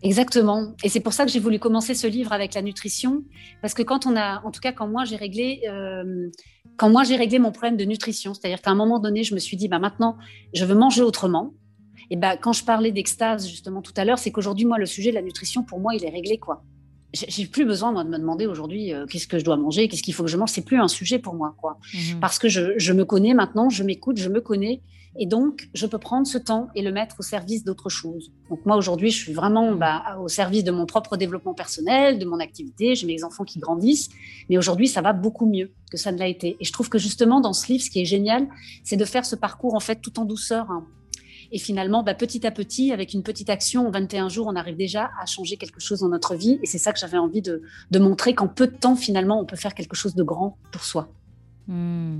Exactement. 0.03 0.73
Et 0.83 0.89
c'est 0.89 0.99
pour 0.99 1.13
ça 1.13 1.25
que 1.25 1.31
j'ai 1.31 1.39
voulu 1.39 1.57
commencer 1.57 1.93
ce 1.95 2.05
livre 2.05 2.31
avec 2.33 2.53
la 2.53 2.61
nutrition, 2.61 3.23
parce 3.61 3.73
que 3.73 3.81
quand 3.81 4.05
on 4.05 4.15
a, 4.15 4.43
en 4.43 4.51
tout 4.51 4.59
cas, 4.59 4.71
quand 4.71 4.87
moi 4.87 5.05
j'ai 5.05 5.15
réglé, 5.15 5.61
euh, 5.67 6.29
quand 6.77 6.89
moi 6.89 7.03
j'ai 7.03 7.15
réglé 7.15 7.39
mon 7.39 7.51
problème 7.51 7.77
de 7.77 7.85
nutrition, 7.85 8.33
c'est-à-dire 8.33 8.61
qu'à 8.61 8.71
un 8.71 8.75
moment 8.75 8.99
donné, 8.99 9.23
je 9.23 9.33
me 9.33 9.39
suis 9.39 9.57
dit, 9.57 9.67
bah 9.67 9.79
maintenant, 9.79 10.17
je 10.53 10.65
veux 10.65 10.75
manger 10.75 11.01
autrement. 11.01 11.53
Et 12.11 12.17
bah, 12.17 12.37
quand 12.37 12.53
je 12.53 12.63
parlais 12.63 12.91
d'extase 12.91 13.47
justement 13.47 13.81
tout 13.81 13.93
à 13.97 14.05
l'heure, 14.05 14.19
c'est 14.19 14.31
qu'aujourd'hui, 14.31 14.65
moi, 14.65 14.77
le 14.77 14.85
sujet 14.85 15.09
de 15.09 15.15
la 15.15 15.21
nutrition, 15.21 15.63
pour 15.63 15.79
moi, 15.79 15.95
il 15.95 16.05
est 16.05 16.09
réglé, 16.09 16.37
quoi. 16.37 16.63
J'ai 17.15 17.45
plus 17.45 17.65
besoin 17.65 17.91
moi, 17.91 18.03
de 18.03 18.09
me 18.09 18.17
demander 18.17 18.45
aujourd'hui 18.45 18.93
euh, 18.93 19.05
qu'est-ce 19.05 19.27
que 19.27 19.39
je 19.39 19.45
dois 19.45 19.57
manger, 19.57 19.87
qu'est-ce 19.87 20.03
qu'il 20.03 20.13
faut 20.13 20.23
que 20.23 20.29
je 20.29 20.37
mange. 20.37 20.49
C'est 20.49 20.65
plus 20.65 20.79
un 20.79 20.87
sujet 20.87 21.19
pour 21.19 21.33
moi, 21.33 21.55
quoi. 21.57 21.77
Mmh 21.93 22.19
parce 22.19 22.39
que 22.39 22.49
je, 22.49 22.77
je 22.77 22.93
me 22.93 23.05
connais 23.05 23.33
maintenant, 23.33 23.69
je 23.69 23.83
m'écoute, 23.83 24.17
je 24.17 24.29
me 24.29 24.41
connais, 24.41 24.81
et 25.17 25.25
donc, 25.25 25.69
je 25.73 25.85
peux 25.85 25.97
prendre 25.97 26.27
ce 26.27 26.37
temps 26.37 26.67
et 26.75 26.81
le 26.81 26.91
mettre 26.91 27.17
au 27.19 27.23
service 27.23 27.63
d'autre 27.63 27.89
chose. 27.89 28.31
Donc 28.49 28.65
moi, 28.65 28.75
aujourd'hui, 28.75 29.11
je 29.11 29.17
suis 29.17 29.33
vraiment 29.33 29.73
bah, 29.73 30.17
au 30.21 30.27
service 30.27 30.63
de 30.65 30.71
mon 30.71 30.85
propre 30.85 31.15
développement 31.15 31.53
personnel, 31.53 32.19
de 32.19 32.25
mon 32.25 32.39
activité. 32.39 32.95
J'ai 32.95 33.07
mes 33.07 33.23
enfants 33.23 33.45
qui 33.45 33.59
grandissent. 33.59 34.09
Mais 34.49 34.57
aujourd'hui, 34.57 34.87
ça 34.89 35.01
va 35.01 35.13
beaucoup 35.13 35.45
mieux 35.45 35.71
que 35.89 35.97
ça 35.97 36.11
ne 36.11 36.17
l'a 36.17 36.27
été. 36.27 36.57
Et 36.59 36.65
je 36.65 36.73
trouve 36.73 36.89
que 36.89 36.97
justement, 36.97 37.39
dans 37.39 37.53
ce 37.53 37.67
livre, 37.71 37.83
ce 37.83 37.89
qui 37.89 38.01
est 38.01 38.05
génial, 38.05 38.47
c'est 38.83 38.97
de 38.97 39.05
faire 39.05 39.25
ce 39.25 39.37
parcours, 39.37 39.75
en 39.75 39.79
fait, 39.79 40.01
tout 40.01 40.19
en 40.19 40.25
douceur. 40.25 40.69
Hein. 40.69 40.85
Et 41.51 41.59
finalement, 41.59 42.03
bah, 42.03 42.13
petit 42.13 42.45
à 42.45 42.51
petit, 42.51 42.91
avec 42.91 43.13
une 43.13 43.23
petite 43.23 43.49
action, 43.49 43.87
en 43.87 43.91
21 43.91 44.29
jours, 44.29 44.47
on 44.47 44.55
arrive 44.55 44.75
déjà 44.75 45.11
à 45.21 45.25
changer 45.25 45.57
quelque 45.57 45.79
chose 45.79 45.99
dans 45.99 46.09
notre 46.09 46.35
vie. 46.35 46.59
Et 46.63 46.65
c'est 46.65 46.77
ça 46.77 46.93
que 46.93 46.99
j'avais 46.99 47.17
envie 47.17 47.41
de, 47.41 47.61
montrer, 47.93 48.33
qu'en 48.35 48.47
peu 48.47 48.67
de 48.67 48.75
temps, 48.75 48.95
finalement, 48.95 49.39
on 49.39 49.45
peut 49.45 49.55
faire 49.55 49.73
quelque 49.73 49.95
chose 49.95 50.15
de 50.15 50.23
grand 50.23 50.57
pour 50.71 50.83
soi. 50.83 51.09
Mmh. 51.67 52.19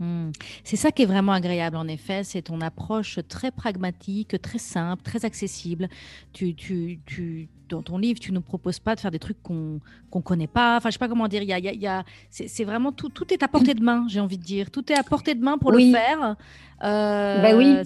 Hmm. 0.00 0.30
C'est 0.64 0.76
ça 0.76 0.90
qui 0.90 1.02
est 1.02 1.06
vraiment 1.06 1.32
agréable, 1.32 1.76
en 1.76 1.86
effet. 1.86 2.24
C'est 2.24 2.42
ton 2.42 2.60
approche 2.60 3.20
très 3.28 3.50
pragmatique, 3.50 4.40
très 4.42 4.58
simple, 4.58 5.02
très 5.02 5.24
accessible. 5.24 5.88
Tu, 6.32 6.54
tu, 6.54 6.98
tu, 7.06 7.48
dans 7.68 7.82
ton 7.82 7.98
livre, 7.98 8.18
tu 8.18 8.30
ne 8.30 8.36
nous 8.36 8.42
proposes 8.42 8.80
pas 8.80 8.94
de 8.94 9.00
faire 9.00 9.10
des 9.10 9.18
trucs 9.18 9.40
qu'on 9.42 9.80
ne 10.14 10.20
connaît 10.20 10.48
pas. 10.48 10.76
Enfin, 10.76 10.90
je 10.90 10.94
sais 10.94 10.98
pas 10.98 11.08
comment 11.08 11.28
dire. 11.28 11.42
Il 11.42 11.48
y 11.48 11.52
a, 11.52 11.58
il 11.58 11.80
y 11.80 11.86
a, 11.86 12.04
c'est 12.30 12.64
vraiment 12.64 12.92
tout, 12.92 13.08
tout 13.08 13.32
est 13.32 13.42
à 13.42 13.48
portée 13.48 13.74
de 13.74 13.82
main, 13.82 14.04
j'ai 14.08 14.20
envie 14.20 14.38
de 14.38 14.42
dire. 14.42 14.70
Tout 14.70 14.90
est 14.92 14.96
à 14.96 15.04
portée 15.04 15.34
de 15.34 15.44
main 15.44 15.58
pour 15.58 15.70
le 15.70 15.92
faire. 15.92 16.36
Euh, 16.82 17.42
bah 17.42 17.56
oui. 17.56 17.76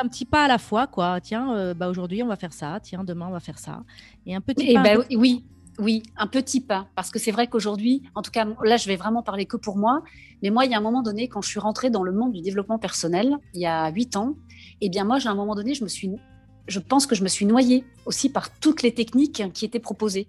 Un 0.00 0.08
petit 0.08 0.24
pas 0.24 0.44
à 0.44 0.48
la 0.48 0.58
fois, 0.58 0.86
quoi. 0.86 1.20
Tiens, 1.20 1.54
euh, 1.54 1.74
bah 1.74 1.88
aujourd'hui, 1.88 2.22
on 2.22 2.28
va 2.28 2.36
faire 2.36 2.52
ça. 2.52 2.78
Tiens, 2.82 3.04
demain, 3.04 3.26
on 3.28 3.32
va 3.32 3.40
faire 3.40 3.58
ça. 3.58 3.82
Et 4.26 4.34
un 4.34 4.40
petit 4.40 4.74
pas. 4.74 4.82
Bah, 4.82 5.04
oui. 5.10 5.44
Oui, 5.80 6.02
un 6.16 6.26
petit 6.26 6.60
pas, 6.60 6.88
parce 6.96 7.12
que 7.12 7.20
c'est 7.20 7.30
vrai 7.30 7.46
qu'aujourd'hui, 7.46 8.02
en 8.16 8.22
tout 8.22 8.32
cas, 8.32 8.44
là, 8.64 8.76
je 8.76 8.88
vais 8.88 8.96
vraiment 8.96 9.22
parler 9.22 9.46
que 9.46 9.56
pour 9.56 9.76
moi, 9.76 10.02
mais 10.42 10.50
moi, 10.50 10.64
il 10.64 10.72
y 10.72 10.74
a 10.74 10.76
un 10.76 10.80
moment 10.80 11.02
donné, 11.02 11.28
quand 11.28 11.40
je 11.40 11.48
suis 11.48 11.60
rentrée 11.60 11.88
dans 11.88 12.02
le 12.02 12.10
monde 12.10 12.32
du 12.32 12.40
développement 12.40 12.80
personnel, 12.80 13.36
il 13.54 13.60
y 13.60 13.66
a 13.66 13.88
huit 13.90 14.16
ans, 14.16 14.34
eh 14.80 14.88
bien, 14.88 15.04
moi, 15.04 15.20
j'ai 15.20 15.28
un 15.28 15.36
moment 15.36 15.54
donné, 15.54 15.74
je 15.74 15.84
me 15.84 15.88
suis, 15.88 16.10
je 16.66 16.80
pense 16.80 17.06
que 17.06 17.14
je 17.14 17.22
me 17.22 17.28
suis 17.28 17.46
noyée 17.46 17.84
aussi 18.06 18.28
par 18.28 18.50
toutes 18.58 18.82
les 18.82 18.92
techniques 18.92 19.44
qui 19.54 19.64
étaient 19.64 19.78
proposées. 19.78 20.26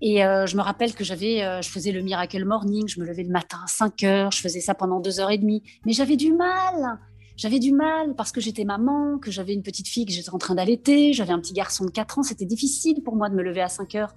Et 0.00 0.24
euh, 0.24 0.46
je 0.46 0.56
me 0.56 0.62
rappelle 0.62 0.94
que 0.94 1.04
j'avais, 1.04 1.44
euh, 1.44 1.62
je 1.62 1.68
faisais 1.68 1.92
le 1.92 2.02
Miracle 2.02 2.44
Morning, 2.44 2.88
je 2.88 2.98
me 2.98 3.06
levais 3.06 3.22
le 3.22 3.30
matin 3.30 3.60
à 3.62 3.68
5 3.68 4.02
heures, 4.02 4.32
je 4.32 4.40
faisais 4.40 4.60
ça 4.60 4.74
pendant 4.74 4.98
deux 4.98 5.20
heures 5.20 5.30
et 5.30 5.38
demie, 5.38 5.62
mais 5.86 5.92
j'avais 5.92 6.16
du 6.16 6.32
mal 6.32 6.98
j'avais 7.36 7.58
du 7.58 7.72
mal 7.72 8.14
parce 8.14 8.32
que 8.32 8.40
j'étais 8.40 8.64
maman, 8.64 9.18
que 9.18 9.30
j'avais 9.30 9.54
une 9.54 9.62
petite 9.62 9.88
fille 9.88 10.04
que 10.04 10.12
j'étais 10.12 10.30
en 10.30 10.38
train 10.38 10.54
d'allaiter, 10.54 11.12
j'avais 11.12 11.32
un 11.32 11.40
petit 11.40 11.52
garçon 11.52 11.84
de 11.84 11.90
4 11.90 12.18
ans. 12.18 12.22
C'était 12.22 12.44
difficile 12.44 13.02
pour 13.02 13.16
moi 13.16 13.28
de 13.28 13.34
me 13.34 13.42
lever 13.42 13.62
à 13.62 13.68
5 13.68 13.94
heures. 13.94 14.14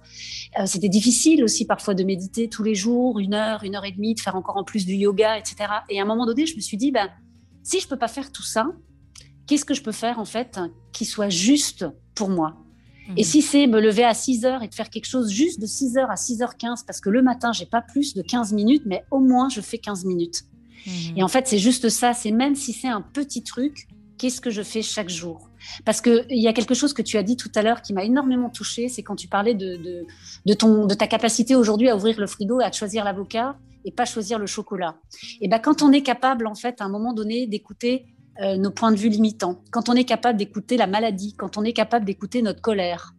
Euh, 0.58 0.66
c'était 0.66 0.88
difficile 0.88 1.42
aussi 1.42 1.66
parfois 1.66 1.94
de 1.94 2.04
méditer 2.04 2.48
tous 2.48 2.62
les 2.62 2.74
jours, 2.74 3.18
une 3.18 3.34
heure, 3.34 3.64
une 3.64 3.74
heure 3.76 3.84
et 3.84 3.92
demie, 3.92 4.14
de 4.14 4.20
faire 4.20 4.36
encore 4.36 4.56
en 4.56 4.64
plus 4.64 4.86
du 4.86 4.94
yoga, 4.94 5.38
etc. 5.38 5.56
Et 5.88 5.98
à 5.98 6.02
un 6.02 6.06
moment 6.06 6.26
donné, 6.26 6.46
je 6.46 6.56
me 6.56 6.60
suis 6.60 6.76
dit, 6.76 6.90
ben, 6.90 7.08
si 7.62 7.80
je 7.80 7.88
peux 7.88 7.98
pas 7.98 8.08
faire 8.08 8.32
tout 8.32 8.44
ça, 8.44 8.66
qu'est-ce 9.46 9.64
que 9.64 9.74
je 9.74 9.82
peux 9.82 9.92
faire 9.92 10.18
en 10.18 10.24
fait 10.24 10.60
qui 10.92 11.04
soit 11.04 11.28
juste 11.28 11.86
pour 12.14 12.28
moi? 12.28 12.56
Et 13.16 13.22
mmh. 13.22 13.24
si 13.24 13.42
c'est 13.42 13.66
me 13.68 13.80
lever 13.80 14.04
à 14.04 14.14
6 14.14 14.44
heures 14.44 14.62
et 14.64 14.68
de 14.68 14.74
faire 14.74 14.90
quelque 14.90 15.06
chose 15.06 15.30
juste 15.30 15.60
de 15.60 15.66
6 15.66 15.96
heures 15.96 16.10
à 16.10 16.16
6h15, 16.16 16.84
parce 16.84 17.00
que 17.00 17.08
le 17.08 17.22
matin, 17.22 17.52
j'ai 17.52 17.66
pas 17.66 17.80
plus 17.80 18.14
de 18.14 18.22
15 18.22 18.52
minutes, 18.52 18.82
mais 18.84 19.04
au 19.12 19.20
moins 19.20 19.48
je 19.48 19.60
fais 19.60 19.78
15 19.78 20.04
minutes. 20.04 20.42
Et 21.16 21.22
en 21.22 21.28
fait, 21.28 21.46
c'est 21.46 21.58
juste 21.58 21.88
ça. 21.88 22.12
C'est 22.12 22.30
même 22.30 22.54
si 22.54 22.72
c'est 22.72 22.88
un 22.88 23.02
petit 23.02 23.42
truc, 23.42 23.88
qu'est-ce 24.18 24.40
que 24.40 24.50
je 24.50 24.62
fais 24.62 24.82
chaque 24.82 25.08
jour? 25.08 25.50
Parce 25.84 26.00
qu'il 26.00 26.24
y 26.30 26.48
a 26.48 26.52
quelque 26.52 26.74
chose 26.74 26.92
que 26.92 27.02
tu 27.02 27.16
as 27.16 27.22
dit 27.22 27.36
tout 27.36 27.50
à 27.54 27.62
l'heure 27.62 27.82
qui 27.82 27.92
m'a 27.92 28.04
énormément 28.04 28.50
touchée, 28.50 28.88
c'est 28.88 29.02
quand 29.02 29.16
tu 29.16 29.28
parlais 29.28 29.54
de, 29.54 30.04
de, 30.44 30.54
ton, 30.54 30.86
de 30.86 30.94
ta 30.94 31.06
capacité 31.06 31.54
aujourd'hui 31.54 31.88
à 31.88 31.96
ouvrir 31.96 32.18
le 32.20 32.26
frigo 32.26 32.60
et 32.60 32.64
à 32.64 32.72
choisir 32.72 33.04
l'avocat 33.04 33.56
et 33.84 33.92
pas 33.92 34.04
choisir 34.04 34.38
le 34.38 34.46
chocolat. 34.46 34.96
Et 35.40 35.48
ben 35.48 35.58
quand 35.58 35.82
on 35.82 35.92
est 35.92 36.02
capable, 36.02 36.46
en 36.46 36.54
fait, 36.54 36.80
à 36.80 36.84
un 36.84 36.88
moment 36.88 37.12
donné, 37.12 37.46
d'écouter 37.46 38.06
euh, 38.42 38.56
nos 38.56 38.70
points 38.70 38.92
de 38.92 38.96
vue 38.96 39.08
limitants, 39.08 39.62
quand 39.70 39.88
on 39.88 39.94
est 39.94 40.04
capable 40.04 40.38
d'écouter 40.38 40.76
la 40.76 40.86
maladie, 40.86 41.34
quand 41.36 41.56
on 41.56 41.62
est 41.62 41.72
capable 41.72 42.04
d'écouter 42.04 42.42
notre 42.42 42.60
colère, 42.60 43.14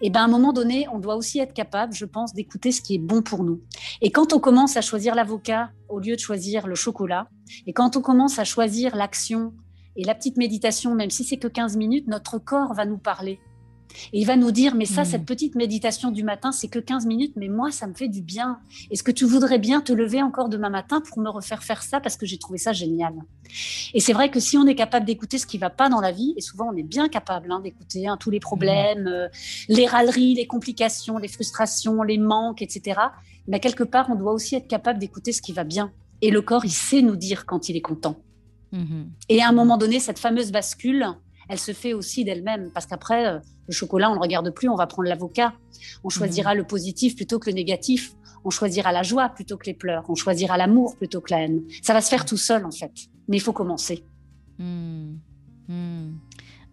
et 0.00 0.10
ben 0.10 0.20
à 0.20 0.24
un 0.24 0.28
moment 0.28 0.52
donné, 0.52 0.86
on 0.92 0.98
doit 0.98 1.16
aussi 1.16 1.38
être 1.38 1.52
capable, 1.52 1.94
je 1.94 2.04
pense, 2.04 2.32
d'écouter 2.34 2.72
ce 2.72 2.80
qui 2.80 2.94
est 2.94 2.98
bon 2.98 3.22
pour 3.22 3.44
nous. 3.44 3.60
Et 4.00 4.10
quand 4.10 4.32
on 4.32 4.40
commence 4.40 4.76
à 4.76 4.80
choisir 4.80 5.14
l'avocat 5.14 5.70
au 5.88 6.00
lieu 6.00 6.16
de 6.16 6.20
choisir 6.20 6.66
le 6.66 6.74
chocolat, 6.74 7.28
et 7.66 7.72
quand 7.72 7.96
on 7.96 8.00
commence 8.00 8.38
à 8.38 8.44
choisir 8.44 8.96
l'action 8.96 9.52
et 9.96 10.04
la 10.04 10.14
petite 10.14 10.36
méditation, 10.36 10.94
même 10.94 11.10
si 11.10 11.24
c'est 11.24 11.36
que 11.36 11.48
15 11.48 11.76
minutes, 11.76 12.08
notre 12.08 12.38
corps 12.38 12.74
va 12.74 12.84
nous 12.84 12.98
parler. 12.98 13.40
Et 14.12 14.20
il 14.20 14.26
va 14.26 14.36
nous 14.36 14.50
dire, 14.50 14.74
mais 14.74 14.84
ça, 14.84 15.02
hmm. 15.02 15.06
cette 15.06 15.24
petite 15.24 15.54
méditation 15.54 16.10
du 16.10 16.24
matin, 16.24 16.52
c'est 16.52 16.68
que 16.68 16.78
15 16.78 17.06
minutes, 17.06 17.34
mais 17.36 17.48
moi, 17.48 17.70
ça 17.70 17.86
me 17.86 17.94
fait 17.94 18.08
du 18.08 18.22
bien. 18.22 18.58
Est-ce 18.90 19.02
que 19.02 19.10
tu 19.10 19.24
voudrais 19.24 19.58
bien 19.58 19.80
te 19.80 19.92
lever 19.92 20.22
encore 20.22 20.48
demain 20.48 20.70
matin 20.70 21.00
pour 21.00 21.20
me 21.20 21.28
refaire 21.28 21.62
faire 21.62 21.82
ça 21.82 22.00
parce 22.00 22.16
que 22.16 22.26
j'ai 22.26 22.38
trouvé 22.38 22.58
ça 22.58 22.72
génial? 22.72 23.14
Et 23.92 24.00
c'est 24.00 24.12
vrai 24.12 24.30
que 24.30 24.40
si 24.40 24.56
on 24.56 24.66
est 24.66 24.74
capable 24.74 25.06
d'écouter 25.06 25.38
ce 25.38 25.46
qui 25.46 25.58
va 25.58 25.70
pas 25.70 25.88
dans 25.88 26.00
la 26.00 26.12
vie, 26.12 26.34
et 26.36 26.40
souvent 26.40 26.70
on 26.72 26.76
est 26.76 26.82
bien 26.82 27.08
capable 27.08 27.50
hein, 27.52 27.60
d'écouter 27.60 28.06
hein, 28.06 28.16
tous 28.18 28.30
les 28.30 28.40
problèmes, 28.40 29.06
euh, 29.06 29.28
les 29.68 29.86
râleries, 29.86 30.34
les 30.34 30.46
complications, 30.46 31.18
les 31.18 31.28
frustrations, 31.28 32.02
les 32.02 32.18
manques, 32.18 32.62
etc., 32.62 33.00
mais 33.46 33.60
quelque 33.60 33.84
part, 33.84 34.08
on 34.10 34.14
doit 34.14 34.32
aussi 34.32 34.54
être 34.54 34.68
capable 34.68 34.98
d'écouter 34.98 35.32
ce 35.32 35.42
qui 35.42 35.52
va 35.52 35.64
bien. 35.64 35.92
Et 36.22 36.30
le 36.30 36.40
corps, 36.40 36.64
il 36.64 36.72
sait 36.72 37.02
nous 37.02 37.16
dire 37.16 37.44
quand 37.46 37.68
il 37.68 37.76
est 37.76 37.82
content. 37.82 38.16
Mhm. 38.72 39.10
Et 39.28 39.42
à 39.42 39.48
un 39.48 39.52
moment 39.52 39.76
donné, 39.76 40.00
cette 40.00 40.18
fameuse 40.18 40.50
bascule, 40.50 41.06
elle 41.48 41.58
se 41.58 41.72
fait 41.72 41.92
aussi 41.92 42.24
d'elle-même. 42.24 42.70
Parce 42.72 42.86
qu'après, 42.86 43.26
euh, 43.26 43.38
le 43.66 43.72
chocolat, 43.72 44.08
on 44.08 44.12
ne 44.12 44.16
le 44.16 44.22
regarde 44.22 44.50
plus, 44.50 44.68
on 44.68 44.76
va 44.76 44.86
prendre 44.86 45.08
l'avocat. 45.08 45.54
On 46.02 46.08
choisira 46.08 46.52
mhm. 46.52 46.58
le 46.58 46.64
positif 46.64 47.16
plutôt 47.16 47.38
que 47.38 47.50
le 47.50 47.54
négatif. 47.54 48.14
On 48.44 48.50
choisira 48.50 48.92
la 48.92 49.02
joie 49.02 49.30
plutôt 49.30 49.56
que 49.56 49.66
les 49.66 49.74
pleurs. 49.74 50.04
On 50.08 50.14
choisira 50.14 50.56
l'amour 50.56 50.96
plutôt 50.96 51.20
que 51.20 51.32
la 51.32 51.42
haine. 51.42 51.62
Ça 51.82 51.94
va 51.94 52.00
se 52.00 52.08
faire 52.08 52.24
tout 52.24 52.36
seul, 52.36 52.64
en 52.64 52.70
fait. 52.70 52.92
Mais 53.28 53.38
il 53.38 53.40
faut 53.40 53.54
commencer. 53.54 54.04
Hmm. 54.58 55.14
Hmm. 55.68 56.12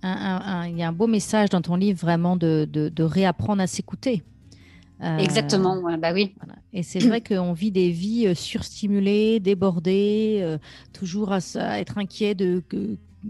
Il 0.03 0.77
y 0.77 0.83
a 0.83 0.87
un 0.87 0.91
beau 0.91 1.07
message 1.07 1.49
dans 1.49 1.61
ton 1.61 1.75
livre, 1.75 1.99
vraiment, 1.99 2.35
de, 2.35 3.03
réapprendre 3.03 3.61
à 3.61 3.67
s'écouter. 3.67 4.23
Euh, 5.01 5.17
Exactement, 5.17 5.81
bah 5.97 6.13
oui. 6.13 6.35
Et 6.73 6.83
c'est 6.83 6.99
vrai 6.99 7.21
qu'on 7.21 7.53
vit 7.53 7.71
des 7.71 7.89
vies 7.89 8.27
euh, 8.27 8.35
surstimulées, 8.35 9.39
débordées, 9.39 10.57
toujours 10.93 11.31
à, 11.31 11.39
être 11.79 11.97
inquiet 11.97 12.35
de 12.35 12.63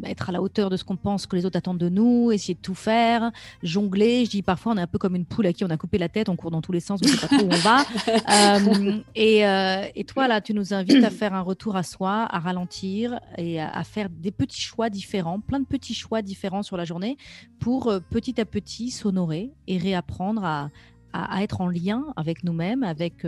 être 0.06 0.30
à 0.30 0.32
la 0.32 0.42
hauteur 0.42 0.70
de 0.70 0.78
ce 0.78 0.84
qu'on 0.84 0.96
pense 0.96 1.26
que 1.26 1.36
les 1.36 1.46
autres 1.46 1.58
attendent 1.58 1.78
de 1.78 1.90
nous, 1.90 2.32
essayer 2.32 2.54
de 2.54 2.60
tout 2.60 2.76
faire, 2.76 3.32
jongler. 3.64 4.26
Je 4.26 4.32
dis 4.32 4.42
parfois, 4.42 4.74
on 4.74 4.78
est 4.78 4.82
un 4.82 4.88
peu 4.88 4.98
comme 4.98 5.16
une 5.16 5.26
poule 5.26 5.46
à 5.48 5.54
qui 5.54 5.64
on 5.64 5.70
a 5.70 5.78
coupé 5.78 5.98
la 5.98 6.10
tête, 6.10 6.30
on 6.30 6.36
court 6.36 6.52
dans 6.52 6.62
tous 6.62 6.72
les 6.72 6.80
sens, 6.80 7.00
on 7.04 7.08
ne 7.08 7.12
sait 7.12 7.28
pas 7.28 7.36
trop 7.36 7.46
où 7.46 7.50
on 7.52 7.58
va. 7.58 7.84
Euh, 8.32 9.02
et, 9.16 9.46
euh, 9.46 9.86
et, 9.96 10.04
toi, 10.04 10.28
là, 10.28 10.42
tu 10.42 10.54
nous 10.54 10.74
invites 10.74 11.04
à 11.04 11.10
faire 11.10 11.34
un 11.34 11.42
retour 11.42 11.76
à 11.76 11.84
soi, 11.84 12.28
à 12.30 12.40
ralentir 12.40 13.20
et 13.38 13.60
à, 13.60 13.84
faire 13.84 14.10
des 14.10 14.32
petits 14.32 14.62
choix 14.62 14.90
différents, 14.90 15.40
plein 15.40 15.60
de 15.60 15.66
petits 15.66 15.94
choix 15.94 16.22
différents 16.22 16.64
sur 16.64 16.78
la 16.78 16.86
journée 16.86 17.18
pour 17.60 17.88
euh, 17.88 18.00
petit 18.00 18.40
à 18.40 18.46
petit 18.46 18.92
s'honorer 18.92 19.52
et 19.68 19.78
réapprendre 19.78 20.44
à, 20.44 20.70
à, 21.14 21.44
être 21.44 21.62
en 21.62 21.68
lien 21.68 22.06
avec 22.16 22.44
nous-mêmes, 22.44 22.84
avec, 22.84 23.26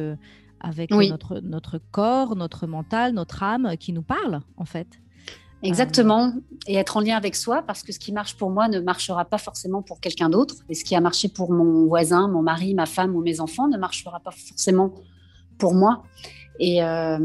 avec 0.59 0.91
notre, 0.91 1.39
notre 1.39 1.80
corps, 1.91 2.36
notre 2.36 2.68
mental, 2.68 3.14
notre 3.14 3.43
âme 3.43 3.76
qui 3.78 3.93
nous 3.93 4.03
parle, 4.03 4.41
en 4.57 4.66
fait. 4.66 4.99
Exactement. 5.64 6.34
Et 6.68 6.76
être 6.76 6.97
en 6.97 6.99
lien 6.99 7.16
avec 7.16 7.36
soi, 7.36 7.64
parce 7.66 7.84
que 7.84 7.91
ce 7.91 7.99
qui 7.99 8.11
marche 8.11 8.36
pour 8.36 8.49
moi 8.51 8.68
ne 8.68 8.80
marchera 8.80 9.26
pas 9.26 9.38
forcément 9.38 9.82
pour 9.82 9.99
quelqu'un 9.99 10.30
d'autre. 10.30 10.55
Et 10.70 10.76
ce 10.76 10.84
qui 10.84 10.95
a 10.95 11.01
marché 11.01 11.30
pour 11.30 11.51
mon 11.51 11.86
voisin, 11.88 12.28
mon 12.28 12.41
mari, 12.41 12.74
ma 12.74 12.86
femme 12.86 13.16
ou 13.16 13.22
mes 13.22 13.39
enfants 13.39 13.68
ne 13.68 13.78
marchera 13.78 14.20
pas 14.20 14.32
forcément 14.32 14.93
pour 15.57 15.74
moi. 15.74 16.03
Et, 16.59 16.84
euh, 16.84 17.18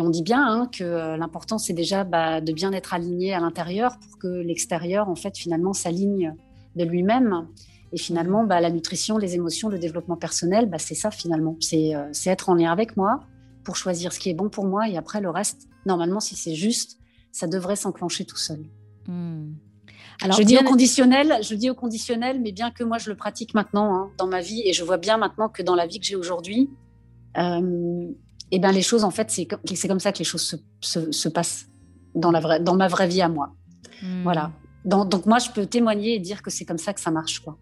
on 0.00 0.10
dit 0.10 0.22
bien 0.22 0.46
hein, 0.46 0.68
que 0.70 0.84
euh, 0.84 1.16
l'important, 1.16 1.58
c'est 1.58 1.72
déjà 1.72 2.04
bah, 2.04 2.40
de 2.40 2.52
bien 2.52 2.72
être 2.72 2.94
aligné 2.94 3.34
à 3.34 3.40
l'intérieur 3.40 3.98
pour 3.98 4.18
que 4.18 4.28
l'extérieur, 4.28 5.08
en 5.08 5.16
fait, 5.16 5.36
finalement, 5.36 5.72
s'aligne 5.72 6.34
de 6.76 6.84
lui-même. 6.84 7.48
Et 7.92 7.98
finalement, 7.98 8.44
bah, 8.44 8.60
la 8.60 8.70
nutrition, 8.70 9.16
les 9.18 9.34
émotions, 9.34 9.68
le 9.68 9.78
développement 9.78 10.16
personnel, 10.16 10.66
bah, 10.66 10.78
c'est 10.78 10.94
ça 10.94 11.10
finalement. 11.10 11.56
Euh, 11.72 12.08
c'est 12.12 12.30
être 12.30 12.48
en 12.48 12.54
lien 12.54 12.70
avec 12.70 12.96
moi 12.96 13.20
pour 13.64 13.76
choisir 13.76 14.12
ce 14.12 14.20
qui 14.20 14.30
est 14.30 14.34
bon 14.34 14.48
pour 14.48 14.66
moi. 14.66 14.88
Et 14.88 14.96
après, 14.96 15.20
le 15.20 15.30
reste, 15.30 15.68
normalement, 15.86 16.20
si 16.20 16.36
c'est 16.36 16.54
juste, 16.54 16.98
ça 17.36 17.46
devrait 17.46 17.76
s'enclencher 17.76 18.24
tout 18.24 18.38
seul. 18.38 18.64
Hmm. 19.06 19.52
Alors, 20.22 20.38
je 20.38 20.42
dis 20.42 20.56
au 20.56 20.62
conditionnel, 20.62 21.38
je 21.42 21.54
dis 21.54 21.68
au 21.68 21.74
conditionnel, 21.74 22.40
mais 22.40 22.50
bien 22.50 22.70
que 22.70 22.82
moi 22.82 22.96
je 22.96 23.10
le 23.10 23.16
pratique 23.16 23.52
maintenant 23.52 23.94
hein, 23.94 24.10
dans 24.16 24.26
ma 24.26 24.40
vie 24.40 24.62
et 24.64 24.72
je 24.72 24.82
vois 24.82 24.96
bien 24.96 25.18
maintenant 25.18 25.50
que 25.50 25.62
dans 25.62 25.74
la 25.74 25.86
vie 25.86 26.00
que 26.00 26.06
j'ai 26.06 26.16
aujourd'hui, 26.16 26.70
euh, 27.36 28.06
eh 28.50 28.58
ben 28.58 28.72
les 28.72 28.80
choses 28.80 29.04
en 29.04 29.10
fait 29.10 29.30
c'est 29.30 29.44
comme, 29.44 29.60
comme 29.88 30.00
ça 30.00 30.12
que 30.12 30.18
les 30.18 30.24
choses 30.24 30.56
se, 30.80 31.12
se, 31.12 31.28
passent 31.28 31.66
dans 32.14 32.30
la 32.30 32.40
vraie, 32.40 32.58
dans 32.58 32.74
ma 32.74 32.88
vraie 32.88 33.06
vie 33.06 33.20
à 33.20 33.28
moi. 33.28 33.52
Hmm. 34.02 34.22
Voilà. 34.22 34.52
Donc, 34.86 35.10
donc, 35.10 35.26
moi 35.26 35.38
je 35.38 35.50
peux 35.50 35.66
témoigner 35.66 36.14
et 36.14 36.18
dire 36.20 36.40
que 36.42 36.50
c'est 36.50 36.64
comme 36.64 36.78
ça 36.78 36.94
que 36.94 37.00
ça 37.00 37.10
marche 37.10 37.40
quoi. 37.40 37.58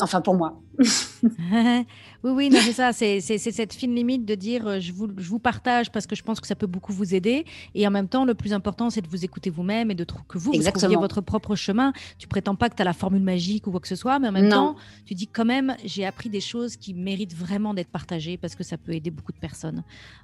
Enfin, 0.00 0.20
pour 0.20 0.34
moi. 0.34 0.60
oui, 1.22 2.30
oui, 2.30 2.50
c'est 2.52 2.72
ça. 2.72 2.92
C'est 2.92 3.20
cette 3.20 3.72
fine 3.72 3.94
limite 3.94 4.24
de 4.24 4.34
dire 4.34 4.66
euh, 4.66 4.80
je 4.80 4.92
vous, 4.92 5.08
je 5.16 5.28
vous, 5.28 5.38
partage 5.38 5.90
parce 5.90 6.06
que 6.06 6.14
je 6.14 6.22
pense 6.22 6.40
que 6.40 6.46
ça 6.46 6.54
peut 6.54 6.66
beaucoup 6.66 6.92
vous 6.92 7.14
aider. 7.14 7.44
Et 7.74 7.86
en 7.86 7.90
même 7.90 8.08
temps, 8.08 8.24
le 8.24 8.34
plus 8.34 8.52
important, 8.52 8.90
c'est 8.90 9.00
de 9.00 9.08
vous 9.08 9.24
écouter 9.24 9.50
vous-même 9.50 9.90
et 9.90 9.94
de 9.94 10.04
trouver 10.04 10.24
que 10.28 10.38
vous, 10.38 10.52
vous 10.52 10.70
trouviez 10.70 10.96
votre 10.96 11.20
propre 11.20 11.54
chemin. 11.56 11.92
Tu 12.18 12.28
prétends 12.28 12.54
pas 12.54 12.68
que 12.68 12.76
tu 12.76 12.82
as 12.82 12.84
la 12.84 12.92
formule 12.92 13.22
magique 13.22 13.66
ou 13.66 13.70
quoi 13.70 13.80
que 13.80 13.88
ce 13.88 13.96
soit, 13.96 14.18
mais 14.18 14.28
en 14.28 14.32
même 14.32 14.50
temps, 14.50 14.76
tu 15.06 15.14
dis 15.14 15.26
quand 15.26 15.44
même 15.44 15.76
j'ai 15.84 16.04
appris 16.04 16.28
des 16.28 16.40
choses 16.40 16.76
qui 16.76 16.94
méritent 16.94 17.34
vraiment 17.34 17.74
d'être 17.74 17.90
partagées 17.90 18.36
parce 18.36 18.54
que 18.54 18.64
ça 18.64 18.76
peut 18.76 18.92
aider 18.92 19.10
beaucoup 19.10 19.32
de 19.32 19.38
personnes. 19.38 19.82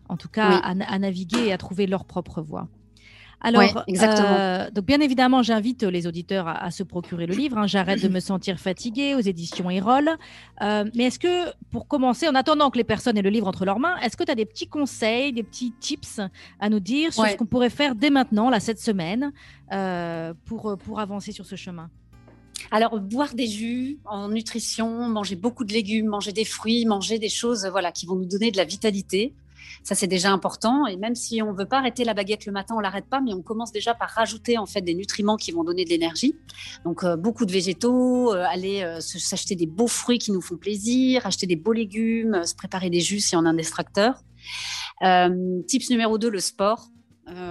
En 0.09 0.17
tout 0.17 0.29
cas, 0.29 0.59
à, 0.59 0.71
à 0.71 0.99
naviguer 0.99 1.47
et 1.47 1.53
à 1.53 1.59
trouver 1.59 1.87
leur 1.87 2.05
propre 2.05 2.43
voie. 2.43 2.69
Alors, 3.41 3.85
exactement. 3.87 4.29
Euh, 4.29 4.71
donc 4.71 4.87
bien 4.87 5.01
évidemment, 5.01 5.43
j'invite 5.43 5.83
les 5.83 6.07
auditeurs 6.07 6.49
à, 6.49 6.71
se 6.71 6.83
procurer 6.83 7.27
le 7.27 7.35
livre. 7.35 7.59
Hein. 7.59 7.67
J'arrête 7.67 8.03
de 8.03 8.09
me 8.09 8.21
sentir 8.21 8.59
fatiguée 8.59 9.15
aux 9.15 9.21
éditions 9.21 9.71
Erol. 9.71 10.11
Euh, 10.63 10.85
mais 10.95 11.05
est-ce 11.05 11.19
que, 11.19 11.51
pour 11.71 11.87
commencer, 11.87 12.27
en 12.29 12.35
attendant 12.35 12.71
que 12.71 12.79
les 12.79 12.85
personnes 12.85 13.19
aient 13.19 13.23
le 13.23 13.31
livre 13.31 13.47
entre 13.47 13.65
leurs 13.65 13.81
mains, 13.81 13.97
est-ce 13.99 14.17
que 14.17 14.25
tu 14.25 14.31
as 14.31 14.35
des 14.35 14.47
petits 14.47 14.69
conseils, 14.69 15.33
des 15.33 15.43
petits 15.43 15.73
tips 15.79 16.21
à 16.61 16.71
nous 16.71 16.81
dire 16.81 17.13
sur 17.13 17.27
ce 17.27 17.37
qu'on 17.37 17.47
pourrait 17.47 17.71
faire 17.71 17.95
dès 17.95 18.11
maintenant, 18.11 18.51
là, 18.51 18.61
cette 18.61 18.81
semaine, 18.81 19.33
euh, 19.73 20.33
pour, 20.45 20.77
pour 20.79 21.01
avancer 21.01 21.33
sur 21.33 21.47
ce 21.47 21.57
chemin? 21.57 21.91
Alors, 22.71 22.99
boire 22.99 23.35
des 23.35 23.47
jus 23.47 23.99
en 24.05 24.29
nutrition, 24.29 25.09
manger 25.09 25.37
beaucoup 25.37 25.65
de 25.65 25.73
légumes, 25.73 26.07
manger 26.07 26.33
des 26.33 26.45
fruits, 26.45 26.87
manger 26.87 27.19
des 27.19 27.29
choses 27.29 27.67
voilà, 27.71 27.93
qui 27.93 28.07
vont 28.07 28.17
nous 28.17 28.27
donner 28.27 28.51
de 28.51 28.57
la 28.57 28.65
vitalité. 28.65 29.35
Ça, 29.83 29.95
c'est 29.95 30.07
déjà 30.07 30.31
important. 30.31 30.87
Et 30.87 30.97
même 30.97 31.15
si 31.15 31.43
on 31.43 31.53
ne 31.53 31.59
veut 31.59 31.67
pas 31.67 31.79
arrêter 31.79 32.05
la 32.05 32.15
baguette 32.15 32.47
le 32.47 32.53
matin, 32.53 32.75
on 32.77 32.81
l'arrête 32.81 33.07
pas, 33.07 33.21
mais 33.21 33.35
on 33.35 33.43
commence 33.43 33.73
déjà 33.73 33.95
par 33.95 34.11
rajouter 34.11 34.59
en 34.59 34.67
fait 34.67 34.81
des 34.81 34.95
nutriments 34.95 35.37
qui 35.37 35.53
vont 35.53 35.65
donner 35.65 35.85
de 35.85 35.91
l'énergie. 35.91 36.37
Donc, 36.85 37.05
euh, 37.05 37.17
beaucoup 37.17 37.47
de 37.47 37.53
végétaux, 37.53 38.33
euh, 38.33 38.45
aller 38.49 38.83
euh, 38.83 39.01
s'acheter 39.01 39.57
des 39.57 39.67
beaux 39.67 39.87
fruits 39.87 40.19
qui 40.19 40.33
nous 40.33 40.41
font 40.41 40.57
plaisir, 40.57 41.27
acheter 41.27 41.47
des 41.47 41.57
beaux 41.57 41.73
légumes, 41.73 42.45
se 42.45 42.55
préparer 42.55 42.91
des 42.91 43.01
jus 43.01 43.21
si 43.21 43.37
on 43.37 43.45
a 43.45 43.49
un 43.51 43.59
extracteur. 43.59 44.23
tips 45.67 45.91
numéro 45.91 46.19
2, 46.19 46.31
le 46.31 46.41
sport. 46.41 46.89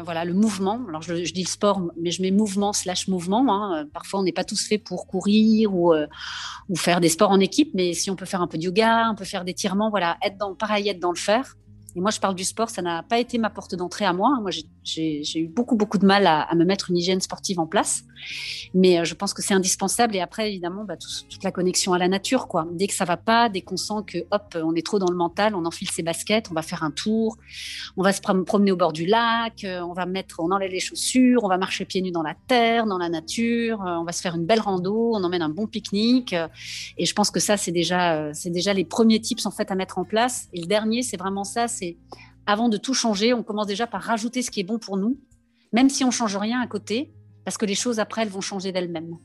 voilà, 0.03 0.25
le 0.25 0.33
mouvement. 0.33 0.79
Alors, 0.87 1.01
je, 1.01 1.33
dis 1.33 1.45
sport, 1.45 1.81
mais 1.99 2.11
je 2.11 2.21
mets 2.21 2.31
mouvement 2.31 2.73
slash 2.73 3.07
mouvement. 3.07 3.43
Hein. 3.49 3.85
Parfois, 3.93 4.19
on 4.19 4.23
n'est 4.23 4.31
pas 4.31 4.43
tous 4.43 4.67
faits 4.67 4.83
pour 4.83 5.07
courir 5.07 5.73
ou, 5.73 5.93
ou 6.69 6.75
faire 6.75 6.99
des 7.01 7.09
sports 7.09 7.31
en 7.31 7.39
équipe, 7.39 7.71
mais 7.73 7.93
si 7.93 8.09
on 8.11 8.15
peut 8.15 8.25
faire 8.25 8.41
un 8.41 8.47
peu 8.47 8.57
de 8.57 8.63
yoga, 8.63 9.09
on 9.11 9.15
peut 9.15 9.25
faire 9.25 9.43
des 9.43 9.53
tirements, 9.53 9.89
voilà, 9.89 10.17
être 10.23 10.37
dans, 10.37 10.55
pareil, 10.55 10.89
être 10.89 10.99
dans 10.99 11.11
le 11.11 11.17
faire. 11.17 11.55
Et 11.95 12.01
moi, 12.01 12.11
je 12.11 12.19
parle 12.19 12.35
du 12.35 12.43
sport, 12.43 12.69
ça 12.69 12.81
n'a 12.81 13.03
pas 13.03 13.19
été 13.19 13.37
ma 13.37 13.49
porte 13.49 13.75
d'entrée 13.75 14.05
à 14.05 14.13
moi. 14.13 14.39
Moi, 14.41 14.51
j'ai 14.83 15.23
eu 15.35 15.47
beaucoup, 15.47 15.75
beaucoup 15.75 15.97
de 15.97 16.05
mal 16.05 16.25
à, 16.25 16.53
me 16.55 16.65
mettre 16.65 16.89
une 16.89 16.97
hygiène 16.97 17.21
sportive 17.21 17.59
en 17.59 17.67
place. 17.67 18.03
Mais 18.73 18.99
euh, 18.99 19.03
je 19.03 19.13
pense 19.13 19.33
que 19.33 19.41
c'est 19.41 19.53
indispensable. 19.53 20.15
Et 20.15 20.21
après, 20.21 20.49
évidemment, 20.49 20.83
bah, 20.85 20.95
toute 20.97 21.43
la 21.43 21.51
connexion 21.51 21.93
à 21.93 21.97
la 21.97 22.07
nature. 22.07 22.47
Quoi. 22.47 22.67
Dès 22.71 22.87
que 22.87 22.93
ça 22.93 23.05
va 23.05 23.17
pas, 23.17 23.49
dès 23.49 23.61
qu'on 23.61 23.77
sent 23.77 24.03
que, 24.07 24.17
hop, 24.31 24.57
on 24.61 24.73
est 24.75 24.85
trop 24.85 24.97
dans 24.99 25.09
le 25.09 25.15
mental, 25.15 25.55
on 25.55 25.65
enfile 25.65 25.89
ses 25.89 26.03
baskets, 26.03 26.49
on 26.49 26.53
va 26.53 26.61
faire 26.61 26.83
un 26.83 26.91
tour, 26.91 27.37
on 27.97 28.03
va 28.03 28.11
se 28.11 28.21
promener 28.21 28.71
au 28.71 28.75
bord 28.75 28.93
du 28.93 29.05
lac, 29.05 29.63
euh, 29.63 29.81
on 29.81 29.93
va 29.93 30.05
mettre, 30.05 30.39
on 30.39 30.51
enlève 30.51 30.71
les 30.71 30.79
chaussures, 30.79 31.43
on 31.43 31.47
va 31.47 31.57
marcher 31.57 31.85
pieds 31.85 32.01
nus 32.01 32.11
dans 32.11 32.23
la 32.23 32.35
terre, 32.47 32.85
dans 32.85 32.97
la 32.97 33.09
nature, 33.09 33.81
euh, 33.81 33.97
on 33.97 34.03
va 34.03 34.11
se 34.11 34.21
faire 34.21 34.35
une 34.35 34.45
belle 34.45 34.61
rando, 34.61 35.11
on 35.13 35.23
emmène 35.23 35.41
un 35.41 35.49
bon 35.49 35.67
pique-nique. 35.67 36.33
et 36.97 37.05
je 37.05 37.13
pense 37.13 37.29
que 37.29 37.39
ça, 37.39 37.57
c'est 37.57 37.71
déjà, 37.71 38.31
déjà 38.45 38.73
les 38.73 38.85
premiers 38.85 39.19
tips 39.19 39.45
en 39.45 39.51
fait 39.51 39.69
à 39.71 39.75
mettre 39.75 39.97
en 39.97 40.05
place. 40.05 40.47
Et 40.53 40.61
le 40.61 40.67
dernier, 40.67 41.03
c'est 41.03 41.17
vraiment 41.17 41.43
ça, 41.43 41.67
avant 42.45 42.69
de 42.69 42.77
tout 42.77 42.93
changer, 42.93 43.33
on 43.33 43.43
commence 43.43 43.67
déjà 43.67 43.87
par 43.87 44.01
rajouter 44.01 44.41
ce 44.41 44.51
qui 44.51 44.59
est 44.59 44.65
bon 44.65 44.79
pour 44.79 44.97
nous, 44.97 45.17
même 45.71 45.89
si 45.89 46.03
on 46.03 46.11
change 46.11 46.35
rien 46.35 46.61
à 46.61 46.67
côté, 46.67 47.13
parce 47.45 47.57
que 47.57 47.65
les 47.65 47.75
choses 47.75 47.99
après, 47.99 48.23
elles 48.23 48.29
vont 48.29 48.41
changer 48.41 48.71
d'elles-mêmes. 48.71 49.17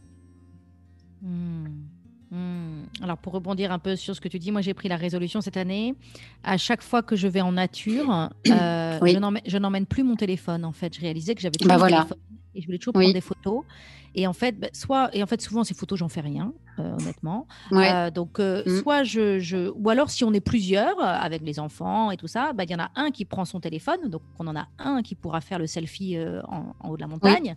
Hmm. 1.23 1.67
Hmm. 2.31 2.85
Alors 3.03 3.17
pour 3.17 3.33
rebondir 3.33 3.73
un 3.73 3.79
peu 3.79 3.97
sur 3.97 4.15
ce 4.15 4.21
que 4.21 4.29
tu 4.29 4.39
dis, 4.39 4.53
moi 4.53 4.61
j'ai 4.61 4.75
pris 4.75 4.89
la 4.89 4.97
résolution 4.97 5.41
cette 5.41 5.57
année. 5.57 5.95
À 6.45 6.59
chaque 6.59 6.83
fois 6.83 7.03
que 7.03 7.17
je 7.17 7.27
vais 7.27 7.41
en 7.41 7.53
nature, 7.53 8.11
euh, 8.49 8.99
je 9.47 9.59
n'emmène 9.59 9.87
plus 9.87 10.03
mon 10.03 10.15
téléphone. 10.15 10.65
En 10.65 10.73
fait, 10.73 10.95
je 10.95 11.01
réalisais 11.01 11.35
que 11.35 11.41
j'avais 11.41 11.57
bah 11.65 11.79
voilà. 11.79 11.99
téléphone 11.99 12.19
et 12.55 12.61
je 12.61 12.67
voulais 12.67 12.79
toujours 12.79 12.95
prendre 12.95 13.13
des 13.13 13.21
photos. 13.21 13.63
Et 14.19 14.27
en 14.27 14.33
fait, 14.33 14.59
bah, 14.59 14.67
soit 14.73 15.15
et 15.15 15.23
en 15.23 15.27
fait 15.27 15.41
souvent 15.41 15.63
ces 15.63 15.75
photos 15.75 16.01
j'en 16.01 16.09
fais 16.09 16.21
rien, 16.21 16.53
euh, 16.81 16.93
honnêtement. 16.95 17.47
Euh, 17.71 18.11
donc 18.11 18.41
euh, 18.41 18.65
mm. 18.67 18.81
soit 18.81 19.05
je, 19.05 19.39
je, 19.39 19.71
ou 19.77 19.91
alors 19.91 20.11
si 20.11 20.25
on 20.25 20.33
est 20.33 20.41
plusieurs 20.41 21.01
avec 21.01 21.43
les 21.43 21.61
enfants 21.61 22.11
et 22.11 22.17
tout 22.17 22.27
ça, 22.27 22.53
bah, 22.53 22.65
il 22.65 22.71
y 22.71 22.75
en 22.75 22.81
a 22.81 22.91
un 22.97 23.13
qui 23.13 23.25
prend 23.25 23.45
son 23.45 23.61
téléphone, 23.61 24.09
donc 24.09 24.23
on 24.41 24.49
en 24.49 24.57
a 24.57 24.67
un 24.81 25.03
qui 25.03 25.15
pourra 25.15 25.41
faire 25.41 25.61
le 25.61 25.69
selfie 25.69 26.19
en, 26.49 26.75
haut 26.91 26.97
de 26.97 27.01
la 27.01 27.07
montagne. 27.07 27.55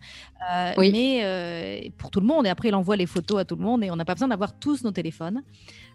Mais 0.78 1.91
pour 1.97 2.12
tout 2.12 2.20
le 2.20 2.28
monde 2.28 2.45
et 2.45 2.49
après 2.49 2.68
il 2.68 2.76
envoie 2.76 2.95
les 2.95 3.07
photos 3.07 3.39
à 3.39 3.45
tout 3.45 3.55
le 3.55 3.64
monde 3.64 3.84
et 3.84 3.89
on 3.89 3.95
n'a 3.95 4.05
pas 4.05 4.14
besoin 4.14 4.28
d'avoir 4.28 4.53
tous 4.53 4.84
nos 4.84 4.91
téléphones. 4.91 5.41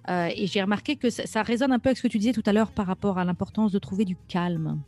et 0.09 0.49
j'ai 0.49 0.63
remarqué 0.63 0.97
que 0.97 1.11
ça, 1.11 1.43
résonne 1.45 1.71
un 1.71 1.79
peu 1.79 1.91
avec 1.91 1.99
ce 1.99 2.03
que 2.03 2.09
tu 2.09 2.19
disais 2.19 2.33
tout 2.33 2.43
à 2.45 2.53
l'heure 2.53 2.73
par 2.73 2.89
rapport 2.89 3.19
à 3.19 3.25
l'importance 3.25 3.71
de 3.71 3.79
trouver 3.79 4.05
du 4.05 4.17
calme. 4.27 4.81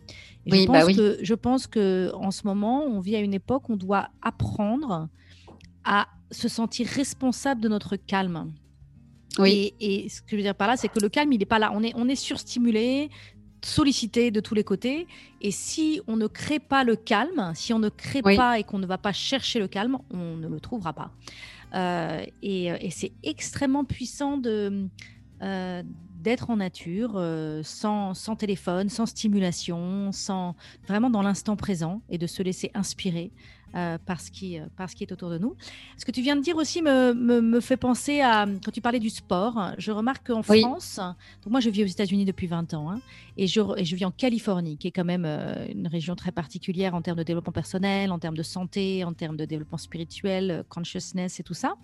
je, 0.44 0.66
bah 0.66 0.80
pense 0.80 0.96
que, 0.96 1.18
je 1.22 1.34
pense 1.34 1.66
que 1.68 2.10
en 2.16 2.32
ce 2.32 2.48
moment, 2.48 2.82
on 2.82 2.98
vit 2.98 3.14
à 3.14 3.20
une 3.20 3.34
époque 3.34 3.68
où 3.68 3.74
on 3.74 3.76
doit 3.76 4.08
apprendre 4.22 5.08
à 5.88 6.06
se 6.30 6.48
sentir 6.48 6.86
responsable 6.86 7.60
de 7.62 7.68
notre 7.68 7.96
calme. 7.96 8.52
Oui. 9.38 9.72
Et, 9.80 10.08
ce 10.08 10.20
que 10.20 10.28
je 10.32 10.36
veux 10.36 10.42
dire 10.42 10.54
par 10.54 10.68
là, 10.68 10.76
c'est 10.76 10.88
que 10.88 11.00
le 11.00 11.08
calme, 11.08 11.32
il 11.32 11.38
n'est 11.38 11.46
pas 11.46 11.58
là. 11.58 11.72
On 11.74 11.82
est, 11.82 11.92
on 11.96 12.08
est 12.08 12.14
surstimulé, 12.14 13.08
sollicité 13.64 14.30
de 14.30 14.40
tous 14.40 14.54
les 14.54 14.64
côtés. 14.64 15.06
Et 15.40 15.50
si 15.50 16.02
on 16.06 16.16
ne 16.16 16.26
crée 16.26 16.58
pas 16.58 16.84
le 16.84 16.94
calme, 16.94 17.52
si 17.54 17.72
on 17.72 17.78
ne 17.78 17.88
crée 17.88 18.20
pas 18.20 18.58
et 18.58 18.64
qu'on 18.64 18.78
ne 18.78 18.86
va 18.86 18.98
pas 18.98 19.12
chercher 19.12 19.58
le 19.58 19.68
calme, 19.68 19.98
on 20.10 20.36
ne 20.36 20.46
le 20.46 20.60
trouvera 20.60 20.92
pas. 20.92 21.10
Euh, 21.74 22.24
et, 22.42 22.66
et 22.66 22.90
c'est 22.90 23.12
extrêmement 23.22 23.84
puissant 23.84 24.36
de, 24.36 24.88
euh, 25.42 25.82
d'être 26.20 26.50
en 26.50 26.56
nature, 26.56 27.12
euh, 27.14 27.62
sans, 27.62 28.12
sans, 28.12 28.34
téléphone, 28.34 28.88
sans 28.88 29.06
stimulation, 29.06 30.10
sans 30.10 30.56
vraiment 30.86 31.10
dans 31.10 31.22
l'instant 31.22 31.54
présent 31.54 32.02
et 32.10 32.18
de 32.18 32.26
se 32.26 32.42
laisser 32.42 32.72
inspirer 32.74 33.30
euh, 33.74 33.98
par, 34.04 34.20
ce 34.20 34.30
qui, 34.30 34.58
euh, 34.58 34.64
par 34.76 34.88
ce 34.88 34.96
qui 34.96 35.04
est 35.04 35.12
autour 35.12 35.28
de 35.30 35.36
nous. 35.38 35.54
Ce 35.98 36.04
que 36.04 36.10
tu 36.10 36.22
viens 36.22 36.36
de 36.36 36.40
dire 36.40 36.56
aussi 36.56 36.80
me, 36.80 37.12
me, 37.12 37.40
me 37.40 37.60
fait 37.60 37.76
penser 37.76 38.20
à, 38.20 38.46
quand 38.64 38.70
tu 38.70 38.80
parlais 38.80 38.98
du 38.98 39.10
sport, 39.10 39.72
je 39.76 39.92
remarque 39.92 40.28
qu'en 40.28 40.42
France, 40.42 40.98
donc 41.42 41.50
moi 41.50 41.60
je 41.60 41.68
vis 41.68 41.84
aux 41.84 41.86
États-Unis 41.86 42.24
depuis 42.24 42.46
20 42.46 42.72
ans, 42.74 42.90
hein, 42.90 43.00
et, 43.36 43.46
je, 43.46 43.60
et 43.76 43.84
je 43.84 43.94
vis 43.94 44.04
en 44.04 44.10
Californie, 44.10 44.78
qui 44.78 44.88
est 44.88 44.90
quand 44.90 45.04
même 45.04 45.24
euh, 45.26 45.66
une 45.68 45.86
région 45.86 46.16
très 46.16 46.32
particulière 46.32 46.94
en 46.94 47.02
termes 47.02 47.18
de 47.18 47.22
développement 47.22 47.52
personnel, 47.52 48.10
en 48.10 48.18
termes 48.18 48.36
de 48.36 48.42
santé, 48.42 49.04
en 49.04 49.12
termes 49.12 49.36
de 49.36 49.44
développement 49.44 49.78
spirituel, 49.78 50.64
consciousness 50.68 51.38
et 51.38 51.42
tout 51.42 51.54
ça. 51.54 51.74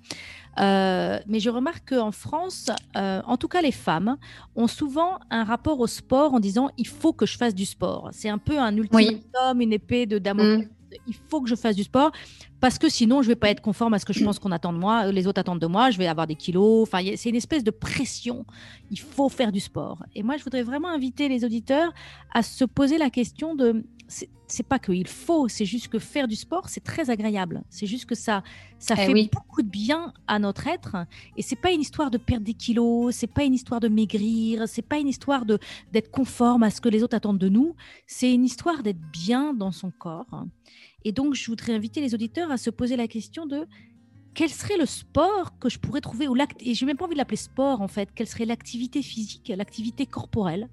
Euh, 0.61 1.18
mais 1.26 1.41
je 1.41 1.51
remarque 1.51 1.91
qu'en 1.91 2.12
France, 2.12 2.70
en 2.95 3.37
tout 3.37 3.49
cas 3.49 3.62
les 3.62 3.72
femmes, 3.72 4.16
ont 4.57 4.68
souvent 4.68 5.18
un 5.30 5.45
rapport 5.45 5.80
au 5.80 5.87
sport 5.87 6.35
en 6.35 6.41
disant 6.41 6.70
il 6.78 6.87
faut 6.87 7.12
que 7.12 7.26
je 7.26 7.37
fasse 7.37 7.55
du 7.55 7.66
sport. 7.66 8.09
C'est 8.12 8.28
un 8.28 8.39
peu 8.39 8.59
un 8.59 8.74
ultimatum, 8.76 9.61
une 9.61 9.72
épée 9.72 10.07
de 10.07 10.18
Damoclès. 10.18 10.68
Il 11.07 11.14
faut 11.28 11.40
que 11.40 11.49
je 11.49 11.55
fasse 11.55 11.76
du 11.76 11.84
sport 11.84 12.12
parce 12.61 12.78
que 12.78 12.88
sinon 12.88 13.22
je 13.22 13.28
vais 13.28 13.36
pas 13.36 13.51
être 13.51 13.61
conforme 13.61 13.95
à 13.95 13.99
ce 13.99 14.05
que 14.05 14.12
je 14.12 14.24
pense 14.24 14.38
qu'on 14.38 14.53
attend 14.53 14.72
de 14.72 14.78
moi, 14.78 15.11
les 15.12 15.26
autres 15.26 15.40
attendent 15.40 15.61
de 15.61 15.66
moi, 15.66 15.90
je 15.90 15.99
vais 15.99 16.07
avoir 16.07 16.26
des 16.26 16.34
kilos. 16.34 16.82
Enfin, 16.82 17.01
c'est 17.16 17.28
une 17.28 17.36
espèce 17.36 17.64
de 17.64 17.70
pression. 17.70 18.47
Il 18.90 18.99
faut 18.99 19.28
faire 19.28 19.53
du 19.53 19.61
sport. 19.61 20.05
Et 20.14 20.22
moi, 20.22 20.36
je 20.36 20.45
voudrais 20.45 20.62
vraiment 20.62 20.88
inviter 20.88 21.28
les 21.28 21.45
auditeurs 21.45 21.92
à 22.32 22.42
se 22.42 22.64
poser 22.64 22.99
la 22.99 23.11
question 23.11 23.55
de 23.55 23.84
c'est 24.46 24.66
pas 24.66 24.78
qu'il 24.78 25.06
faut, 25.06 25.48
c'est 25.48 25.64
juste 25.64 25.88
que 25.88 25.98
faire 25.98 26.28
du 26.28 26.36
sport, 26.36 26.68
c'est 26.68 26.82
très 26.82 27.10
agréable. 27.10 27.62
C'est 27.70 27.86
juste 27.86 28.06
que 28.06 28.14
ça, 28.14 28.42
ça 28.78 28.94
eh 28.98 29.06
fait 29.06 29.30
beaucoup 29.32 29.62
de 29.62 29.68
bien 29.68 30.12
à 30.26 30.38
notre 30.38 30.66
être. 30.66 30.96
Et 31.36 31.42
c'est 31.42 31.56
pas 31.56 31.72
une 31.72 31.80
histoire 31.80 32.10
de 32.10 32.18
perdre 32.18 32.44
des 32.44 32.54
kilos, 32.54 33.14
c'est 33.14 33.26
pas 33.26 33.44
une 33.44 33.54
histoire 33.54 33.80
de 33.80 33.88
maigrir, 33.88 34.68
c'est 34.68 34.82
pas 34.82 34.98
une 34.98 35.08
histoire 35.08 35.44
de 35.46 35.58
d'être 35.92 36.10
conforme 36.10 36.62
à 36.62 36.70
ce 36.70 36.80
que 36.80 36.88
les 36.88 37.02
autres 37.02 37.16
attendent 37.16 37.38
de 37.38 37.48
nous. 37.48 37.74
C'est 38.06 38.32
une 38.32 38.44
histoire 38.44 38.82
d'être 38.82 39.00
bien 39.12 39.54
dans 39.54 39.72
son 39.72 39.90
corps. 39.90 40.44
Et 41.04 41.12
donc, 41.12 41.34
je 41.34 41.46
voudrais 41.46 41.74
inviter 41.74 42.00
les 42.00 42.14
auditeurs 42.14 42.50
à 42.50 42.56
se 42.56 42.70
poser 42.70 42.96
la 42.96 43.08
question 43.08 43.46
de 43.46 43.66
quel 44.34 44.50
serait 44.50 44.76
le 44.76 44.86
sport 44.86 45.58
que 45.58 45.68
je 45.68 45.78
pourrais 45.78 46.00
trouver, 46.00 46.28
ou 46.28 46.36
et 46.60 46.74
j'ai 46.74 46.86
même 46.86 46.96
pas 46.96 47.04
envie 47.04 47.14
de 47.14 47.18
l'appeler 47.18 47.36
sport 47.36 47.80
en 47.80 47.88
fait, 47.88 48.08
quelle 48.14 48.26
serait 48.26 48.46
l'activité 48.46 49.00
physique, 49.00 49.52
l'activité 49.56 50.06
corporelle 50.06 50.68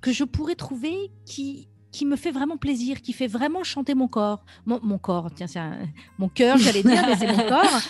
que 0.00 0.12
je 0.12 0.24
pourrais 0.24 0.54
trouver 0.54 1.10
qui 1.26 1.68
qui 1.98 2.06
me 2.06 2.14
fait 2.14 2.30
vraiment 2.30 2.56
plaisir, 2.56 3.02
qui 3.02 3.12
fait 3.12 3.26
vraiment 3.26 3.64
chanter 3.64 3.96
mon 3.96 4.06
corps. 4.06 4.44
Mon, 4.66 4.78
mon 4.84 4.98
corps, 4.98 5.32
tiens, 5.34 5.48
c'est 5.48 5.60
mon 6.16 6.28
cœur, 6.28 6.56
j'allais 6.56 6.84
dire, 6.84 7.04
mais 7.04 7.16
c'est 7.16 7.26
mon 7.26 7.48
corps. 7.48 7.80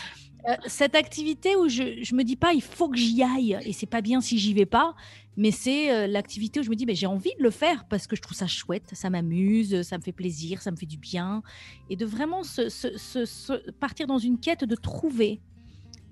Euh, 0.49 0.55
cette 0.67 0.95
activité 0.95 1.57
où 1.57 1.69
je, 1.69 2.03
je 2.03 2.15
me 2.15 2.25
dis 2.25 2.37
pas 2.37 2.55
il 2.55 2.63
faut 2.63 2.89
que 2.89 2.97
j'y 2.97 3.23
aille 3.23 3.59
et 3.67 3.75
c'est 3.75 3.87
pas 3.87 4.01
bien 4.01 4.23
si 4.23 4.39
j'y 4.39 4.55
vais 4.55 4.65
pas, 4.65 4.95
mais 5.37 5.51
c'est 5.51 5.93
euh, 5.93 6.07
l'activité 6.07 6.61
où 6.61 6.63
je 6.63 6.71
me 6.71 6.75
dis 6.75 6.87
mais 6.87 6.95
j'ai 6.95 7.09
envie 7.09 7.35
de 7.39 7.43
le 7.43 7.51
faire 7.51 7.87
parce 7.87 8.07
que 8.07 8.17
je 8.17 8.23
trouve 8.23 8.37
ça 8.37 8.47
chouette, 8.47 8.89
ça 8.95 9.11
m'amuse, 9.11 9.83
ça 9.83 9.99
me 9.99 10.03
fait 10.03 10.13
plaisir, 10.13 10.63
ça 10.63 10.71
me 10.71 10.77
fait 10.77 10.87
du 10.87 10.97
bien 10.97 11.43
et 11.91 11.97
de 11.97 12.07
vraiment 12.07 12.45
se, 12.45 12.71
se, 12.71 12.97
se, 12.97 13.71
partir 13.73 14.07
dans 14.07 14.19
une 14.19 14.39
quête 14.39 14.65
de 14.65 14.77
trouver 14.77 15.43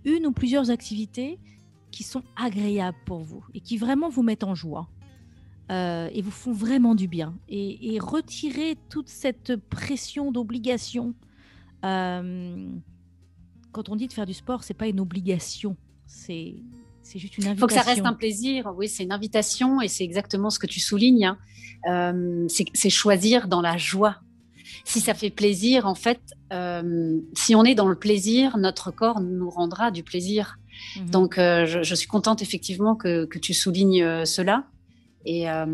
une 0.05 0.27
ou 0.27 0.33
plusieurs 0.33 0.71
activités 0.71 1.39
qui 1.91 2.03
sont 2.03 2.25
agréables 2.37 2.99
pour 3.07 3.21
vous 3.21 3.43
et 3.55 3.61
qui 3.61 3.79
vraiment 3.79 4.11
vous 4.11 4.23
mettent 4.23 4.45
en 4.45 4.55
joie. 4.55 4.91
Euh, 5.71 6.09
et 6.13 6.23
vous 6.23 6.31
font 6.31 6.53
vraiment 6.53 6.95
du 6.95 7.09
bien. 7.09 7.35
Et, 7.49 7.99
retirer 8.01 8.77
toute 8.89 9.09
cette 9.09 9.57
pression 9.57 10.31
d'obligation. 10.31 11.15
Euh, 11.85 12.69
quand 13.73 13.89
on 13.89 13.97
dit 13.97 14.07
de 14.07 14.13
faire 14.13 14.27
du 14.27 14.35
sport, 14.35 14.63
c'est 14.63 14.75
pas 14.75 14.87
une 14.87 15.01
obligation, 15.01 15.77
c'est 16.07 16.57
c'est 17.03 17.21
juste 17.21 17.39
une 17.39 17.45
invitation. 17.45 17.57
Il 17.57 17.61
faut 17.61 17.67
que 17.69 17.85
ça 17.85 17.89
reste 17.89 18.05
un 18.05 18.15
plaisir. 18.15 18.73
Oui, 18.77 18.89
c'est 18.89 19.05
une 19.05 19.13
invitation 19.13 19.81
et 19.81 19.87
c'est 19.87 20.03
exactement 20.03 20.51
ce 20.51 20.59
que 20.59 20.67
tu 20.67 20.81
soulignes. 20.81 21.27
Hein. 21.27 21.39
Euh, 21.89 22.47
c'est 22.49 22.91
choisir 22.91 23.47
dans 23.47 23.61
la 23.61 23.77
joie. 23.77 24.17
Si 24.85 25.01
ça 25.01 25.15
fait 25.15 25.31
plaisir, 25.31 25.87
en 25.87 25.95
fait, 25.95 26.21
si 27.35 27.55
on 27.55 27.65
est 27.65 27.77
dans 27.77 27.89
le 27.89 27.95
plaisir, 27.95 28.57
notre 28.57 28.91
corps 28.91 29.21
nous 29.21 29.51
rendra 29.51 29.93
du 29.93 30.03
plaisir. 30.03 30.59
Mhm. 30.97 31.11
Donc, 31.11 31.35
je, 31.37 31.81
je, 31.83 31.95
suis 31.95 32.09
contente 32.09 32.43
effectivement 32.43 32.97
que, 32.97 33.25
que 33.25 33.39
tu 33.39 33.55
soulignes 33.55 34.25
cela. 34.25 34.67
Et, 35.27 35.51
euh, 35.51 35.67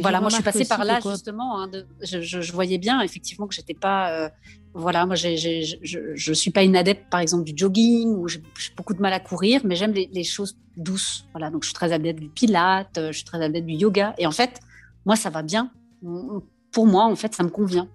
voilà, 0.00 0.20
moi 0.20 0.30
je 0.30 0.36
suis 0.36 0.42
passée 0.42 0.64
par 0.64 0.84
là 0.84 1.00
justement. 1.04 1.60
Hein, 1.60 1.70
je, 2.02 2.20
je, 2.22 2.52
voyais 2.52 2.78
bien 2.78 3.02
effectivement 3.02 3.46
que 3.46 3.54
j'étais 3.54 3.74
pas. 3.74 4.10
Euh, 4.10 4.28
voilà, 4.72 5.04
moi 5.04 5.16
je, 5.16 5.76
je 6.14 6.32
suis 6.32 6.50
pas 6.50 6.62
une 6.62 6.76
adepte 6.76 7.10
par 7.10 7.20
exemple 7.20 7.44
du 7.44 7.52
jogging 7.54 8.08
ou 8.08 8.26
j'ai, 8.26 8.42
beaucoup 8.76 8.94
de 8.94 9.02
mal 9.02 9.12
à 9.12 9.20
courir, 9.20 9.60
mais 9.64 9.76
j'aime 9.76 9.92
les, 9.92 10.08
les, 10.10 10.24
choses 10.24 10.56
douces. 10.78 11.26
Voilà, 11.32 11.50
donc 11.50 11.62
je 11.62 11.68
suis 11.68 11.74
très 11.74 11.92
adepte 11.92 12.20
du 12.20 12.30
pilate, 12.30 12.98
je 13.08 13.12
suis 13.12 13.24
très 13.24 13.42
adepte 13.42 13.66
du 13.66 13.74
yoga. 13.74 14.14
Et 14.16 14.26
en 14.26 14.32
fait, 14.32 14.60
moi 15.04 15.14
ça 15.14 15.28
va 15.28 15.42
bien. 15.42 15.70
Pour 16.72 16.86
moi, 16.86 17.04
en 17.04 17.16
fait, 17.16 17.34
ça 17.34 17.42
me 17.42 17.50
convient. 17.50 17.88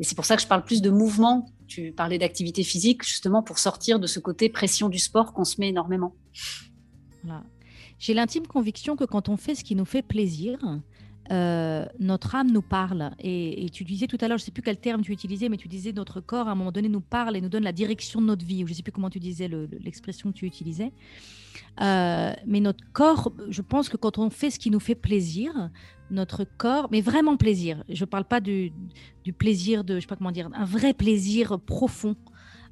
Et 0.00 0.04
c'est 0.04 0.14
pour 0.14 0.24
ça 0.24 0.36
que 0.36 0.42
je 0.42 0.46
parle 0.46 0.64
plus 0.64 0.80
de 0.80 0.88
mouvement. 0.88 1.46
Tu 1.66 1.92
parlais 1.92 2.18
d'activité 2.18 2.62
physique 2.62 3.04
justement 3.04 3.42
pour 3.42 3.58
sortir 3.58 4.00
de 4.00 4.06
ce 4.06 4.18
côté 4.18 4.48
pression 4.48 4.88
du 4.88 4.98
sport 4.98 5.34
qu'on 5.34 5.44
se 5.44 5.60
met 5.60 5.68
énormément. 5.68 6.14
Voilà. 7.22 7.42
J'ai 8.02 8.14
l'intime 8.14 8.48
conviction 8.48 8.96
que 8.96 9.04
quand 9.04 9.28
on 9.28 9.36
fait 9.36 9.54
ce 9.54 9.62
qui 9.62 9.76
nous 9.76 9.84
fait 9.84 10.02
plaisir, 10.02 10.58
euh, 11.30 11.86
notre 12.00 12.34
âme 12.34 12.50
nous 12.50 12.60
parle. 12.60 13.12
Et, 13.20 13.68
tu 13.72 13.84
disais 13.84 14.08
tout 14.08 14.18
à 14.20 14.26
l'heure, 14.26 14.38
je 14.38 14.42
ne 14.42 14.46
sais 14.46 14.50
plus 14.50 14.60
quel 14.60 14.76
terme 14.76 15.02
tu 15.02 15.12
utilisais, 15.12 15.48
mais 15.48 15.56
tu 15.56 15.68
disais 15.68 15.92
notre 15.92 16.20
corps, 16.20 16.48
à 16.48 16.50
un 16.50 16.54
moment 16.56 16.72
donné, 16.72 16.88
nous 16.88 17.00
parle 17.00 17.36
et 17.36 17.40
nous 17.40 17.48
donne 17.48 17.62
la 17.62 17.70
direction 17.70 18.20
de 18.20 18.26
notre 18.26 18.44
vie. 18.44 18.64
Je 18.66 18.70
ne 18.70 18.74
sais 18.74 18.82
plus 18.82 18.90
comment 18.90 19.08
tu 19.08 19.20
disais 19.20 19.48
l'expression 19.78 20.32
que 20.32 20.36
tu 20.36 20.46
utilisais. 20.46 20.90
Euh, 21.80 22.32
mais 22.44 22.58
notre 22.58 22.84
corps, 22.92 23.32
je 23.48 23.62
pense 23.62 23.88
que 23.88 23.96
quand 23.96 24.18
on 24.18 24.30
fait 24.30 24.50
ce 24.50 24.58
qui 24.58 24.72
nous 24.72 24.80
fait 24.80 24.96
plaisir, 24.96 25.70
notre 26.10 26.42
corps, 26.42 26.88
mais 26.90 27.02
vraiment 27.02 27.36
plaisir. 27.36 27.84
Je 27.88 28.02
ne 28.02 28.06
parle 28.10 28.24
pas 28.24 28.40
du, 28.40 28.72
plaisir 29.38 29.84
de, 29.84 29.94
je 29.94 30.00
sais 30.00 30.06
pas 30.08 30.16
comment 30.16 30.32
dire, 30.32 30.50
un 30.52 30.64
vrai 30.64 30.92
plaisir 30.92 31.60
profond. 31.60 32.16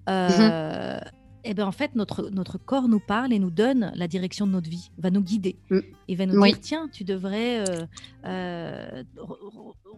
Euh, 0.09 0.99
mhm 0.99 1.20
eh 1.45 1.55
ben 1.55 1.67
en 1.67 1.73
fait, 1.73 1.95
notre, 1.95 2.31
notre 2.31 2.59
corps 2.59 2.89
nous 2.89 3.01
parle 3.01 3.33
et 3.33 3.39
nous 3.39 3.51
donne 3.51 3.93
la 3.95 4.09
direction 4.09 4.47
de 4.47 4.53
notre 4.53 4.69
vie, 4.69 4.91
va 4.99 5.11
nous 5.11 5.23
guider 5.23 5.57
mm. 5.71 5.79
et 6.09 6.15
va 6.15 6.27
nous 6.27 6.43
dire 6.45 6.61
tiens, 6.61 6.89
tu 6.93 7.05
devrais 7.05 7.61
euh, 7.69 7.87
euh, 8.25 9.03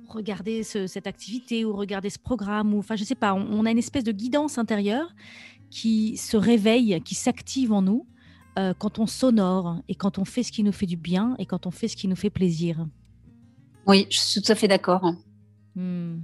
regarder 0.09 0.62
cette 0.62 1.07
activité 1.07 1.64
ou 1.64 1.72
regarder 1.74 2.11
ce 2.11 2.18
programme 2.18 2.74
enfin 2.74 2.97
je 2.97 3.05
sais 3.05 3.14
pas. 3.14 3.34
On, 3.34 3.64
a 3.66 3.70
une 3.70 3.78
espèce 3.78 4.05
de 4.05 4.12
guidance 4.12 4.59
intérieure 4.59 5.12
qui 5.70 6.16
se 6.16 6.36
réveille, 6.36 7.01
qui 7.05 7.14
s'active 7.14 7.72
en 7.72 7.82
nous 7.82 8.07
euh, 8.59 8.74
quand 8.78 8.99
on 8.99 9.07
s'honore 9.07 9.80
et 9.88 9.95
quand 9.95 10.18
on 10.18 10.24
fait 10.24 10.43
ce 10.43 10.53
qui 10.53 10.62
nous 10.62 10.72
fait 10.72 10.86
du 10.86 10.97
bien 10.97 11.34
et 11.38 11.47
quand 11.47 11.66
on 11.66 11.70
fait 11.70 11.88
ce 11.88 11.97
qui 11.97 12.09
nous 12.09 12.16
fait 12.16 12.30
plaisir. 12.30 12.86
Oui, 13.86 14.07
je 14.11 14.20
suis 14.20 14.43
tout 14.43 14.53
à 14.53 14.55
fait 14.55 14.68
d'accord. 14.68 15.14
Hmm. 15.74 16.18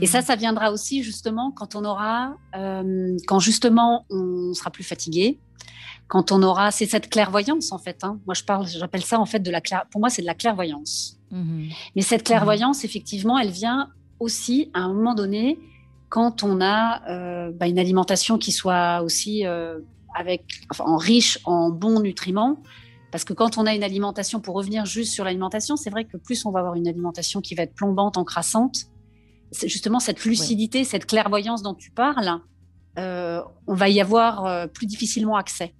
Et 0.00 0.06
ça, 0.06 0.22
ça 0.22 0.36
viendra 0.36 0.72
aussi 0.72 1.02
justement 1.02 1.52
quand 1.52 1.74
on 1.74 1.84
aura, 1.84 2.36
euh, 2.56 3.16
quand 3.26 3.38
justement 3.38 4.06
on 4.10 4.54
sera 4.54 4.70
plus 4.70 4.84
fatigué, 4.84 5.38
quand 6.08 6.32
on 6.32 6.42
aura, 6.42 6.70
c'est 6.70 6.86
cette 6.86 7.10
clairvoyance 7.10 7.72
en 7.72 7.78
fait. 7.78 8.04
Hein. 8.04 8.20
Moi, 8.26 8.34
je 8.34 8.44
parle, 8.44 8.66
j'appelle 8.66 9.04
ça 9.04 9.18
en 9.18 9.26
fait 9.26 9.40
de 9.40 9.50
la 9.50 9.60
clair. 9.60 9.84
Pour 9.90 10.00
moi, 10.00 10.10
c'est 10.10 10.22
de 10.22 10.26
la 10.26 10.34
clairvoyance. 10.34 11.18
Mhm. 11.30 11.68
Mais 11.94 12.02
cette 12.02 12.22
clairvoyance, 12.22 12.84
effectivement, 12.84 13.38
elle 13.38 13.50
vient 13.50 13.88
aussi 14.20 14.70
à 14.72 14.80
un 14.80 14.92
moment 14.92 15.14
donné 15.14 15.58
quand 16.08 16.44
on 16.44 16.60
a 16.60 17.02
euh, 17.10 17.50
bah, 17.52 17.66
une 17.66 17.78
alimentation 17.78 18.38
qui 18.38 18.52
soit 18.52 19.02
aussi 19.02 19.44
euh, 19.44 19.80
avec, 20.14 20.44
enfin, 20.70 20.84
en 20.84 20.96
riche 20.96 21.38
en 21.44 21.70
bons 21.70 22.00
nutriments. 22.00 22.58
Parce 23.10 23.24
que 23.24 23.32
quand 23.32 23.56
on 23.58 23.66
a 23.66 23.74
une 23.74 23.82
alimentation, 23.82 24.40
pour 24.40 24.54
revenir 24.54 24.84
juste 24.84 25.12
sur 25.12 25.24
l'alimentation, 25.24 25.76
c'est 25.76 25.90
vrai 25.90 26.04
que 26.04 26.16
plus 26.16 26.44
on 26.44 26.50
va 26.50 26.60
avoir 26.60 26.74
une 26.74 26.88
alimentation 26.88 27.40
qui 27.40 27.54
va 27.54 27.62
être 27.62 27.74
plombante, 27.74 28.16
encrassante, 28.16 28.86
justement 29.52 30.00
cette 30.00 30.24
lucidité, 30.24 30.84
cette 30.84 31.06
clairvoyance 31.06 31.62
dont 31.62 31.74
tu 31.74 31.90
parles, 31.90 32.40
euh, 32.98 33.42
on 33.66 33.74
va 33.74 33.88
y 33.88 34.00
avoir 34.00 34.46
euh, 34.46 34.66
plus 34.66 34.86
difficilement 34.86 35.36
accès. 35.36 35.74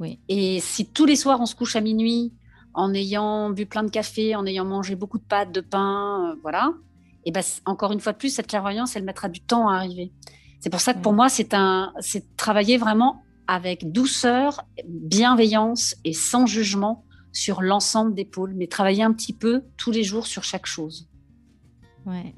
Oui. 0.00 0.18
Et 0.28 0.60
si 0.60 0.86
tous 0.86 1.04
les 1.04 1.16
soirs 1.16 1.40
on 1.40 1.46
se 1.46 1.54
couche 1.54 1.76
à 1.76 1.80
minuit 1.80 2.32
en 2.72 2.92
ayant 2.92 3.50
bu 3.50 3.66
plein 3.66 3.84
de 3.84 3.90
café, 3.90 4.34
en 4.34 4.44
ayant 4.46 4.64
mangé 4.64 4.96
beaucoup 4.96 5.18
de 5.18 5.24
pâtes, 5.24 5.52
de 5.52 5.60
pain, 5.60 6.32
euh, 6.32 6.36
voilà, 6.42 6.72
et 7.24 7.32
ben 7.32 7.42
encore 7.64 7.92
une 7.92 8.00
fois 8.00 8.12
de 8.12 8.18
plus, 8.18 8.30
cette 8.30 8.48
clairvoyance, 8.48 8.96
elle 8.96 9.04
mettra 9.04 9.28
du 9.28 9.40
temps 9.40 9.68
à 9.68 9.76
arriver. 9.76 10.12
C'est 10.60 10.70
pour 10.70 10.80
ça 10.80 10.94
que 10.94 11.00
pour 11.00 11.12
moi, 11.12 11.28
c'est 11.28 11.54
un, 11.54 11.92
c'est 12.00 12.36
travailler 12.36 12.76
vraiment 12.76 13.22
avec 13.46 13.92
douceur, 13.92 14.62
bienveillance 14.88 15.94
et 16.04 16.12
sans 16.12 16.46
jugement 16.46 17.04
sur 17.32 17.62
l'ensemble 17.62 18.14
des 18.14 18.24
pôles, 18.24 18.54
mais 18.54 18.66
travailler 18.66 19.02
un 19.02 19.12
petit 19.12 19.32
peu 19.32 19.64
tous 19.76 19.90
les 19.90 20.04
jours 20.04 20.26
sur 20.26 20.44
chaque 20.44 20.66
chose. 20.66 21.08
Ouais. 22.06 22.34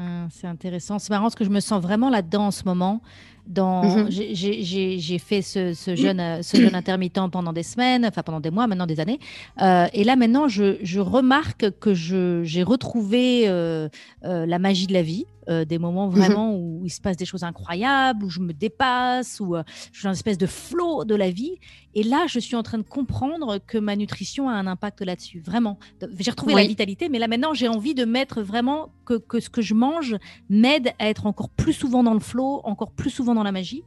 Ah, 0.00 0.28
c'est 0.30 0.46
intéressant. 0.46 0.98
C'est 0.98 1.10
marrant 1.10 1.24
parce 1.24 1.34
que 1.34 1.44
je 1.44 1.50
me 1.50 1.60
sens 1.60 1.82
vraiment 1.82 2.08
là-dedans 2.08 2.46
en 2.46 2.50
ce 2.50 2.64
moment. 2.64 3.02
Dans, 3.46 3.82
mhm. 3.82 4.10
j'ai 4.10 5.18
fait 5.18 5.42
ce, 5.42 5.74
ce, 5.74 5.96
jeûne, 5.96 6.20
euh, 6.20 6.42
ce 6.42 6.56
jeûne 6.56 6.74
intermittent 6.74 7.18
pendant 7.32 7.52
des 7.52 7.64
semaines, 7.64 8.06
enfin 8.06 8.22
pendant 8.22 8.38
des 8.38 8.50
mois, 8.50 8.66
maintenant 8.66 8.86
des 8.86 9.00
années. 9.00 9.18
Euh, 9.60 9.88
et 9.92 10.04
là 10.04 10.14
maintenant, 10.14 10.46
je, 10.46 10.76
je 10.82 11.00
remarque 11.00 11.70
que 11.80 11.92
j'ai 11.92 12.62
retrouvé 12.62 13.44
euh, 13.48 13.88
la 14.22 14.58
magie 14.58 14.86
de 14.86 14.92
la 14.92 15.02
vie. 15.02 15.26
Euh, 15.50 15.64
des 15.64 15.78
moments 15.78 16.08
Mhm. 16.08 16.14
vraiment 16.14 16.54
où 16.56 16.82
il 16.84 16.90
se 16.90 17.00
passe 17.00 17.16
des 17.16 17.24
choses 17.24 17.42
incroyables, 17.42 18.24
où 18.24 18.30
je 18.30 18.40
me 18.40 18.52
dépasse, 18.52 19.40
où 19.40 19.56
euh, 19.56 19.62
je 19.92 19.98
suis 19.98 20.04
dans 20.04 20.10
une 20.10 20.14
espèce 20.14 20.38
de 20.38 20.46
flot 20.46 21.04
de 21.04 21.14
la 21.14 21.30
vie. 21.30 21.56
Et 21.94 22.02
là, 22.02 22.26
je 22.28 22.38
suis 22.38 22.54
en 22.56 22.62
train 22.62 22.78
de 22.78 22.84
comprendre 22.84 23.58
que 23.66 23.76
ma 23.78 23.96
nutrition 23.96 24.48
a 24.48 24.52
un 24.52 24.66
impact 24.66 25.00
là-dessus, 25.02 25.40
vraiment. 25.40 25.78
J'ai 26.18 26.30
retrouvé 26.30 26.54
la 26.54 26.64
vitalité, 26.68 27.08
mais 27.08 27.18
là 27.18 27.26
maintenant, 27.28 27.52
j'ai 27.54 27.68
envie 27.68 27.94
de 27.94 28.04
mettre 28.04 28.42
vraiment 28.42 28.92
que, 29.04 29.14
que 29.14 29.40
ce 29.40 29.50
que 29.50 29.60
je 29.62 29.74
mange 29.74 30.16
m'aide 30.48 30.92
à 30.98 31.08
être 31.08 31.26
encore 31.26 31.48
plus 31.50 31.72
souvent 31.72 32.02
dans 32.02 32.14
le 32.14 32.20
flot, 32.20 32.60
encore 32.64 32.92
plus 32.92 33.10
souvent 33.10 33.34
dans 33.34 33.42
la 33.42 33.52
magie. 33.52 33.82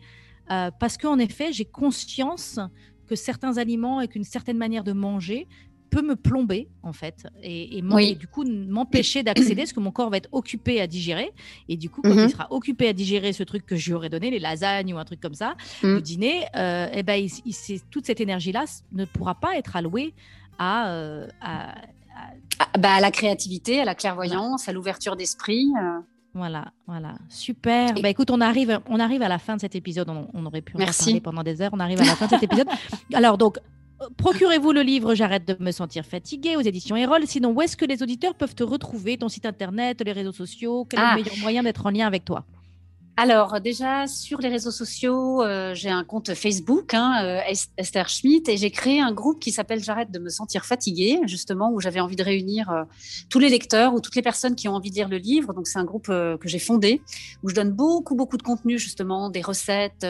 Euh, 0.51 0.69
parce 0.77 0.97
qu'en 0.97 1.17
effet, 1.19 1.53
j'ai 1.53 1.63
conscience 1.65 2.59
que 3.07 3.15
certains 3.15 3.57
aliments 3.57 4.01
et 4.01 4.07
qu'une 4.09 4.23
certaine 4.25 4.57
manière 4.57 4.83
de 4.83 4.91
manger 4.93 5.47
peut 5.93 6.01
me 6.01 6.15
plomber 6.15 6.67
en 6.81 6.93
fait 6.93 7.27
et, 7.41 7.77
et 7.77 7.83
Oui. 7.83 8.09
et 8.11 8.15
du 8.15 8.27
coup 8.27 8.43
m'empêcher 8.45 9.21
d'accéder 9.23 9.55
parce 9.63 9.73
que 9.73 9.79
mon 9.79 9.91
corps 9.91 10.09
va 10.09 10.17
être 10.17 10.29
occupé 10.31 10.81
à 10.81 10.87
digérer 10.87 11.31
et 11.69 11.77
du 11.77 11.89
coup 11.89 12.01
quand 12.01 12.13
Mhm. 12.15 12.25
il 12.25 12.29
sera 12.31 12.47
occupé 12.51 12.87
à 12.87 12.93
digérer 12.93 13.31
ce 13.33 13.43
truc 13.43 13.65
que 13.65 13.75
je 13.75 13.87
lui 13.89 13.93
aurais 13.93 14.09
donné 14.09 14.29
les 14.31 14.39
lasagnes 14.39 14.93
ou 14.93 14.97
un 14.97 15.05
truc 15.05 15.19
comme 15.21 15.33
ça 15.35 15.55
Mhm. 15.83 15.93
le 15.95 16.01
dîner 16.01 16.45
euh, 16.55 16.87
eh 16.93 17.03
ben 17.03 17.15
il- 17.15 17.31
il- 17.45 17.81
toute 17.91 18.05
cette 18.05 18.21
énergie 18.21 18.51
là 18.51 18.65
ne 18.91 19.05
pourra 19.05 19.35
pas 19.35 19.57
être 19.57 19.75
allouée 19.75 20.13
à, 20.57 20.89
euh, 20.89 21.27
à- 21.41 21.75
Ah, 22.59 22.67
bah, 22.77 22.93
à 22.93 22.99
la 23.01 23.09
créativité, 23.09 23.81
à 23.81 23.85
la 23.85 23.95
clairvoyance, 23.95 24.69
à 24.69 24.71
l'ouverture 24.71 25.15
d'esprit. 25.15 25.65
euh. 25.81 25.99
Voilà, 26.35 26.71
voilà, 26.87 27.15
super. 27.27 27.97
Et- 27.97 28.01
Bah 28.01 28.09
écoute, 28.09 28.29
on 28.31 28.39
arrive, 28.41 28.79
on 28.87 28.99
arrive 28.99 29.23
à 29.23 29.27
la 29.27 29.39
fin 29.39 29.55
de 29.55 29.61
cet 29.61 29.75
épisode. 29.75 30.07
On, 30.09 30.27
on 30.33 30.45
aurait 30.45 30.61
pu 30.61 30.75
en 30.75 30.79
parler 30.85 31.19
pendant 31.21 31.41
des 31.43 31.61
heures. 31.61 31.71
On 31.73 31.79
arrive 31.79 31.99
à 32.01 32.05
la 32.05 32.15
fin 32.15 32.25
de 32.25 32.29
cet 32.31 32.43
épisode. 32.43 32.67
Alors 33.13 33.37
donc, 33.39 33.57
procurez-vous 34.17 34.71
le 34.71 34.81
livre 34.81 35.15
J'arrête 35.15 35.47
de 35.47 35.55
me 35.63 35.71
sentir 35.71 36.05
fatiguée 36.05 36.55
aux 36.55 36.61
éditions 36.61 36.95
Erol. 36.95 37.25
Sinon, 37.25 37.51
où 37.51 37.61
est-ce 37.61 37.77
que 37.77 37.85
les 37.85 38.01
auditeurs 38.03 38.35
peuvent 38.35 38.55
te 38.55 38.63
retrouver? 38.63 39.17
Ton 39.17 39.29
site 39.29 39.45
internet, 39.45 40.01
les 40.05 40.11
réseaux 40.11 40.31
sociaux? 40.31 40.85
Quel 40.89 40.99
est 40.99 41.03
Ah. 41.03 41.15
le 41.15 41.23
meilleur 41.23 41.37
moyen 41.39 41.63
d'être 41.63 41.85
en 41.85 41.89
lien 41.89 42.07
avec 42.07 42.25
toi? 42.25 42.45
Alors 43.15 43.61
déjà 43.61 44.07
sur 44.07 44.39
les 44.39 44.49
réseaux 44.49 44.71
sociaux, 44.71 45.43
euh, 45.43 45.75
j'ai 45.75 45.91
un 45.91 46.03
compte 46.03 46.33
Facebook, 46.33 46.95
hein, 46.95 47.23
euh, 47.23 47.39
Es- 47.47 47.69
Esther 47.77 48.09
Schmidt, 48.09 48.49
et 48.51 48.57
j'ai 48.57 48.71
créé 48.71 48.99
un 49.01 49.11
groupe 49.11 49.39
qui 49.39 49.51
s'appelle 49.51 49.83
J'arrête 49.83 50.09
de 50.09 50.17
me 50.17 50.29
sentir 50.29 50.65
fatiguée, 50.65 51.19
justement 51.27 51.71
où 51.71 51.79
j'avais 51.79 51.99
envie 51.99 52.15
de 52.15 52.23
réunir 52.23 52.71
euh, 52.71 52.83
tous 53.29 53.37
les 53.37 53.49
lecteurs 53.49 53.93
ou 53.93 53.99
toutes 54.01 54.15
les 54.15 54.23
personnes 54.23 54.55
qui 54.55 54.67
ont 54.67 54.73
envie 54.73 54.89
de 54.89 54.95
lire 54.95 55.09
le 55.09 55.17
livre. 55.17 55.53
Donc 55.53 55.67
c'est 55.67 55.77
un 55.77 55.83
groupe 55.83 56.07
que 56.07 56.39
j'ai 56.45 56.57
fondé 56.57 57.01
où 57.43 57.49
je 57.49 57.53
donne 57.53 57.69
beaucoup 57.69 58.15
beaucoup 58.15 58.37
de 58.37 58.41
contenu 58.41 58.79
justement, 58.79 59.29
des 59.29 59.41
recettes 59.41 60.07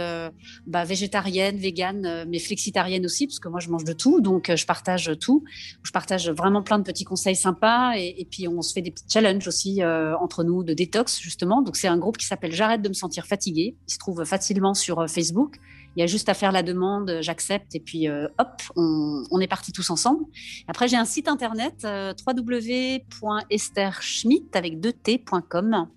bah, 0.65 0.85
végétariennes, 0.85 1.57
véganes, 1.57 2.23
mais 2.29 2.39
flexitariennes 2.39 3.03
aussi 3.05 3.27
parce 3.27 3.39
que 3.39 3.49
moi 3.49 3.59
je 3.59 3.67
mange 3.67 3.83
de 3.83 3.93
tout, 3.93 4.21
donc 4.21 4.49
je 4.55 4.65
partage 4.65 5.11
tout. 5.19 5.43
Je 5.83 5.91
partage 5.91 6.29
vraiment 6.29 6.63
plein 6.63 6.79
de 6.79 6.83
petits 6.83 7.03
conseils 7.03 7.35
sympas 7.35 7.95
et, 7.97 8.15
et 8.17 8.25
puis 8.25 8.47
on 8.47 8.61
se 8.61 8.71
fait 8.71 8.81
des 8.81 8.91
petits 8.91 9.05
challenges 9.09 9.45
aussi 9.49 9.81
entre 9.83 10.45
nous 10.45 10.63
de 10.63 10.73
détox 10.73 11.19
justement. 11.19 11.61
Donc 11.61 11.75
c'est 11.75 11.89
un 11.89 11.97
groupe 11.97 12.15
qui 12.15 12.25
s'appelle 12.25 12.53
J'arrête 12.53 12.81
de 12.81 12.92
me 12.93 12.97
sentir 12.97 13.25
fatiguée. 13.25 13.75
Il 13.87 13.93
se 13.93 13.97
trouve 13.97 14.23
facilement 14.23 14.73
sur 14.73 14.99
euh, 14.99 15.07
Facebook. 15.07 15.59
Il 15.95 15.99
y 15.99 16.03
a 16.03 16.07
juste 16.07 16.27
à 16.27 16.33
faire 16.33 16.51
la 16.51 16.63
demande, 16.63 17.11
euh, 17.11 17.21
j'accepte 17.21 17.75
et 17.75 17.79
puis 17.79 18.09
euh, 18.09 18.27
hop, 18.39 18.63
on, 18.75 19.39
est 19.39 19.47
partis 19.47 19.71
tous 19.71 19.91
ensemble. 19.91 20.25
Après 20.67 20.87
j'ai 20.87 20.97
un 20.97 21.05
site 21.05 21.27
internet 21.27 21.85
euh, 21.85 22.15
www.estherschmidt 22.25 24.47
avec 24.53 24.79
2 24.79 24.91
t.com 24.91 25.87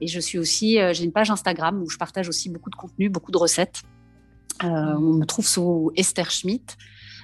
et 0.00 0.08
je 0.08 0.20
suis 0.20 0.38
aussi 0.38 0.78
j'ai 0.92 1.04
une 1.04 1.12
page 1.12 1.30
Instagram 1.30 1.82
où 1.82 1.88
je 1.88 1.98
partage 1.98 2.28
aussi 2.28 2.48
beaucoup 2.48 2.70
de 2.70 2.76
contenu, 2.76 3.08
beaucoup 3.08 3.32
de 3.32 3.38
recettes. 3.38 3.82
On 4.62 5.14
me 5.14 5.24
trouve 5.24 5.46
sous 5.46 5.90
Esther 5.96 6.30
Schmidt. 6.30 6.76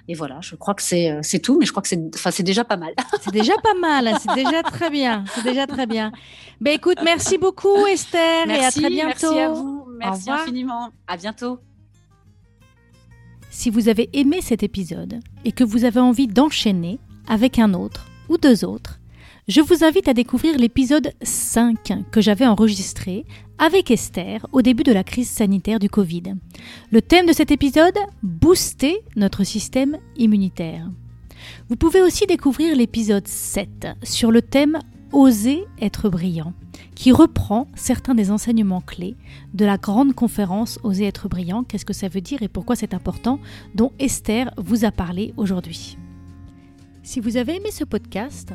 Et 0.06 0.14
voilà, 0.14 0.38
je 0.42 0.54
crois 0.54 0.74
que 0.74 0.82
c'est 0.82 1.10
euh, 1.10 1.20
c'est 1.22 1.38
tout, 1.38 1.58
mais 1.58 1.64
je 1.64 1.70
crois 1.70 1.82
que 1.82 1.88
c'est 1.88 2.00
enfin 2.14 2.30
c'est 2.30 2.42
déjà 2.42 2.64
pas 2.64 2.76
mal. 2.76 2.94
C'est 3.22 3.32
déjà 3.32 3.54
pas 3.62 3.74
mal. 3.74 4.14
C'est 4.20 4.34
déjà 4.34 4.62
très 4.62 4.90
bien. 4.90 5.24
C'est 5.34 5.44
déjà 5.44 5.66
très 5.66 5.86
bien. 5.86 6.12
Ben 6.60 6.74
écoute, 6.74 6.98
merci 7.02 7.38
beaucoup 7.38 7.86
Esther 7.86 8.48
et 8.50 8.64
à 8.64 8.70
très 8.70 8.90
bientôt. 8.90 9.32
merci 9.32 9.38
à 9.38 9.48
vous, 9.48 9.86
merci 9.98 10.30
infiniment, 10.30 10.90
à 11.06 11.16
bientôt. 11.16 11.58
Si 13.50 13.70
vous 13.70 13.88
avez 13.88 14.10
aimé 14.12 14.40
cet 14.42 14.62
épisode 14.62 15.20
et 15.44 15.52
que 15.52 15.64
vous 15.64 15.84
avez 15.84 16.00
envie 16.00 16.26
d'enchaîner 16.26 16.98
avec 17.28 17.58
un 17.58 17.72
autre 17.72 18.06
ou 18.28 18.36
deux 18.36 18.64
autres, 18.64 18.98
je 19.46 19.60
vous 19.60 19.84
invite 19.84 20.08
à 20.08 20.14
découvrir 20.14 20.56
l'épisode 20.56 21.12
5 21.22 22.06
que 22.10 22.22
j'avais 22.22 22.46
enregistré 22.46 23.26
avec 23.58 23.90
Esther 23.90 24.46
au 24.52 24.62
début 24.62 24.84
de 24.84 24.92
la 24.92 25.04
crise 25.04 25.28
sanitaire 25.28 25.78
du 25.78 25.90
Covid. 25.90 26.34
Le 26.90 27.02
thème 27.02 27.26
de 27.26 27.32
cet 27.34 27.50
épisode 27.50 27.96
Booster 28.22 28.96
notre 29.16 29.44
système 29.44 29.98
immunitaire. 30.16 30.90
Vous 31.68 31.76
pouvez 31.76 32.00
aussi 32.00 32.26
découvrir 32.26 32.74
l'épisode 32.74 33.28
7 33.28 33.88
sur 34.02 34.30
le 34.30 34.40
thème 34.40 34.78
Oser 35.12 35.64
être 35.80 36.08
brillant, 36.08 36.54
qui 36.94 37.12
reprend 37.12 37.68
certains 37.74 38.14
des 38.14 38.30
enseignements 38.30 38.80
clés 38.80 39.14
de 39.52 39.66
la 39.66 39.76
grande 39.76 40.14
conférence 40.14 40.78
Oser 40.82 41.04
être 41.04 41.28
brillant, 41.28 41.64
qu'est-ce 41.64 41.84
que 41.84 41.92
ça 41.92 42.08
veut 42.08 42.22
dire 42.22 42.42
et 42.42 42.48
pourquoi 42.48 42.76
c'est 42.76 42.94
important, 42.94 43.38
dont 43.74 43.92
Esther 43.98 44.50
vous 44.56 44.86
a 44.86 44.90
parlé 44.90 45.34
aujourd'hui. 45.36 45.98
Si 47.02 47.20
vous 47.20 47.36
avez 47.36 47.56
aimé 47.56 47.70
ce 47.70 47.84
podcast, 47.84 48.54